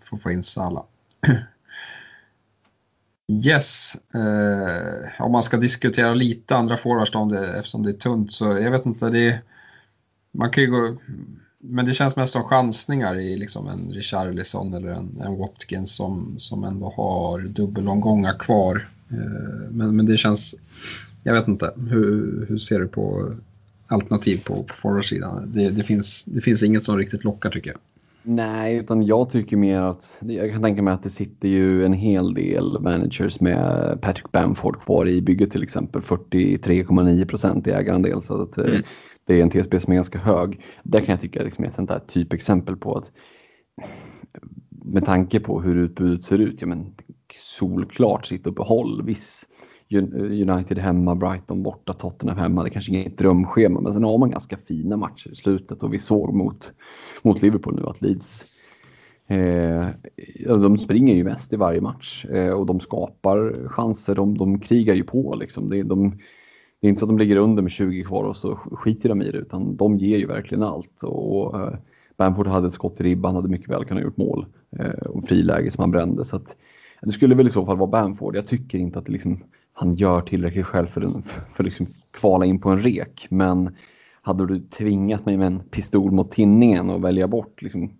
För 0.02 0.16
att 0.16 0.22
få 0.22 0.32
in 0.32 0.44
Sala. 0.44 0.84
Yes, 3.28 3.96
eh, 4.14 5.22
om 5.22 5.32
man 5.32 5.44
ska 5.44 5.58
diskutera 5.58 6.14
lite 6.14 6.56
andra 6.56 6.78
forwards 6.78 7.36
eftersom 7.56 7.84
det 7.84 7.90
är 7.90 7.94
tunt 7.94 8.32
så 8.32 8.46
jag 8.46 8.72
vet 8.72 8.86
inte, 8.86 9.10
det 9.10 9.28
är, 9.28 9.42
man 10.32 10.50
kan 10.50 10.64
ju 10.64 10.72
gå, 10.72 10.98
men 11.60 11.86
det 11.86 11.94
känns 11.94 12.16
mest 12.16 12.34
som 12.34 12.44
chansningar 12.44 13.16
i 13.16 13.38
liksom 13.38 13.68
en 13.68 13.92
Richarlison 13.92 14.74
eller 14.74 14.90
en, 14.90 15.22
en 15.22 15.38
Watkins 15.38 15.96
som, 15.96 16.36
som 16.38 16.64
ändå 16.64 16.94
har 16.98 17.40
dubbelomgångar 17.40 18.38
kvar. 18.40 18.88
Eh, 19.12 19.72
men, 19.72 19.96
men 19.96 20.06
det 20.06 20.18
känns, 20.18 20.56
jag 21.24 21.34
vet 21.34 21.48
inte, 21.48 21.74
hur, 21.90 22.46
hur 22.50 22.58
ser 22.58 22.80
du 22.80 22.88
på 22.88 23.36
alternativ 23.88 24.44
på, 24.44 24.64
på 24.64 24.74
forwardsidan? 24.74 25.52
Det, 25.54 25.70
det, 25.70 25.84
finns, 25.84 26.24
det 26.24 26.42
finns 26.42 26.64
inget 26.64 26.84
som 26.84 26.98
riktigt 26.98 27.24
lockar 27.24 27.50
tycker 27.50 27.70
jag. 27.70 27.80
Nej, 28.28 28.76
utan 28.76 29.04
jag 29.04 29.30
tycker 29.30 29.58
mer 29.58 29.82
att, 29.82 30.18
jag 30.22 30.52
kan 30.52 30.64
tänka 30.64 30.82
mig 30.82 30.94
att 30.94 31.04
det 31.04 31.10
sitter 31.10 31.48
ju 31.48 31.86
en 31.86 31.94
hel 31.94 32.34
del 32.34 32.80
managers 32.80 33.40
med 33.40 33.98
Patrick 34.02 34.32
Bamford 34.32 34.82
kvar 34.82 35.08
i 35.08 35.22
bygget 35.22 35.52
till 35.52 35.64
exempel, 35.64 36.02
43,9 36.02 37.26
procent 37.26 37.68
i 37.68 37.72
ägarandel. 37.72 38.24
Så 38.24 38.42
att 38.42 38.58
eh, 38.58 38.66
mm. 38.66 38.82
det 39.26 39.40
är 39.40 39.42
en 39.42 39.50
TSB 39.50 39.80
som 39.80 39.92
är 39.92 39.96
ganska 39.96 40.20
hög. 40.20 40.62
Där 40.84 41.00
kan 41.00 41.10
jag 41.10 41.22
tycka 41.22 41.44
liksom 41.44 41.64
är 41.64 41.68
ett 41.68 41.74
sånt 41.74 41.90
där 41.90 42.02
typexempel 42.08 42.76
på 42.76 42.98
att 42.98 43.12
med 44.86 45.06
tanke 45.06 45.40
på 45.40 45.62
hur 45.62 45.76
utbudet 45.76 46.24
ser 46.24 46.40
ut, 46.40 46.62
ja 46.62 46.68
men 46.68 46.96
solklart 47.40 48.26
sitt 48.26 48.48
uppehåll. 48.48 49.06
Viss 49.06 49.46
United 49.92 50.78
hemma, 50.78 51.16
Brighton 51.16 51.64
borta, 51.64 51.94
Tottenham 51.94 52.38
hemma. 52.38 52.64
Det 52.64 52.70
är 52.70 52.72
kanske 52.72 52.92
inget 52.92 53.18
drömschema 53.18 53.82
men 53.82 53.94
sen 53.94 54.04
har 54.04 54.18
man 54.18 54.30
ganska 54.30 54.58
fina 54.58 54.98
matcher 54.98 55.32
i 55.32 55.36
slutet 55.36 55.84
och 55.84 55.94
vi 55.94 56.00
såg 56.00 56.34
mot, 56.34 56.72
mot 57.24 57.42
Liverpool 57.42 57.76
nu 57.76 57.86
att 57.86 58.02
Leeds 58.02 58.46
eh, 59.28 59.88
de 60.46 60.78
springer 60.78 61.16
ju 61.16 61.24
mest 61.24 61.54
i 61.54 61.56
varje 61.56 61.82
match 61.82 62.26
eh, 62.26 62.50
och 62.50 62.66
de 62.66 62.80
skapar 62.80 63.68
chanser, 63.68 64.16
de, 64.16 64.38
de 64.38 64.60
krigar 64.60 64.94
ju 64.94 65.04
på 65.04 65.36
liksom. 65.36 65.70
Det, 65.70 65.84
de, 65.84 66.10
det 66.82 66.88
är 66.88 66.90
inte 66.90 67.00
så 67.00 67.06
att 67.06 67.10
de 67.10 67.18
ligger 67.18 67.38
under 67.38 67.64
med 67.64 67.72
20 67.72 68.04
kvar 68.04 68.24
och 68.24 68.38
så 68.38 68.56
skiter 68.56 69.10
de 69.10 69.22
i 69.22 69.32
det 69.32 69.38
utan 69.38 69.76
de 69.76 69.98
ger 69.98 70.18
ju 70.18 70.28
verkligen 70.28 70.64
allt. 70.64 71.04
Och, 71.04 71.62
eh, 71.62 71.74
Bamford 72.18 72.48
hade 72.48 72.68
ett 72.68 72.74
skott 72.74 73.00
i 73.00 73.04
ribban, 73.04 73.36
hade 73.36 73.50
mycket 73.50 73.70
väl 73.70 73.86
kunnat 73.86 74.04
gjort 74.04 74.18
mål 74.18 74.46
eh, 74.80 74.90
och 74.90 75.24
friläge 75.24 75.72
som 75.72 75.82
han 75.82 75.92
brände. 75.92 76.26
Så 76.26 76.36
att, 76.36 76.56
det 77.02 77.12
skulle 77.12 77.36
väl 77.36 77.48
i 77.48 77.50
så 77.50 77.66
fall 77.66 77.78
vara 77.78 77.90
Bamford. 77.90 78.36
Jag 78.36 78.48
tycker 78.48 78.78
inte 78.78 79.00
att 79.00 79.06
det 79.06 79.12
liksom 79.12 79.44
han 79.78 79.96
gör 79.96 80.22
tillräckligt 80.22 80.66
själv 80.66 80.88
för, 80.88 81.02
att 81.02 81.32
för 81.54 81.64
liksom 81.64 81.88
kvala 82.12 82.46
in 82.46 82.60
på 82.60 82.70
en 82.70 82.80
rek. 82.80 83.28
Men 83.30 83.76
hade 84.22 84.48
du 84.48 84.60
tvingat 84.60 85.26
mig 85.26 85.38
med 85.38 85.48
en 85.48 85.60
pistol 85.60 86.12
mot 86.12 86.32
tinningen 86.32 86.90
och 86.90 87.04
välja 87.04 87.28
bort 87.28 87.62
liksom 87.62 87.92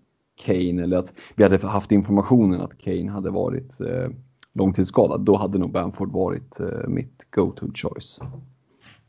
Kane 0.44 0.82
eller 0.82 0.96
att 0.96 1.12
vi 1.34 1.42
hade 1.42 1.66
haft 1.66 1.92
informationen 1.92 2.60
att 2.60 2.78
Kane 2.78 3.10
hade 3.10 3.30
varit 3.30 3.80
eh, 3.80 4.10
långtidsskadad, 4.54 5.20
då 5.20 5.36
hade 5.36 5.58
nog 5.58 5.72
Bamford 5.72 6.12
varit 6.12 6.60
eh, 6.60 6.88
mitt 6.88 7.26
go-to 7.30 7.66
choice. 7.74 8.18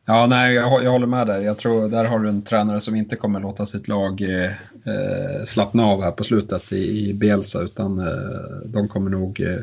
Ja, 0.06 0.28
nej, 0.30 0.54
jag, 0.54 0.84
jag, 0.84 0.92
håller 0.92 1.08
med 1.08 1.28
där. 1.28 1.40
Jag 1.40 1.58
tror 1.58 1.90
där 1.90 2.06
har 2.06 2.20
du 2.20 2.30
en 2.30 2.42
tränare 2.42 2.80
som 2.80 2.96
inte 2.96 3.16
kommer 3.16 3.40
låta 3.40 3.66
sitt 3.66 3.88
lag 3.88 4.22
eh, 4.22 4.46
eh, 4.46 5.44
slappna 5.46 5.86
av 5.86 6.02
här 6.02 6.12
på 6.12 6.24
slutet 6.24 6.72
i, 6.72 7.10
i 7.10 7.14
Bielsa, 7.14 7.62
utan 7.62 8.00
eh, 8.00 8.70
de 8.74 8.88
kommer 8.88 9.10
nog 9.10 9.42
eh, 9.42 9.60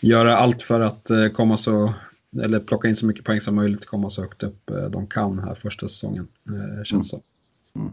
göra 0.00 0.36
allt 0.36 0.62
för 0.62 0.80
att 0.80 1.10
eh, 1.10 1.28
komma 1.28 1.56
så 1.56 1.94
eller 2.42 2.60
plocka 2.60 2.88
in 2.88 2.96
så 2.96 3.06
mycket 3.06 3.24
poäng 3.24 3.40
som 3.40 3.54
möjligt, 3.54 3.86
komma 3.86 4.10
så 4.10 4.22
högt 4.22 4.42
upp 4.42 4.70
eh, 4.70 4.84
de 4.84 5.06
kan 5.06 5.38
här 5.38 5.54
första 5.54 5.88
säsongen, 5.88 6.28
eh, 6.48 6.84
känns 6.84 6.92
mm. 6.92 7.02
så. 7.02 7.22
Mm. 7.76 7.92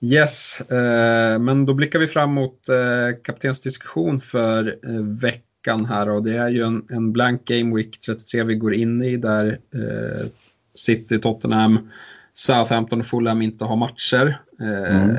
Yes, 0.00 0.60
eh, 0.60 1.38
men 1.38 1.66
då 1.66 1.74
blickar 1.74 1.98
vi 1.98 2.06
fram 2.06 2.32
mot 2.32 2.68
eh, 2.68 3.22
kaptensdiskussion 3.22 4.20
för 4.20 4.78
veckan 5.20 5.84
här 5.84 6.08
och 6.08 6.22
det 6.22 6.36
är 6.36 6.48
ju 6.48 6.62
en, 6.62 6.86
en 6.90 7.12
blank 7.12 7.44
game 7.44 7.76
week 7.76 8.00
33 8.00 8.44
vi 8.44 8.54
går 8.54 8.74
in 8.74 9.02
i 9.02 9.16
där 9.16 9.58
City, 10.74 11.18
Tottenham, 11.18 11.90
Southampton 12.34 13.00
och 13.00 13.06
Fulham 13.06 13.42
inte 13.42 13.64
har 13.64 13.76
matcher. 13.76 14.38
Mm 14.60 15.16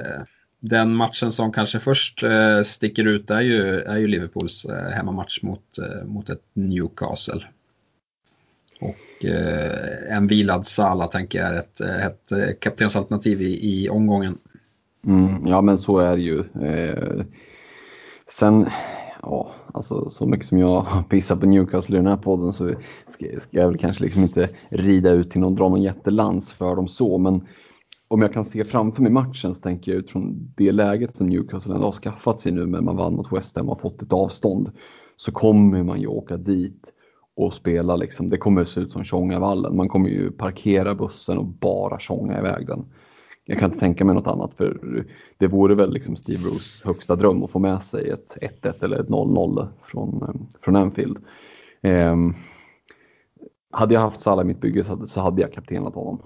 den 0.64 0.95
matchen 0.95 1.32
som 1.32 1.51
kanske 1.51 1.80
först 1.80 2.24
eh, 2.24 2.61
sticker 2.61 3.07
ut 3.07 3.32
är 3.32 3.41
ju, 3.41 3.80
är 3.80 3.97
ju 3.97 4.07
Liverpools 4.07 4.66
eh, 4.66 4.89
hemmamatch 4.89 5.43
mot, 5.43 5.78
eh, 5.78 6.07
mot 6.07 6.30
ett 6.30 6.41
Newcastle. 6.53 7.41
Och 8.82 9.26
eh, 9.26 10.16
en 10.18 10.28
vilad 10.28 10.66
Sala 10.66 11.07
tänker 11.07 11.39
jag 11.39 11.49
är 11.49 11.57
ett, 11.57 11.82
eh, 11.82 12.05
ett 12.05 12.32
eh, 12.32 12.55
kaptensalternativ 12.59 13.41
i, 13.41 13.59
i 13.61 13.89
omgången. 13.89 14.38
Mm, 15.05 15.47
ja 15.47 15.61
men 15.61 15.78
så 15.78 15.99
är 15.99 16.16
det 16.16 16.24
ju. 16.24 16.39
Eh, 16.61 17.26
sen, 18.39 18.70
ja, 19.22 19.55
alltså 19.74 20.09
så 20.09 20.26
mycket 20.26 20.47
som 20.47 20.57
jag 20.57 21.03
pissar 21.09 21.36
på 21.36 21.45
Newcastle 21.45 21.95
i 21.95 21.99
den 21.99 22.07
här 22.07 22.18
podden 22.18 22.53
så 22.53 22.76
ska, 23.09 23.26
ska 23.39 23.57
jag 23.57 23.68
väl 23.68 23.78
kanske 23.78 24.03
liksom 24.03 24.22
inte 24.22 24.49
rida 24.70 25.11
ut 25.11 25.32
till 25.32 25.41
någon, 25.41 25.55
dra 25.55 25.70
någon 25.70 25.82
jättelans 25.82 26.53
för 26.53 26.76
dem 26.76 26.88
så, 26.88 27.18
men 27.18 27.47
om 28.14 28.22
jag 28.22 28.34
kan 28.34 28.45
se 28.45 28.66
framför 28.66 29.01
mig 29.01 29.11
matchen 29.11 29.55
så 29.55 29.61
tänker 29.61 29.91
jag 29.91 29.99
utifrån 29.99 30.53
det 30.55 30.72
läget 30.72 31.16
som 31.16 31.28
Newcastle 31.28 31.74
ändå 31.74 31.88
har 31.88 31.91
skaffat 31.91 32.39
sig 32.39 32.51
nu 32.51 32.66
men 32.66 32.86
man 32.86 32.95
vann 32.95 33.16
mot 33.16 33.34
West 33.34 33.55
Ham 33.55 33.70
och 33.70 33.82
fått 33.82 34.01
ett 34.01 34.14
avstånd 34.14 34.72
så 35.16 35.32
kommer 35.32 35.84
man 35.84 36.01
ju 36.01 36.07
åka 36.07 36.38
dit 36.38 36.93
och 37.36 37.53
spela 37.53 37.95
liksom. 37.95 38.30
Det 38.30 38.38
kommer 38.38 38.64
se 38.64 38.80
ut 38.80 38.91
som 38.91 39.03
Tjongavallen. 39.03 39.76
Man 39.76 39.89
kommer 39.89 40.09
ju 40.09 40.32
parkera 40.32 40.95
bussen 40.95 41.38
och 41.38 41.45
bara 41.45 41.99
tjonga 41.99 42.39
iväg 42.39 42.68
den. 42.68 42.86
Jag 43.45 43.59
kan 43.59 43.70
inte 43.70 43.80
tänka 43.80 44.05
mig 44.05 44.16
något 44.16 44.28
annat 44.28 44.53
för 44.53 45.05
det 45.38 45.47
vore 45.47 45.76
väl 45.76 45.93
liksom 45.93 46.16
Steve 46.16 46.43
Roos 46.43 46.82
högsta 46.86 47.16
dröm 47.16 47.43
att 47.43 47.51
få 47.51 47.59
med 47.59 47.84
sig 47.84 48.09
ett 48.09 48.38
1-1 48.61 48.84
eller 48.84 48.99
ett 48.99 49.09
0-0 49.09 49.68
från, 49.84 50.47
från 50.61 50.76
Anfield. 50.76 51.18
Eh, 51.82 52.16
hade 53.72 53.93
jag 53.93 54.01
haft 54.01 54.22
Salah 54.22 54.45
i 54.45 54.47
mitt 54.47 54.61
bygge 54.61 54.84
så 54.84 54.89
hade, 54.89 55.07
så 55.07 55.22
hade 55.22 55.41
jag 55.41 55.53
kaptenat 55.53 55.95
honom. 55.95 56.22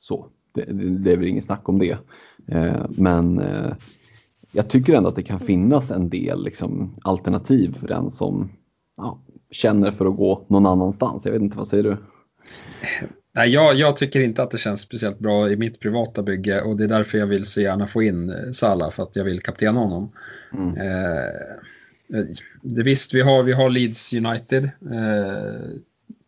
Så. 0.00 0.26
Det, 0.52 0.64
det 0.98 1.12
är 1.12 1.16
väl 1.16 1.28
inget 1.28 1.44
snack 1.44 1.68
om 1.68 1.78
det. 1.78 1.98
Eh, 2.46 2.86
men 2.88 3.40
eh, 3.40 3.72
jag 4.52 4.68
tycker 4.68 4.94
ändå 4.94 5.08
att 5.08 5.16
det 5.16 5.22
kan 5.22 5.40
finnas 5.40 5.90
en 5.90 6.08
del 6.08 6.44
liksom, 6.44 6.96
alternativ 7.02 7.76
för 7.80 7.88
den 7.88 8.10
som 8.10 8.50
ja, 8.96 9.18
känner 9.50 9.92
för 9.92 10.06
att 10.06 10.16
gå 10.16 10.46
någon 10.48 10.66
annanstans. 10.66 11.24
Jag 11.24 11.32
vet 11.32 11.42
inte, 11.42 11.56
vad 11.56 11.68
säger 11.68 11.82
du? 11.82 11.96
Nej, 13.32 13.48
jag, 13.48 13.74
jag, 13.74 13.96
tycker 13.96 14.20
inte 14.20 14.42
att 14.42 14.50
det 14.50 14.58
känns 14.58 14.80
speciellt 14.80 15.18
bra 15.18 15.50
i 15.50 15.56
mitt 15.56 15.80
privata 15.80 16.22
bygge 16.22 16.60
och 16.60 16.76
det 16.76 16.84
är 16.84 16.88
därför 16.88 17.18
jag 17.18 17.26
vill 17.26 17.44
så 17.44 17.60
gärna 17.60 17.86
få 17.86 18.02
in 18.02 18.30
eh, 18.30 18.50
Sala 18.52 18.90
för 18.90 19.02
att 19.02 19.16
jag 19.16 19.24
vill 19.24 19.40
kaptena 19.40 19.80
honom. 19.80 20.12
Mm. 20.52 20.68
Eh, 20.68 21.32
det, 22.62 22.82
visst, 22.82 23.14
vi 23.14 23.20
har, 23.20 23.42
vi 23.42 23.52
har 23.52 23.70
Leeds 23.70 24.12
United. 24.12 24.64
Eh, 24.64 25.70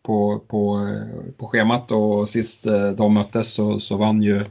på, 0.03 0.39
på, 0.47 0.89
på 1.37 1.47
schemat 1.47 1.91
och 1.91 2.29
sist 2.29 2.65
eh, 2.65 2.89
de 2.89 3.13
möttes 3.13 3.53
så, 3.53 3.79
så 3.79 3.97
vann 3.97 4.21
ju 4.21 4.45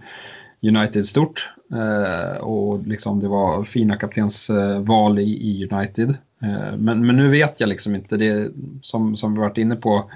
United 0.63 1.07
stort. 1.07 1.53
Eh, 1.73 2.37
och 2.37 2.87
liksom 2.87 3.21
det 3.21 3.29
var 3.29 3.65
fina 3.65 3.97
kaptensval 3.97 5.19
i, 5.19 5.23
i 5.23 5.69
United. 5.71 6.11
Eh, 6.43 6.77
men, 6.77 7.07
men 7.07 7.17
nu 7.17 7.29
vet 7.29 7.61
jag 7.61 7.69
liksom 7.69 7.95
inte, 7.95 8.17
det 8.17 8.53
som, 8.83 9.17
som 9.17 9.35
vi 9.35 9.41
varit 9.41 9.59
inne 9.59 9.77
på, 9.77 10.11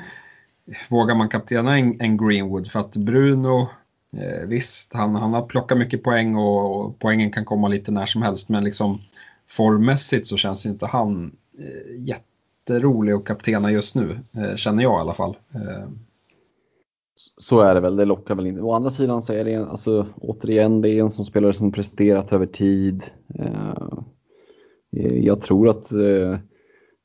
vågar 0.88 1.14
man 1.14 1.28
kaptena 1.28 1.78
en, 1.78 2.00
en 2.00 2.16
Greenwood? 2.16 2.70
För 2.70 2.80
att 2.80 2.96
Bruno, 2.96 3.68
visst, 4.46 4.94
han, 4.94 5.14
han 5.14 5.34
har 5.34 5.42
plockat 5.42 5.78
mycket 5.78 6.02
poäng 6.02 6.36
och, 6.36 6.80
och, 6.80 6.98
poängen 6.98 7.32
kan 7.32 7.44
komma 7.44 7.68
lite 7.68 7.92
när 7.92 8.06
som 8.06 8.22
helst, 8.22 8.48
men 8.48 8.64
liksom 8.64 9.00
formmässigt 9.48 10.26
så 10.26 10.36
känns 10.36 10.66
ju 10.66 10.70
inte 10.70 10.86
han 10.86 11.32
eh, 11.58 12.06
jätte 12.08 12.35
jätterolig 12.70 13.12
att 13.12 13.24
kaptena 13.24 13.72
just 13.72 13.94
nu, 13.94 14.18
eh, 14.34 14.56
känner 14.56 14.82
jag 14.82 14.98
i 14.98 15.00
alla 15.00 15.14
fall. 15.14 15.36
Eh. 15.54 15.88
Så 17.38 17.60
är 17.60 17.74
det 17.74 17.80
väl, 17.80 17.96
det 17.96 18.04
lockar 18.04 18.34
väl 18.34 18.46
inte. 18.46 18.62
Å 18.62 18.72
andra 18.72 18.90
sidan 18.90 19.22
så 19.22 19.32
är 19.32 19.44
det 19.44 19.56
alltså, 19.56 20.06
återigen, 20.16 20.80
det 20.80 20.88
är 20.88 21.02
en 21.02 21.10
som 21.10 21.24
spelare 21.24 21.54
som 21.54 21.72
presterat 21.72 22.32
över 22.32 22.46
tid. 22.46 23.04
Eh, 23.34 23.88
eh, 24.96 25.18
jag 25.18 25.40
tror 25.40 25.68
att 25.68 25.92
eh, 25.92 26.38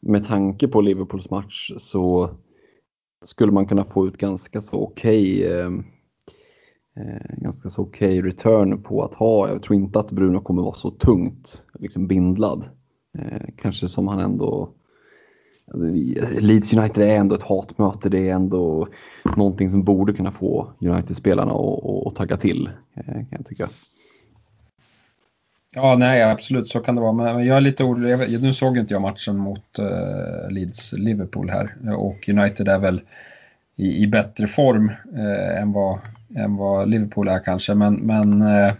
med 0.01 0.25
tanke 0.25 0.67
på 0.67 0.81
Liverpools 0.81 1.29
match 1.29 1.71
så 1.77 2.29
skulle 3.23 3.51
man 3.51 3.67
kunna 3.67 3.85
få 3.85 4.07
ut 4.07 4.17
ganska 4.17 4.61
så 4.61 4.83
okej 4.83 5.45
okay, 5.45 5.59
eh, 6.95 7.37
ganska 7.37 7.69
så 7.69 7.81
okej 7.81 8.19
okay 8.19 8.31
return 8.31 8.83
på 8.83 9.03
att 9.03 9.15
ha. 9.15 9.49
Jag 9.49 9.63
tror 9.63 9.75
inte 9.75 9.99
att 9.99 10.11
Bruno 10.11 10.39
kommer 10.39 10.61
vara 10.61 10.75
så 10.75 10.91
tungt 10.91 11.65
liksom 11.79 12.07
bindlad. 12.07 12.69
Eh, 13.17 13.49
kanske 13.57 13.87
som 13.89 14.07
han 14.07 14.19
ändå 14.19 14.73
Alltså, 15.73 15.87
Leeds 16.39 16.73
United 16.73 17.03
är 17.03 17.15
ändå 17.15 17.35
ett 17.35 17.43
hatmöte. 17.43 18.09
Det 18.09 18.29
är 18.29 18.33
ändå 18.33 18.87
någonting 19.35 19.69
som 19.69 19.83
borde 19.83 20.13
kunna 20.13 20.31
få 20.31 20.71
United-spelarna 20.79 21.51
att, 21.51 22.07
att 22.07 22.15
tagga 22.15 22.37
till. 22.37 22.69
Eh, 22.93 23.13
kan 23.13 23.27
jag 23.29 23.45
tycka. 23.45 23.69
Ja, 25.75 25.95
nej, 25.99 26.23
absolut 26.23 26.69
så 26.69 26.79
kan 26.79 26.95
det 26.95 27.01
vara. 27.01 27.11
Men 27.11 27.45
jag 27.45 27.57
är 27.57 27.61
lite 27.61 27.83
orolig. 27.83 28.41
Nu 28.41 28.53
såg 28.53 28.77
inte 28.77 28.93
jag 28.93 29.01
matchen 29.01 29.37
mot 29.37 29.79
uh, 29.79 30.51
Leeds 30.51 30.93
Liverpool 30.93 31.49
här 31.49 31.75
och 31.97 32.29
United 32.29 32.67
är 32.67 32.79
väl 32.79 33.01
i, 33.75 34.03
i 34.03 34.07
bättre 34.07 34.47
form 34.47 34.91
uh, 35.17 35.61
än, 35.61 35.71
vad, 35.71 35.99
än 36.35 36.55
vad 36.55 36.89
Liverpool 36.89 37.27
är 37.27 37.39
kanske. 37.39 37.75
Men, 37.75 37.95
men 37.95 38.41
uh, 38.41 38.73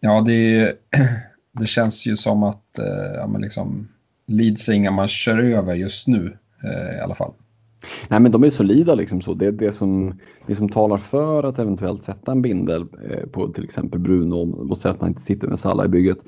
ja, 0.00 0.20
det, 0.26 0.72
det 1.52 1.66
känns 1.66 2.06
ju 2.06 2.16
som 2.16 2.42
att 2.42 2.78
ja, 3.14 3.26
men 3.26 3.40
liksom, 3.40 3.88
Leeds 4.26 4.68
är 4.68 4.72
inga 4.72 4.90
man 4.90 5.08
kör 5.08 5.38
över 5.38 5.74
just 5.74 6.08
nu 6.08 6.36
eh, 6.64 6.96
i 6.98 7.00
alla 7.00 7.14
fall. 7.14 7.32
Nej 8.08 8.20
men 8.20 8.32
de 8.32 8.44
är 8.44 8.50
solida 8.50 8.94
liksom 8.94 9.20
så. 9.20 9.34
Det 9.34 9.46
är 9.46 9.52
det 9.52 9.72
som, 9.72 10.18
det 10.46 10.54
som 10.54 10.68
talar 10.68 10.98
för 10.98 11.42
att 11.42 11.58
eventuellt 11.58 12.04
sätta 12.04 12.32
en 12.32 12.42
bindel 12.42 12.86
eh, 13.10 13.26
på 13.26 13.48
till 13.48 13.64
exempel 13.64 14.00
Bruno, 14.00 14.64
låt 14.64 14.80
säga 14.80 14.94
att 14.94 15.00
man 15.00 15.10
inte 15.10 15.22
sitter 15.22 15.48
med 15.48 15.60
Salah 15.60 15.86
i 15.86 15.88
bygget. 15.88 16.18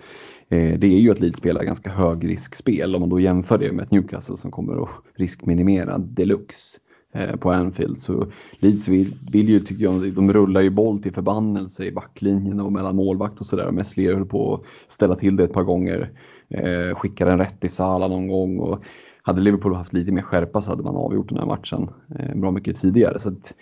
Eh, 0.49 0.79
det 0.79 0.87
är 0.87 1.01
ju 1.01 1.11
att 1.11 1.21
Leeds 1.21 1.39
spelar 1.39 1.65
ganska 1.65 1.91
högriskspel 1.91 2.95
om 2.95 3.01
man 3.01 3.09
då 3.09 3.21
jämför 3.21 3.59
det 3.59 3.73
med 3.73 3.85
ett 3.85 3.91
Newcastle 3.91 4.37
som 4.37 4.51
kommer 4.51 4.83
att 4.83 4.89
riskminimera 5.15 5.99
deluxe 5.99 6.79
eh, 7.15 7.37
på 7.37 7.51
Anfield. 7.51 8.01
Så 8.01 8.27
Leeds 8.59 8.89
vill, 8.89 9.13
vill 9.33 9.49
ju, 9.49 9.61
tycker 9.61 9.85
jag, 9.85 10.15
de 10.15 10.33
rullar 10.33 10.61
ju 10.61 10.71
boll 10.71 11.03
till 11.03 11.13
förbannelse 11.13 11.85
i 11.85 11.93
backlinjen 11.93 12.61
och 12.61 12.73
mellan 12.73 12.97
målvakt 12.97 13.41
och 13.41 13.47
sådär. 13.47 13.71
Messler 13.71 14.15
höll 14.15 14.27
på 14.27 14.55
att 14.55 14.93
ställa 14.93 15.17
till 15.17 15.37
det 15.37 15.45
ett 15.45 15.53
par 15.53 15.65
gånger. 15.65 16.11
Eh, 16.49 16.95
skickade 16.95 17.33
en 17.33 17.39
rätt 17.39 17.65
i 17.65 17.69
Sala 17.69 18.09
någon 18.09 18.29
gång. 18.29 18.59
Och 18.59 18.85
hade 19.23 19.41
Liverpool 19.41 19.75
haft 19.75 19.93
lite 19.93 20.13
mer 20.13 20.23
skärpa 20.23 20.63
så 20.63 20.71
hade 20.71 20.83
man 20.83 20.97
avgjort 20.97 21.29
den 21.29 21.39
här 21.39 21.47
matchen 21.47 21.91
eh, 22.19 22.35
bra 22.37 22.51
mycket 22.51 22.81
tidigare. 22.81 23.19
Så 23.19 23.29
att, 23.29 23.55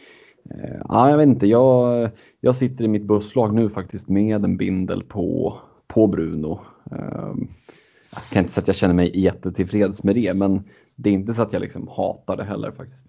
eh, 0.50 0.80
jag 0.88 1.16
vet 1.16 1.28
inte, 1.28 1.46
jag, 1.46 2.10
jag 2.40 2.54
sitter 2.54 2.84
i 2.84 2.88
mitt 2.88 3.04
busslag 3.04 3.54
nu 3.54 3.70
faktiskt 3.70 4.08
med 4.08 4.44
en 4.44 4.56
bindel 4.56 5.02
på, 5.02 5.58
på 5.86 6.06
Bruno. 6.06 6.60
Eh, 6.90 7.34
jag 8.14 8.22
kan 8.32 8.42
inte 8.42 8.52
säga 8.52 8.62
att 8.62 8.68
jag 8.68 8.76
känner 8.76 8.94
mig 8.94 9.20
jättetillfreds 9.20 10.02
med 10.02 10.14
det, 10.14 10.34
men 10.36 10.62
det 10.96 11.10
är 11.10 11.14
inte 11.14 11.34
så 11.34 11.42
att 11.42 11.52
jag 11.52 11.62
liksom 11.62 11.88
hatar 11.88 12.36
det 12.36 12.44
heller 12.44 12.70
faktiskt. 12.70 13.06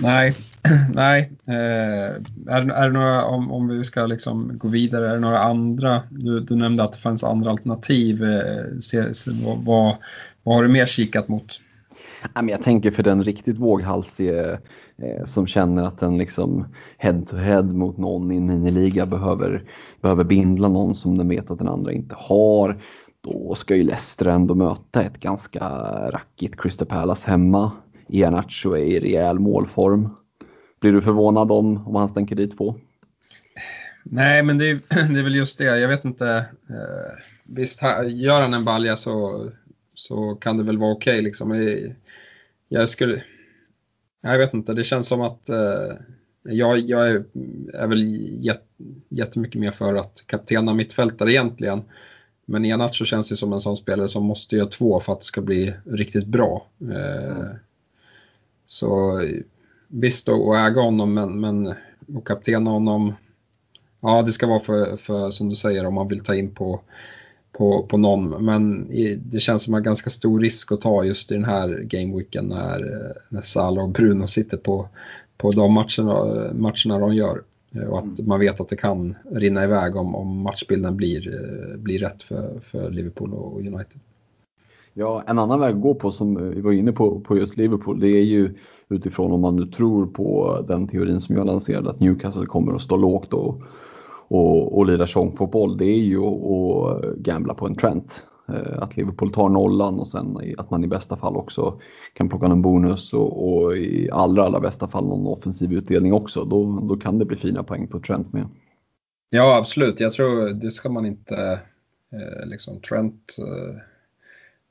Nej, 0.00 0.34
nej. 0.94 1.30
Eh, 1.48 2.54
är, 2.54 2.70
är 2.70 2.86
det 2.86 2.92
några, 2.92 3.24
om, 3.24 3.52
om 3.52 3.68
vi 3.68 3.84
ska 3.84 4.06
liksom 4.06 4.58
gå 4.58 4.68
vidare, 4.68 5.10
är 5.10 5.14
det 5.14 5.20
några 5.20 5.38
andra? 5.38 6.02
Du, 6.10 6.40
du 6.40 6.56
nämnde 6.56 6.82
att 6.82 6.92
det 6.92 6.98
fanns 6.98 7.24
andra 7.24 7.50
alternativ. 7.50 8.24
Eh, 8.24 8.78
se, 8.80 9.14
se, 9.14 9.30
vad, 9.44 9.58
vad, 9.64 9.94
vad 10.42 10.54
har 10.54 10.62
du 10.62 10.68
mer 10.68 10.86
kikat 10.86 11.28
mot? 11.28 11.60
Jag 12.48 12.62
tänker 12.62 12.90
för 12.90 13.02
den 13.02 13.24
riktigt 13.24 13.58
våghalsige 13.58 14.58
eh, 14.96 15.24
som 15.26 15.46
känner 15.46 15.82
att 15.82 16.00
den 16.00 16.18
liksom 16.18 16.64
head 16.98 17.22
to 17.30 17.36
head 17.36 17.62
mot 17.62 17.96
någon 17.96 18.32
i 18.32 18.36
en 18.36 18.46
miniliga 18.46 19.06
behöver, 19.06 19.62
behöver 20.00 20.24
bindla 20.24 20.68
någon 20.68 20.94
som 20.94 21.18
den 21.18 21.28
vet 21.28 21.50
att 21.50 21.58
den 21.58 21.68
andra 21.68 21.92
inte 21.92 22.14
har. 22.18 22.76
Då 23.20 23.54
ska 23.54 23.76
ju 23.76 23.82
Leicester 23.82 24.26
ändå 24.26 24.54
möta 24.54 25.02
ett 25.02 25.20
ganska 25.20 25.68
rackigt 26.10 26.60
Crystal 26.60 26.88
Palace 26.88 27.30
hemma. 27.30 27.72
Ianacho 28.08 28.72
är 28.72 28.84
i 28.84 29.00
rejäl 29.00 29.38
målform. 29.38 30.08
Blir 30.80 30.92
du 30.92 31.02
förvånad 31.02 31.52
om, 31.52 31.88
om 31.88 31.94
han 31.94 32.08
stänker 32.08 32.36
dit 32.36 32.56
två? 32.56 32.74
Nej, 34.02 34.42
men 34.42 34.58
det 34.58 34.70
är, 34.70 34.74
det 35.12 35.18
är 35.18 35.22
väl 35.22 35.34
just 35.34 35.58
det. 35.58 35.64
Jag 35.64 35.88
vet 35.88 36.04
inte. 36.04 36.28
Eh, 36.68 37.12
visst, 37.44 37.82
gör 38.06 38.40
han 38.40 38.54
en 38.54 38.64
balja 38.64 38.96
så 38.96 39.46
så 39.98 40.34
kan 40.34 40.56
det 40.56 40.62
väl 40.62 40.78
vara 40.78 40.92
okej 40.92 41.12
okay, 41.12 41.22
liksom. 41.22 41.76
Jag 42.68 42.88
skulle, 42.88 43.22
jag 44.22 44.38
vet 44.38 44.54
inte, 44.54 44.74
det 44.74 44.84
känns 44.84 45.08
som 45.08 45.20
att 45.20 45.48
eh, 45.48 45.94
jag, 46.42 46.78
jag 46.78 47.10
är, 47.10 47.24
är 47.74 47.86
väl 47.86 48.02
jät, 48.44 48.62
jättemycket 49.08 49.60
mer 49.60 49.70
för 49.70 49.94
att 49.94 50.24
kaptena 50.26 50.74
mittfältare 50.74 51.32
egentligen. 51.32 51.82
Men 52.44 52.64
Enacho 52.64 53.04
känns 53.04 53.32
ju 53.32 53.36
som 53.36 53.52
en 53.52 53.60
sån 53.60 53.76
spelare 53.76 54.08
som 54.08 54.24
måste 54.24 54.56
göra 54.56 54.68
två 54.68 55.00
för 55.00 55.12
att 55.12 55.20
det 55.20 55.26
ska 55.26 55.40
bli 55.40 55.74
riktigt 55.84 56.26
bra. 56.26 56.66
Eh, 56.80 57.36
mm. 57.36 57.56
Så 58.66 59.20
visst 59.88 60.28
att 60.28 60.56
äga 60.56 60.80
honom, 60.80 61.14
men, 61.14 61.40
men 61.40 61.66
att 61.66 62.24
kaptena 62.24 62.70
honom, 62.70 63.14
ja 64.00 64.22
det 64.22 64.32
ska 64.32 64.46
vara 64.46 64.60
för, 64.60 64.96
för, 64.96 65.30
som 65.30 65.48
du 65.48 65.54
säger, 65.54 65.86
om 65.86 65.94
man 65.94 66.08
vill 66.08 66.24
ta 66.24 66.34
in 66.34 66.50
på 66.50 66.80
på, 67.56 67.82
på 67.82 67.96
någon. 67.96 68.44
Men 68.44 68.88
det 69.18 69.40
känns 69.40 69.62
som 69.62 69.74
en 69.74 69.82
ganska 69.82 70.10
stor 70.10 70.40
risk 70.40 70.72
att 70.72 70.80
ta 70.80 71.04
just 71.04 71.32
i 71.32 71.34
den 71.34 71.44
här 71.44 71.68
gameweeken 71.82 72.44
när, 72.44 73.12
när 73.28 73.40
Salah 73.40 73.84
och 73.84 73.90
Bruno 73.90 74.26
sitter 74.26 74.56
på, 74.56 74.88
på 75.36 75.50
de 75.50 75.72
matcherna, 75.72 76.52
matcherna 76.52 76.98
de 76.98 77.14
gör. 77.14 77.42
Och 77.88 77.98
att 77.98 78.26
man 78.26 78.40
vet 78.40 78.60
att 78.60 78.68
det 78.68 78.76
kan 78.76 79.14
rinna 79.30 79.64
iväg 79.64 79.96
om, 79.96 80.14
om 80.14 80.40
matchbilden 80.40 80.96
blir, 80.96 81.76
blir 81.76 81.98
rätt 81.98 82.22
för, 82.22 82.60
för 82.60 82.90
Liverpool 82.90 83.34
och 83.34 83.60
United. 83.60 84.00
Ja, 84.98 85.24
en 85.26 85.38
annan 85.38 85.60
väg 85.60 85.74
att 85.74 85.82
gå 85.82 85.94
på 85.94 86.12
som 86.12 86.36
eh, 86.36 86.42
vi 86.42 86.60
var 86.60 86.72
inne 86.72 86.92
på, 86.92 87.20
på 87.20 87.36
just 87.36 87.56
Liverpool, 87.56 88.00
det 88.00 88.08
är 88.08 88.24
ju 88.24 88.54
utifrån 88.88 89.32
om 89.32 89.40
man 89.40 89.56
nu 89.56 89.66
tror 89.66 90.06
på 90.06 90.58
den 90.68 90.88
teorin 90.88 91.20
som 91.20 91.36
jag 91.36 91.46
lanserade 91.46 91.90
att 91.90 92.00
Newcastle 92.00 92.46
kommer 92.46 92.74
att 92.74 92.82
stå 92.82 92.96
lågt 92.96 93.32
och 93.32 93.62
och, 94.28 94.78
och 94.78 94.86
lira 94.86 95.06
tjongfotboll 95.06 95.76
det 95.76 95.84
är 95.84 95.98
ju 95.98 96.18
att 96.18 97.16
gambla 97.16 97.54
på 97.54 97.66
en 97.66 97.74
Trent. 97.74 98.22
Eh, 98.48 98.82
att 98.82 98.96
Liverpool 98.96 99.32
tar 99.32 99.48
nollan 99.48 99.98
och 99.98 100.06
sen 100.06 100.38
att 100.58 100.70
man 100.70 100.84
i 100.84 100.86
bästa 100.86 101.16
fall 101.16 101.36
också 101.36 101.80
kan 102.12 102.28
plocka 102.28 102.46
en 102.46 102.62
bonus 102.62 103.12
och, 103.12 103.52
och, 103.52 103.76
i 103.76 104.10
allra, 104.12 104.44
allra 104.44 104.60
bästa 104.60 104.88
fall 104.88 105.08
någon 105.08 105.26
offensiv 105.26 105.72
utdelning 105.72 106.12
också. 106.12 106.44
Då, 106.44 106.80
då 106.88 106.96
kan 106.96 107.18
det 107.18 107.24
bli 107.24 107.36
fina 107.36 107.62
poäng 107.62 107.88
på 107.88 108.00
Trent 108.00 108.32
med. 108.32 108.48
Ja, 109.30 109.58
absolut. 109.58 110.00
Jag 110.00 110.12
tror 110.12 110.60
det 110.60 110.70
ska 110.70 110.88
man 110.88 111.06
inte 111.06 111.60
eh, 112.12 112.48
liksom 112.48 112.80
Trent 112.80 113.36
eh, 113.38 113.76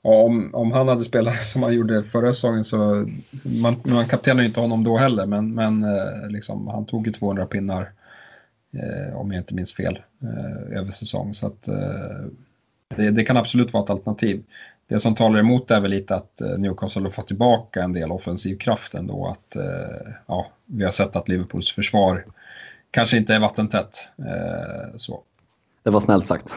om, 0.05 0.55
om 0.55 0.71
han 0.71 0.87
hade 0.87 1.01
spelat 1.01 1.35
som 1.45 1.63
han 1.63 1.73
gjorde 1.73 2.03
förra 2.03 2.33
säsongen 2.33 2.63
så 2.63 2.77
man, 3.43 3.75
man 3.83 4.05
ju 4.37 4.45
inte 4.45 4.59
honom 4.59 4.83
då 4.83 4.97
heller 4.97 5.25
men, 5.25 5.53
men 5.53 5.83
eh, 5.83 6.29
liksom, 6.29 6.67
han 6.67 6.85
tog 6.85 7.07
ju 7.07 7.13
200 7.13 7.45
pinnar 7.45 7.91
eh, 8.73 9.17
om 9.17 9.31
jag 9.31 9.41
inte 9.41 9.55
minns 9.55 9.73
fel, 9.73 9.99
eh, 10.23 10.77
över 10.79 10.91
säsong. 10.91 11.33
Så 11.33 11.47
att, 11.47 11.67
eh, 11.67 12.25
det, 12.95 13.11
det, 13.11 13.23
kan 13.23 13.37
absolut 13.37 13.73
vara 13.73 13.83
ett 13.83 13.89
alternativ. 13.89 14.43
Det 14.87 14.99
som 14.99 15.15
talar 15.15 15.39
emot 15.39 15.71
är 15.71 15.81
väl 15.81 15.91
lite 15.91 16.15
att 16.15 16.41
eh, 16.41 16.57
Newcastle 16.57 17.01
har 17.01 17.09
fått 17.09 17.27
tillbaka 17.27 17.83
en 17.83 17.93
del 17.93 18.11
offensiv 18.11 18.57
kraft 18.57 18.95
ändå. 18.95 19.27
Att, 19.27 19.55
eh, 19.55 20.11
ja, 20.25 20.47
vi 20.65 20.83
har 20.83 20.91
sett 20.91 21.15
att 21.15 21.27
Liverpools 21.29 21.71
försvar 21.71 22.25
kanske 22.91 23.17
inte 23.17 23.35
är 23.35 23.39
vattentätt. 23.39 24.07
Så. 24.95 25.21
Det 25.83 25.89
var 25.89 26.01
snällt 26.01 26.27
sagt. 26.27 26.47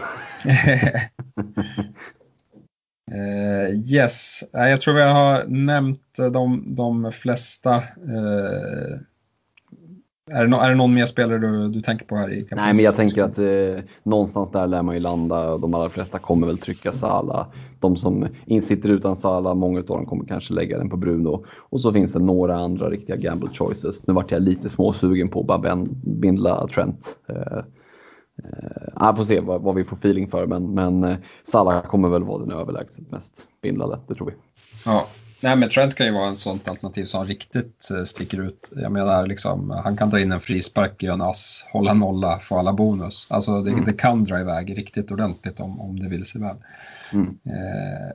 Uh, 3.14 3.92
yes, 3.94 4.44
jag 4.52 4.80
tror 4.80 4.94
vi 4.94 5.02
har 5.02 5.44
nämnt 5.44 6.16
de, 6.32 6.74
de 6.76 7.12
flesta 7.12 7.76
uh, 7.76 9.00
är 10.30 10.42
det, 10.42 10.48
no 10.48 10.56
är 10.56 10.70
det 10.70 10.76
någon 10.76 10.94
mer 10.94 11.06
spelare 11.06 11.38
du, 11.38 11.68
du 11.68 11.80
tänker 11.80 12.06
på 12.06 12.16
här? 12.16 12.32
i 12.32 12.46
Nej, 12.50 12.74
men 12.74 12.84
jag 12.84 12.96
tänker 12.96 13.22
att 13.22 13.38
eh, 13.38 13.84
någonstans 14.02 14.50
där 14.50 14.66
lär 14.66 14.82
man 14.82 14.94
ju 14.94 15.00
landa. 15.00 15.58
De 15.58 15.74
allra 15.74 15.88
flesta 15.88 16.18
kommer 16.18 16.46
väl 16.46 16.58
trycka 16.58 16.92
Sala. 16.92 17.46
De 17.80 17.96
som 17.96 18.26
sitter 18.62 18.88
utan 18.88 19.16
Sala, 19.16 19.54
många 19.54 19.78
av 19.78 19.86
dem 19.86 20.06
kommer 20.06 20.24
kanske 20.24 20.54
lägga 20.54 20.78
den 20.78 20.90
på 20.90 20.96
Bruno. 20.96 21.44
Och 21.58 21.80
så 21.80 21.92
finns 21.92 22.12
det 22.12 22.18
några 22.18 22.56
andra 22.56 22.90
riktiga 22.90 23.16
gamble 23.16 23.48
choices. 23.52 24.06
Nu 24.06 24.14
vart 24.14 24.30
jag 24.30 24.42
lite 24.42 24.68
småsugen 24.68 25.28
på 25.28 25.40
att 25.40 25.46
bara 25.46 25.86
bindla 26.02 26.68
Trent. 26.68 27.16
Eh, 27.28 27.58
eh, 28.44 29.16
får 29.16 29.24
se 29.24 29.40
vad, 29.40 29.62
vad, 29.62 29.74
vi 29.74 29.84
får 29.84 29.96
feeling 29.96 30.30
för, 30.30 30.46
men, 30.46 30.74
men 30.74 31.04
eh, 31.04 31.16
Salah 31.44 31.86
kommer 31.86 32.08
väl 32.08 32.24
vara 32.24 32.38
den 32.38 32.52
överlägset 32.52 33.10
mest 33.10 33.32
bindlade, 33.62 34.00
det 34.08 34.14
tror 34.14 34.26
vi. 34.26 34.32
Ja, 34.84 35.06
Nej, 35.40 35.56
men 35.56 35.68
Trent 35.68 35.94
kan 35.94 36.06
ju 36.06 36.12
vara 36.12 36.28
en 36.28 36.36
sånt 36.36 36.68
alternativ 36.68 37.04
som 37.04 37.24
riktigt 37.24 37.88
uh, 37.92 38.04
sticker 38.04 38.40
ut. 38.40 38.72
Jag 38.76 38.92
menar, 38.92 39.26
liksom, 39.26 39.70
han 39.70 39.96
kan 39.96 40.10
dra 40.10 40.20
in 40.20 40.32
en 40.32 40.40
frispark, 40.40 41.02
göra 41.02 41.14
en 41.14 41.22
ass, 41.22 41.66
hålla 41.72 41.94
nolla, 41.94 42.38
få 42.38 42.58
alla 42.58 42.72
bonus. 42.72 43.26
Alltså 43.30 43.62
det, 43.62 43.70
mm. 43.70 43.84
det, 43.84 43.92
kan 43.92 44.24
dra 44.24 44.40
iväg 44.40 44.78
riktigt 44.78 45.12
ordentligt 45.12 45.60
om, 45.60 45.80
om 45.80 46.00
det 46.00 46.08
vill 46.08 46.24
sig 46.24 46.40
väl. 46.40 46.56
Mm. 47.12 47.26
Uh, 47.26 48.12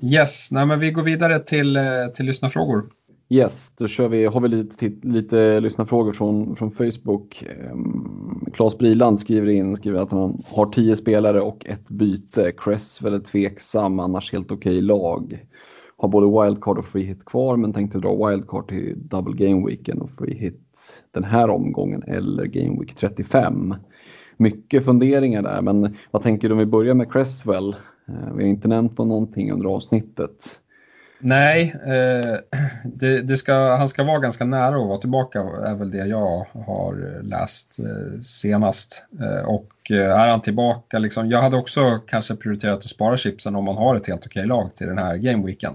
yes, 0.00 0.48
nej, 0.52 0.66
men 0.66 0.80
vi 0.80 0.90
går 0.90 1.02
vidare 1.02 1.38
till, 1.38 1.76
eh, 1.76 2.06
till 2.14 2.26
lyssnarfrågor. 2.26 2.84
Yes, 3.30 3.72
då 3.76 3.88
kör 3.88 4.08
vi, 4.08 4.26
har 4.26 4.40
vi 4.40 4.48
lite, 4.48 4.92
lite 5.02 5.60
lyssnarfrågor 5.60 6.12
från, 6.12 6.56
från 6.56 6.70
Facebook. 6.70 7.42
Ehm, 7.42 8.44
Claes 8.52 8.78
Briland 8.78 9.20
skriver 9.20 9.48
in 9.48 9.76
skriver 9.76 10.00
att 10.00 10.10
han 10.10 10.42
har 10.46 10.66
tio 10.66 10.96
spelare 10.96 11.40
och 11.40 11.66
ett 11.66 11.88
byte. 11.88 12.52
Cresswell 12.56 13.14
är 13.14 13.18
tveksam, 13.18 14.00
annars 14.00 14.32
helt 14.32 14.50
okej 14.50 14.72
okay 14.72 14.80
lag. 14.80 15.46
Har 15.96 16.08
både 16.08 16.42
wildcard 16.42 16.78
och 16.78 16.84
free 16.84 17.04
hit 17.04 17.24
kvar 17.24 17.56
men 17.56 17.72
tänkte 17.72 17.98
dra 17.98 18.28
wildcard 18.28 18.68
till 18.68 18.94
double 18.96 19.46
game 19.46 19.66
weekend 19.66 20.00
och 20.02 20.10
free 20.10 20.38
hit 20.38 20.62
den 21.10 21.24
här 21.24 21.50
omgången 21.50 22.02
eller 22.02 22.44
game 22.44 22.80
week 22.80 22.96
35. 22.96 23.74
Mycket 24.36 24.84
funderingar 24.84 25.42
där, 25.42 25.62
men 25.62 25.96
vad 26.10 26.22
tänker 26.22 26.48
du 26.48 26.52
om 26.52 26.58
vi 26.58 26.66
börjar 26.66 26.94
med 26.94 27.12
Cresswell? 27.12 27.76
Ehm, 28.06 28.36
vi 28.36 28.42
har 28.42 28.50
inte 28.50 28.68
nämnt 28.68 28.98
någonting 28.98 29.52
under 29.52 29.66
avsnittet. 29.66 30.60
Nej, 31.20 31.74
eh, 31.86 32.60
det, 32.84 33.20
det, 33.20 33.36
ska, 33.36 33.76
han 33.76 33.88
ska 33.88 34.04
vara 34.04 34.18
ganska 34.18 34.44
nära 34.44 34.76
att 34.82 34.88
vara 34.88 34.98
tillbaka 34.98 35.40
är 35.40 35.74
väl 35.74 35.90
det 35.90 36.06
jag 36.06 36.46
har 36.66 37.22
läst 37.22 37.78
eh, 37.78 38.20
senast. 38.20 39.04
Eh, 39.20 39.48
och 39.48 39.90
eh, 39.90 40.20
är 40.20 40.28
han 40.28 40.40
tillbaka, 40.40 40.98
liksom, 40.98 41.30
jag 41.30 41.42
hade 41.42 41.56
också 41.56 42.00
kanske 42.06 42.36
prioriterat 42.36 42.78
att 42.78 42.90
spara 42.90 43.16
chipsen 43.16 43.56
om 43.56 43.64
man 43.64 43.76
har 43.76 43.96
ett 43.96 44.06
helt 44.06 44.26
okej 44.26 44.46
lag 44.46 44.74
till 44.74 44.86
den 44.86 44.98
här 44.98 45.16
gameweeken. 45.16 45.74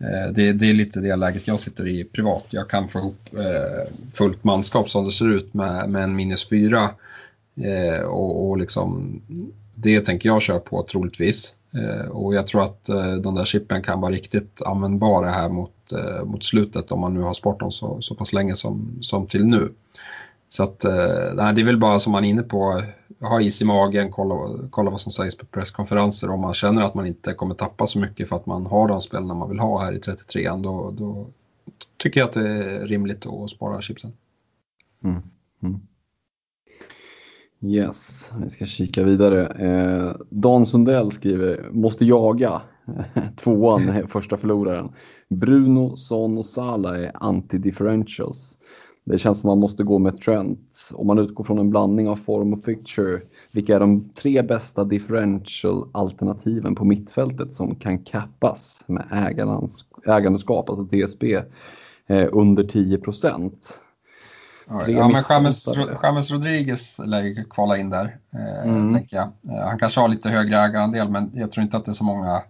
Eh, 0.00 0.32
det, 0.32 0.52
det, 0.52 0.70
är 0.70 0.74
lite 0.74 1.00
det 1.00 1.16
läget 1.16 1.46
jag 1.46 1.60
sitter 1.60 1.86
i 1.86 2.04
privat. 2.04 2.46
Jag 2.50 2.70
kan 2.70 2.88
få 2.88 2.98
ihop 2.98 3.28
eh, 3.32 3.92
fullt 4.14 4.44
manskap 4.44 4.90
som 4.90 5.04
det 5.04 5.12
ser 5.12 5.28
ut 5.28 5.54
med, 5.54 5.90
med 5.90 6.02
en 6.02 6.16
minus 6.16 6.48
fyra. 6.48 6.90
Eh, 7.56 8.00
och, 8.00 8.48
och 8.48 8.58
liksom, 8.58 9.20
det 9.74 10.00
tänker 10.00 10.28
jag 10.28 10.42
köra 10.42 10.58
på 10.58 10.82
troligtvis. 10.82 11.54
Eh, 11.74 12.08
och 12.08 12.34
jag 12.34 12.46
tror 12.46 12.64
att 12.64 12.88
eh, 12.88 13.14
de 13.14 13.34
där 13.34 13.44
chippen 13.44 13.82
kan 13.82 14.00
vara 14.00 14.12
riktigt 14.12 14.62
användbara 14.66 15.30
här 15.30 15.48
mot, 15.48 15.92
eh, 15.92 16.24
mot 16.24 16.44
slutet 16.44 16.92
om 16.92 17.00
man 17.00 17.14
nu 17.14 17.20
har 17.20 17.34
sparat 17.34 17.58
dem 17.58 17.72
så, 17.72 18.00
så 18.00 18.14
pass 18.14 18.32
länge 18.32 18.56
som, 18.56 18.98
som 19.00 19.26
till 19.26 19.46
nu. 19.46 19.72
Så 20.48 20.62
att, 20.62 20.84
eh, 20.84 21.34
nej, 21.34 21.54
det 21.54 21.60
är 21.60 21.64
väl 21.64 21.78
bara 21.78 22.00
som 22.00 22.12
man 22.12 22.24
är 22.24 22.28
inne 22.28 22.42
på, 22.42 22.82
ha 23.20 23.40
is 23.40 23.62
i 23.62 23.64
magen, 23.64 24.10
kolla, 24.10 24.58
kolla 24.70 24.90
vad 24.90 25.00
som 25.00 25.12
sägs 25.12 25.36
på 25.36 25.46
presskonferenser. 25.46 26.30
Om 26.30 26.40
man 26.40 26.54
känner 26.54 26.82
att 26.82 26.94
man 26.94 27.06
inte 27.06 27.34
kommer 27.34 27.54
tappa 27.54 27.86
så 27.86 27.98
mycket 27.98 28.28
för 28.28 28.36
att 28.36 28.46
man 28.46 28.66
har 28.66 28.88
de 28.88 29.00
spelarna 29.00 29.34
man 29.34 29.48
vill 29.48 29.58
ha 29.58 29.84
här 29.84 29.92
i 29.92 29.98
33 29.98 30.48
då, 30.48 30.94
då 30.98 31.26
tycker 31.96 32.20
jag 32.20 32.28
att 32.28 32.34
det 32.34 32.48
är 32.48 32.86
rimligt 32.86 33.26
att 33.26 33.50
spara 33.50 33.82
chipsen. 33.82 34.12
Mm. 35.04 35.22
Mm. 35.62 35.80
Yes, 37.60 38.30
vi 38.42 38.50
ska 38.50 38.66
kika 38.66 39.02
vidare. 39.02 39.46
Eh, 39.46 40.16
Dan 40.30 40.66
Sundell 40.66 41.12
skriver, 41.12 41.68
måste 41.72 42.04
jaga. 42.04 42.62
Tvåan, 43.36 44.08
första 44.08 44.36
förloraren. 44.36 44.88
Bruno, 45.28 45.96
Son 45.96 46.38
och 46.38 46.46
Salah 46.46 47.00
är 47.00 47.12
anti-differentials. 47.14 48.54
Det 49.04 49.18
känns 49.18 49.40
som 49.40 49.48
man 49.48 49.58
måste 49.58 49.82
gå 49.84 49.98
med 49.98 50.20
Trent. 50.20 50.90
Om 50.92 51.06
man 51.06 51.18
utgår 51.18 51.44
från 51.44 51.58
en 51.58 51.70
blandning 51.70 52.08
av 52.08 52.16
form 52.16 52.52
och 52.52 52.64
fixture, 52.64 53.20
vilka 53.52 53.76
är 53.76 53.80
de 53.80 54.08
tre 54.08 54.42
bästa 54.42 54.84
differential-alternativen 54.84 56.74
på 56.74 56.84
mittfältet 56.84 57.54
som 57.54 57.74
kan 57.74 57.98
kappas 57.98 58.84
med 58.86 59.32
ägandeskap, 60.06 60.70
alltså 60.70 60.86
TSB, 60.86 61.42
eh, 62.06 62.28
under 62.32 62.64
10 62.64 62.98
procent? 62.98 63.78
Ja, 64.70 65.08
men 65.08 65.24
James, 65.28 65.68
James 66.02 66.30
Rodriguez 66.30 66.98
lär 66.98 67.22
ju 67.22 67.44
kvala 67.44 67.76
in 67.76 67.90
där, 67.90 68.16
eh, 68.34 68.68
mm. 68.68 68.94
tänker 68.94 69.16
jag. 69.16 69.32
Eh, 69.52 69.66
han 69.66 69.78
kanske 69.78 70.00
har 70.00 70.08
lite 70.08 70.30
högre 70.30 70.58
ägarandel, 70.58 71.08
men 71.08 71.30
jag 71.34 71.52
tror 71.52 71.64
inte 71.64 71.76
att 71.76 71.84
det 71.84 71.90
är 71.90 71.94
så 71.94 72.04
många 72.04 72.42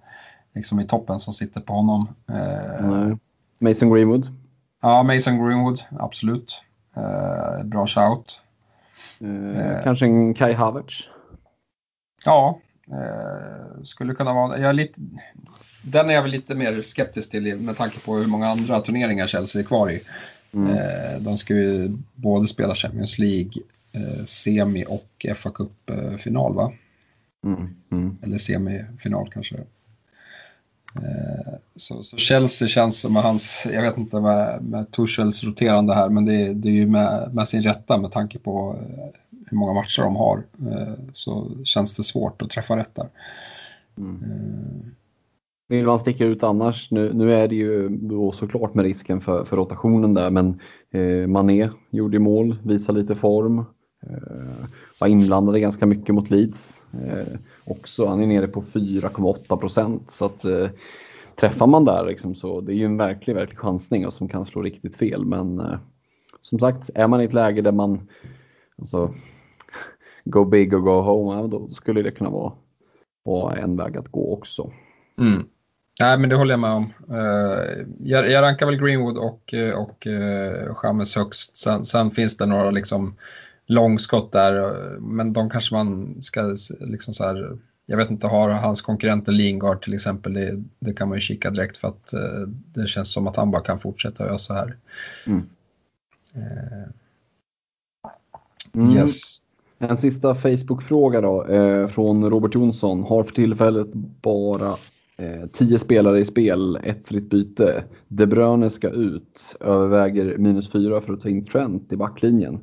liksom, 0.54 0.80
i 0.80 0.86
toppen 0.86 1.18
som 1.18 1.32
sitter 1.32 1.60
på 1.60 1.72
honom. 1.72 2.08
Eh, 2.28 3.16
Mason 3.58 3.90
Greenwood? 3.90 4.28
Ja, 4.82 5.02
Mason 5.02 5.46
Greenwood, 5.46 5.80
absolut. 5.98 6.62
Eh, 6.96 7.64
bra 7.64 7.86
shout. 7.86 8.40
Kanske 9.84 10.06
en 10.06 10.34
Kai 10.34 10.52
Havertz? 10.52 11.08
Ja, 12.24 12.60
skulle 13.82 14.14
kunna 14.14 14.32
vara. 14.32 14.58
Jag 14.58 14.68
är 14.68 14.72
lite, 14.72 15.00
den 15.82 16.10
är 16.10 16.14
jag 16.14 16.22
väl 16.22 16.30
lite 16.30 16.54
mer 16.54 16.82
skeptisk 16.82 17.30
till 17.30 17.56
med 17.56 17.76
tanke 17.76 18.00
på 18.00 18.14
hur 18.14 18.26
många 18.26 18.48
andra 18.48 18.80
turneringar 18.80 19.26
Chelsea 19.26 19.62
är 19.62 19.66
kvar 19.66 19.90
i. 19.90 20.00
Mm. 20.53 20.70
Eh, 20.70 21.20
de 21.20 21.38
ska 21.38 21.55
ju 21.55 21.96
både 22.14 22.49
spela 22.49 22.74
Champions 22.74 23.18
League, 23.18 23.53
eh, 23.92 24.24
semi 24.24 24.84
och 24.88 25.26
fa 25.36 25.51
Cup-final 25.51 26.55
va? 26.55 26.72
Mm. 27.44 27.74
Mm. 27.90 28.18
Eller 28.22 28.38
semifinal 28.38 29.30
kanske. 29.30 29.57
Eh, 30.94 31.55
så, 31.76 32.03
så, 32.03 32.16
Chelsea 32.16 32.68
känns 32.68 33.01
som 33.01 33.16
hans, 33.16 33.66
jag 33.72 33.82
vet 33.82 33.99
inte 33.99 34.20
med, 34.20 34.62
med 34.62 34.90
Tuchels 34.90 35.44
roterande 35.44 35.94
här, 35.94 36.09
men 36.09 36.24
det, 36.24 36.55
det 36.55 36.68
är 36.68 36.72
ju 36.72 36.86
med, 36.86 37.34
med, 37.34 37.49
sin 37.49 37.62
rätta 37.62 37.99
med 37.99 38.12
tanke 38.12 38.38
på 38.38 38.76
hur 39.46 39.57
många 39.57 39.72
matcher 39.72 40.03
de 40.03 40.16
har. 40.16 40.42
Så 41.12 41.51
känns 41.64 41.94
det 41.94 42.03
svårt 42.03 42.42
att 42.42 42.51
träffa 42.51 42.76
rätt 42.76 42.94
där. 42.94 43.09
Mm. 43.99 44.94
Vill 45.68 45.86
man 45.86 45.98
sticka 45.98 46.24
ut 46.24 46.42
annars? 46.42 46.90
Nu, 46.90 47.12
nu 47.12 47.34
är 47.34 47.48
det 47.48 47.54
ju 47.54 47.88
då 47.88 48.32
såklart 48.32 48.74
med 48.74 48.84
risken 48.84 49.20
för, 49.20 49.44
för 49.44 49.56
rotationen 49.56 50.14
där 50.14 50.30
men 50.30 50.60
eh, 50.90 51.26
Mané 51.26 51.70
gjorde 51.90 52.18
mål, 52.18 52.56
visade 52.62 53.00
lite 53.00 53.14
form. 53.14 53.58
Eh, 54.02 54.66
var 54.98 55.08
inblandade 55.08 55.60
ganska 55.60 55.86
mycket 55.86 56.14
mot 56.14 56.30
Leeds. 56.30 56.82
Eh, 56.92 57.38
också, 57.64 58.06
han 58.06 58.20
är 58.20 58.26
nere 58.26 58.48
på 58.48 58.62
4,8 58.62 59.56
procent 59.56 60.10
så 60.10 60.24
att 60.24 60.44
eh, 60.44 60.68
träffar 61.36 61.66
man 61.66 61.84
där 61.84 62.06
liksom, 62.06 62.34
så 62.34 62.60
det 62.60 62.72
är 62.72 62.76
ju 62.76 62.84
en 62.84 62.96
verklig, 62.96 63.34
verklig 63.34 63.58
chansning 63.58 64.06
och 64.06 64.12
som 64.12 64.28
kan 64.28 64.46
slå 64.46 64.62
riktigt 64.62 64.96
fel 64.96 65.24
men 65.24 65.60
eh, 65.60 65.78
som 66.40 66.58
sagt, 66.58 66.90
är 66.94 67.08
man 67.08 67.20
i 67.20 67.24
ett 67.24 67.32
läge 67.32 67.62
där 67.62 67.72
man 67.72 68.08
alltså, 68.78 69.14
go 70.24 70.44
big 70.44 70.74
och 70.74 70.82
go 70.82 71.00
home, 71.00 71.48
då 71.48 71.68
skulle 71.68 72.02
det 72.02 72.10
kunna 72.10 72.30
vara, 72.30 72.52
vara 73.24 73.56
en 73.56 73.76
väg 73.76 73.96
att 73.96 74.08
gå 74.08 74.32
också. 74.32 74.72
Mm. 75.18 75.44
Nej, 76.01 76.18
men 76.18 76.30
det 76.30 76.36
håller 76.36 76.53
jag 76.53 76.61
med 76.61 76.70
om. 76.70 76.92
Uh, 77.11 77.86
jag, 78.03 78.30
jag, 78.30 78.42
rankar 78.42 78.66
väl 78.66 78.80
Greenwood 78.80 79.18
och, 79.18 79.55
eh, 79.55 79.74
och 79.74 80.07
Chamez 80.78 81.16
högst. 81.16 81.59
Sen, 81.59 81.84
sen, 81.84 82.11
finns 82.11 82.36
det 82.36 82.46
några 82.46 82.70
liksom 82.70 83.14
långskott 83.66 84.32
där, 84.32 84.72
men 85.01 85.32
de 85.32 85.51
kanske 85.51 85.74
man 85.74 86.16
ska 86.22 86.57
liksom 86.80 87.14
så 87.14 87.24
här, 87.24 87.59
jag 87.86 87.96
vet 87.96 88.11
inte, 88.11 88.26
har 88.26 88.51
hans 88.51 88.82
konkurrenter 88.82 89.32
Lingard 89.32 89.82
till 89.82 89.94
exempel, 89.94 90.34
det, 90.34 90.62
det 90.78 90.92
kan 90.92 91.09
man 91.09 91.16
ju 91.16 91.20
kika 91.20 91.51
direkt 91.51 91.76
för 91.76 91.88
att 91.88 92.14
det 92.74 92.88
känns 92.88 93.12
som 93.12 93.26
att 93.26 93.36
han 93.36 93.51
bara 93.51 93.62
kan 93.62 93.78
fortsätta 93.78 94.26
göra 94.26 94.38
så 94.38 94.55
här. 94.55 94.76
Mm. 95.26 95.42
Mm. 98.74 98.96
Yes. 98.96 99.38
En 99.78 99.99
sista 99.99 100.34
Facebook-fråga 100.34 101.20
då, 101.20 101.44
eh, 101.46 101.88
från 101.88 102.30
Robert 102.30 102.55
Jonsson. 102.55 103.03
Har 103.03 103.24
för 103.24 103.32
tillfället 103.32 103.92
bara 104.22 104.74
Eh, 105.18 105.46
tio 105.46 105.78
spelare 105.78 106.20
i 106.20 106.24
spel, 106.24 106.76
ett 106.82 107.08
fritt 107.08 107.30
byte. 107.30 107.84
De 108.08 108.26
Bruyne 108.26 108.70
ska 108.70 108.88
ut, 108.88 109.56
överväger 109.60 110.38
minus 110.38 110.72
fyra 110.72 111.00
för 111.00 111.12
att 111.12 111.20
ta 111.20 111.28
in 111.28 111.44
Trent 111.44 111.92
i 111.92 111.96
backlinjen. 111.96 112.58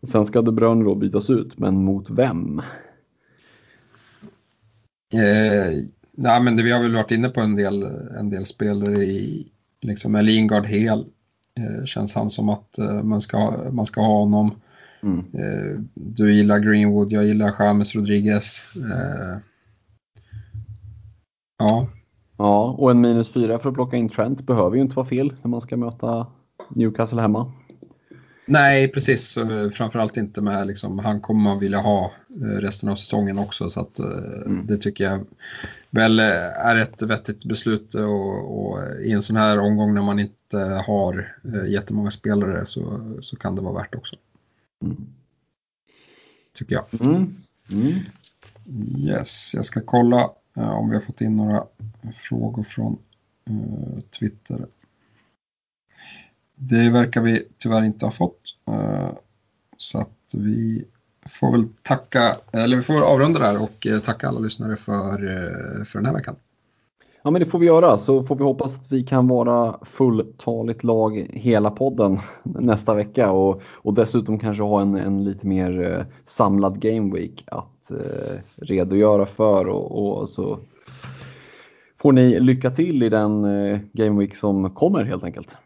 Och 0.00 0.08
sen 0.08 0.26
ska 0.26 0.42
De 0.42 0.54
Bruyne 0.54 0.84
då 0.84 0.94
bytas 0.94 1.30
ut, 1.30 1.58
men 1.58 1.84
mot 1.84 2.10
vem? 2.10 2.58
Eh, 5.14 5.84
nej, 6.12 6.42
men 6.42 6.56
det, 6.56 6.62
vi 6.62 6.70
har 6.70 6.82
väl 6.82 6.94
varit 6.94 7.10
inne 7.10 7.28
på 7.28 7.40
en 7.40 7.56
del, 7.56 7.82
en 8.18 8.30
del 8.30 8.44
spelare 8.44 9.02
i, 9.02 9.46
liksom 9.80 10.12
med 10.12 10.24
Lingard 10.24 10.66
hel. 10.66 11.06
Eh, 11.58 11.84
känns 11.84 12.14
han 12.14 12.30
som 12.30 12.48
att 12.48 12.78
eh, 12.78 13.02
man, 13.02 13.20
ska, 13.20 13.70
man 13.72 13.86
ska 13.86 14.00
ha 14.00 14.18
honom. 14.18 14.50
Mm. 15.02 15.18
Eh, 15.18 15.80
du 15.94 16.34
gillar 16.34 16.58
Greenwood, 16.58 17.12
jag 17.12 17.26
gillar 17.26 17.54
James 17.58 17.94
Rodriguez. 17.94 18.62
Eh, 18.76 19.38
ja, 21.58 21.88
Ja, 22.38 22.74
och 22.78 22.90
en 22.90 23.00
minus 23.00 23.32
fyra 23.32 23.58
för 23.58 23.68
att 23.68 23.74
plocka 23.74 23.96
in 23.96 24.08
Trent 24.08 24.46
behöver 24.46 24.76
ju 24.76 24.82
inte 24.82 24.96
vara 24.96 25.06
fel 25.06 25.34
när 25.42 25.48
man 25.48 25.60
ska 25.60 25.76
möta 25.76 26.26
Newcastle 26.68 27.20
hemma. 27.20 27.52
Nej, 28.46 28.88
precis. 28.88 29.38
Framförallt 29.72 30.16
inte 30.16 30.40
med, 30.40 30.66
liksom, 30.66 30.98
han 30.98 31.20
kommer 31.20 31.40
man 31.40 31.58
vilja 31.58 31.78
ha 31.78 32.12
eh, 32.40 32.44
resten 32.44 32.88
av 32.88 32.96
säsongen 32.96 33.38
också. 33.38 33.70
Så 33.70 33.80
att, 33.80 33.98
eh, 33.98 34.06
mm. 34.46 34.66
det 34.66 34.76
tycker 34.76 35.04
jag 35.04 35.24
väl 35.90 36.18
är 36.18 36.76
ett 36.76 37.02
vettigt 37.02 37.44
beslut. 37.44 37.94
Och, 37.94 38.60
och, 38.60 38.78
I 39.04 39.12
en 39.12 39.22
sån 39.22 39.36
här 39.36 39.58
omgång 39.58 39.94
när 39.94 40.02
man 40.02 40.18
inte 40.18 40.58
har 40.86 41.36
eh, 41.54 41.70
jättemånga 41.72 42.10
spelare 42.10 42.64
så, 42.64 43.14
så 43.20 43.36
kan 43.36 43.54
det 43.54 43.60
vara 43.60 43.74
värt 43.74 43.94
också. 43.94 44.16
Mm. 44.84 44.96
Tycker 46.54 46.74
jag. 46.74 47.08
Mm. 47.08 47.36
mm. 47.72 47.94
Yes, 48.98 49.54
jag 49.54 49.64
ska 49.64 49.80
kolla 49.80 50.30
Eh, 50.58 50.78
om 50.78 50.90
vi 50.90 50.96
har 50.96 51.02
fått 51.02 51.20
in 51.20 51.36
några 51.36 51.64
frågor 52.12 52.62
från 52.62 52.98
uh, 53.50 54.00
Twitter. 54.18 54.66
Det 56.54 56.90
verkar 56.90 57.20
vi 57.20 57.48
tyvärr 57.58 57.82
inte 57.82 58.06
ha 58.06 58.12
fått. 58.12 58.40
Uh, 58.70 59.10
så 59.76 60.00
att 60.00 60.34
vi 60.34 60.84
får 61.28 61.52
väl 61.52 61.68
tacka, 61.82 62.36
eller 62.52 62.76
vi 62.76 62.82
får 62.82 63.02
avrunda 63.02 63.40
där 63.40 63.62
och 63.62 63.86
uh, 63.86 63.98
tacka 63.98 64.28
alla 64.28 64.40
lyssnare 64.40 64.76
för, 64.76 65.18
för 65.84 65.98
den 65.98 66.06
här 66.06 66.14
veckan. 66.14 66.36
Ja, 67.22 67.30
men 67.30 67.40
det 67.40 67.46
får 67.46 67.58
vi 67.58 67.66
göra. 67.66 67.98
Så 67.98 68.22
får 68.22 68.36
vi 68.36 68.44
hoppas 68.44 68.74
att 68.74 68.92
vi 68.92 69.04
kan 69.04 69.28
vara 69.28 69.78
fulltaligt 69.82 70.84
lag 70.84 71.30
hela 71.30 71.70
podden 71.70 72.18
nästa 72.42 72.94
vecka 72.94 73.30
och, 73.30 73.62
och 73.64 73.94
dessutom 73.94 74.38
kanske 74.38 74.62
ha 74.62 74.80
en, 74.80 74.94
en 74.94 75.24
lite 75.24 75.46
mer 75.46 76.06
samlad 76.26 76.80
game 76.80 77.14
week 77.14 77.44
att 77.46 77.77
eh, 77.90 78.40
redogöra 78.56 79.26
för 79.26 79.66
och, 79.66 80.20
och, 80.20 80.30
så 80.30 80.58
får 81.98 82.12
ni 82.12 82.40
lycka 82.40 82.70
till 82.70 83.02
i 83.02 83.08
den 83.08 83.44
eh, 83.44 83.80
game 83.92 84.20
week 84.20 84.36
som 84.36 84.70
kommer 84.70 85.04
helt 85.04 85.24
enkelt. 85.24 85.56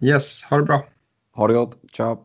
Yes, 0.00 0.44
ha 0.44 0.56
det 0.56 0.62
bra. 0.62 0.84
Ha 1.32 1.46
det 1.46 1.54
gott. 1.54 1.76
Ciao. 1.92 2.24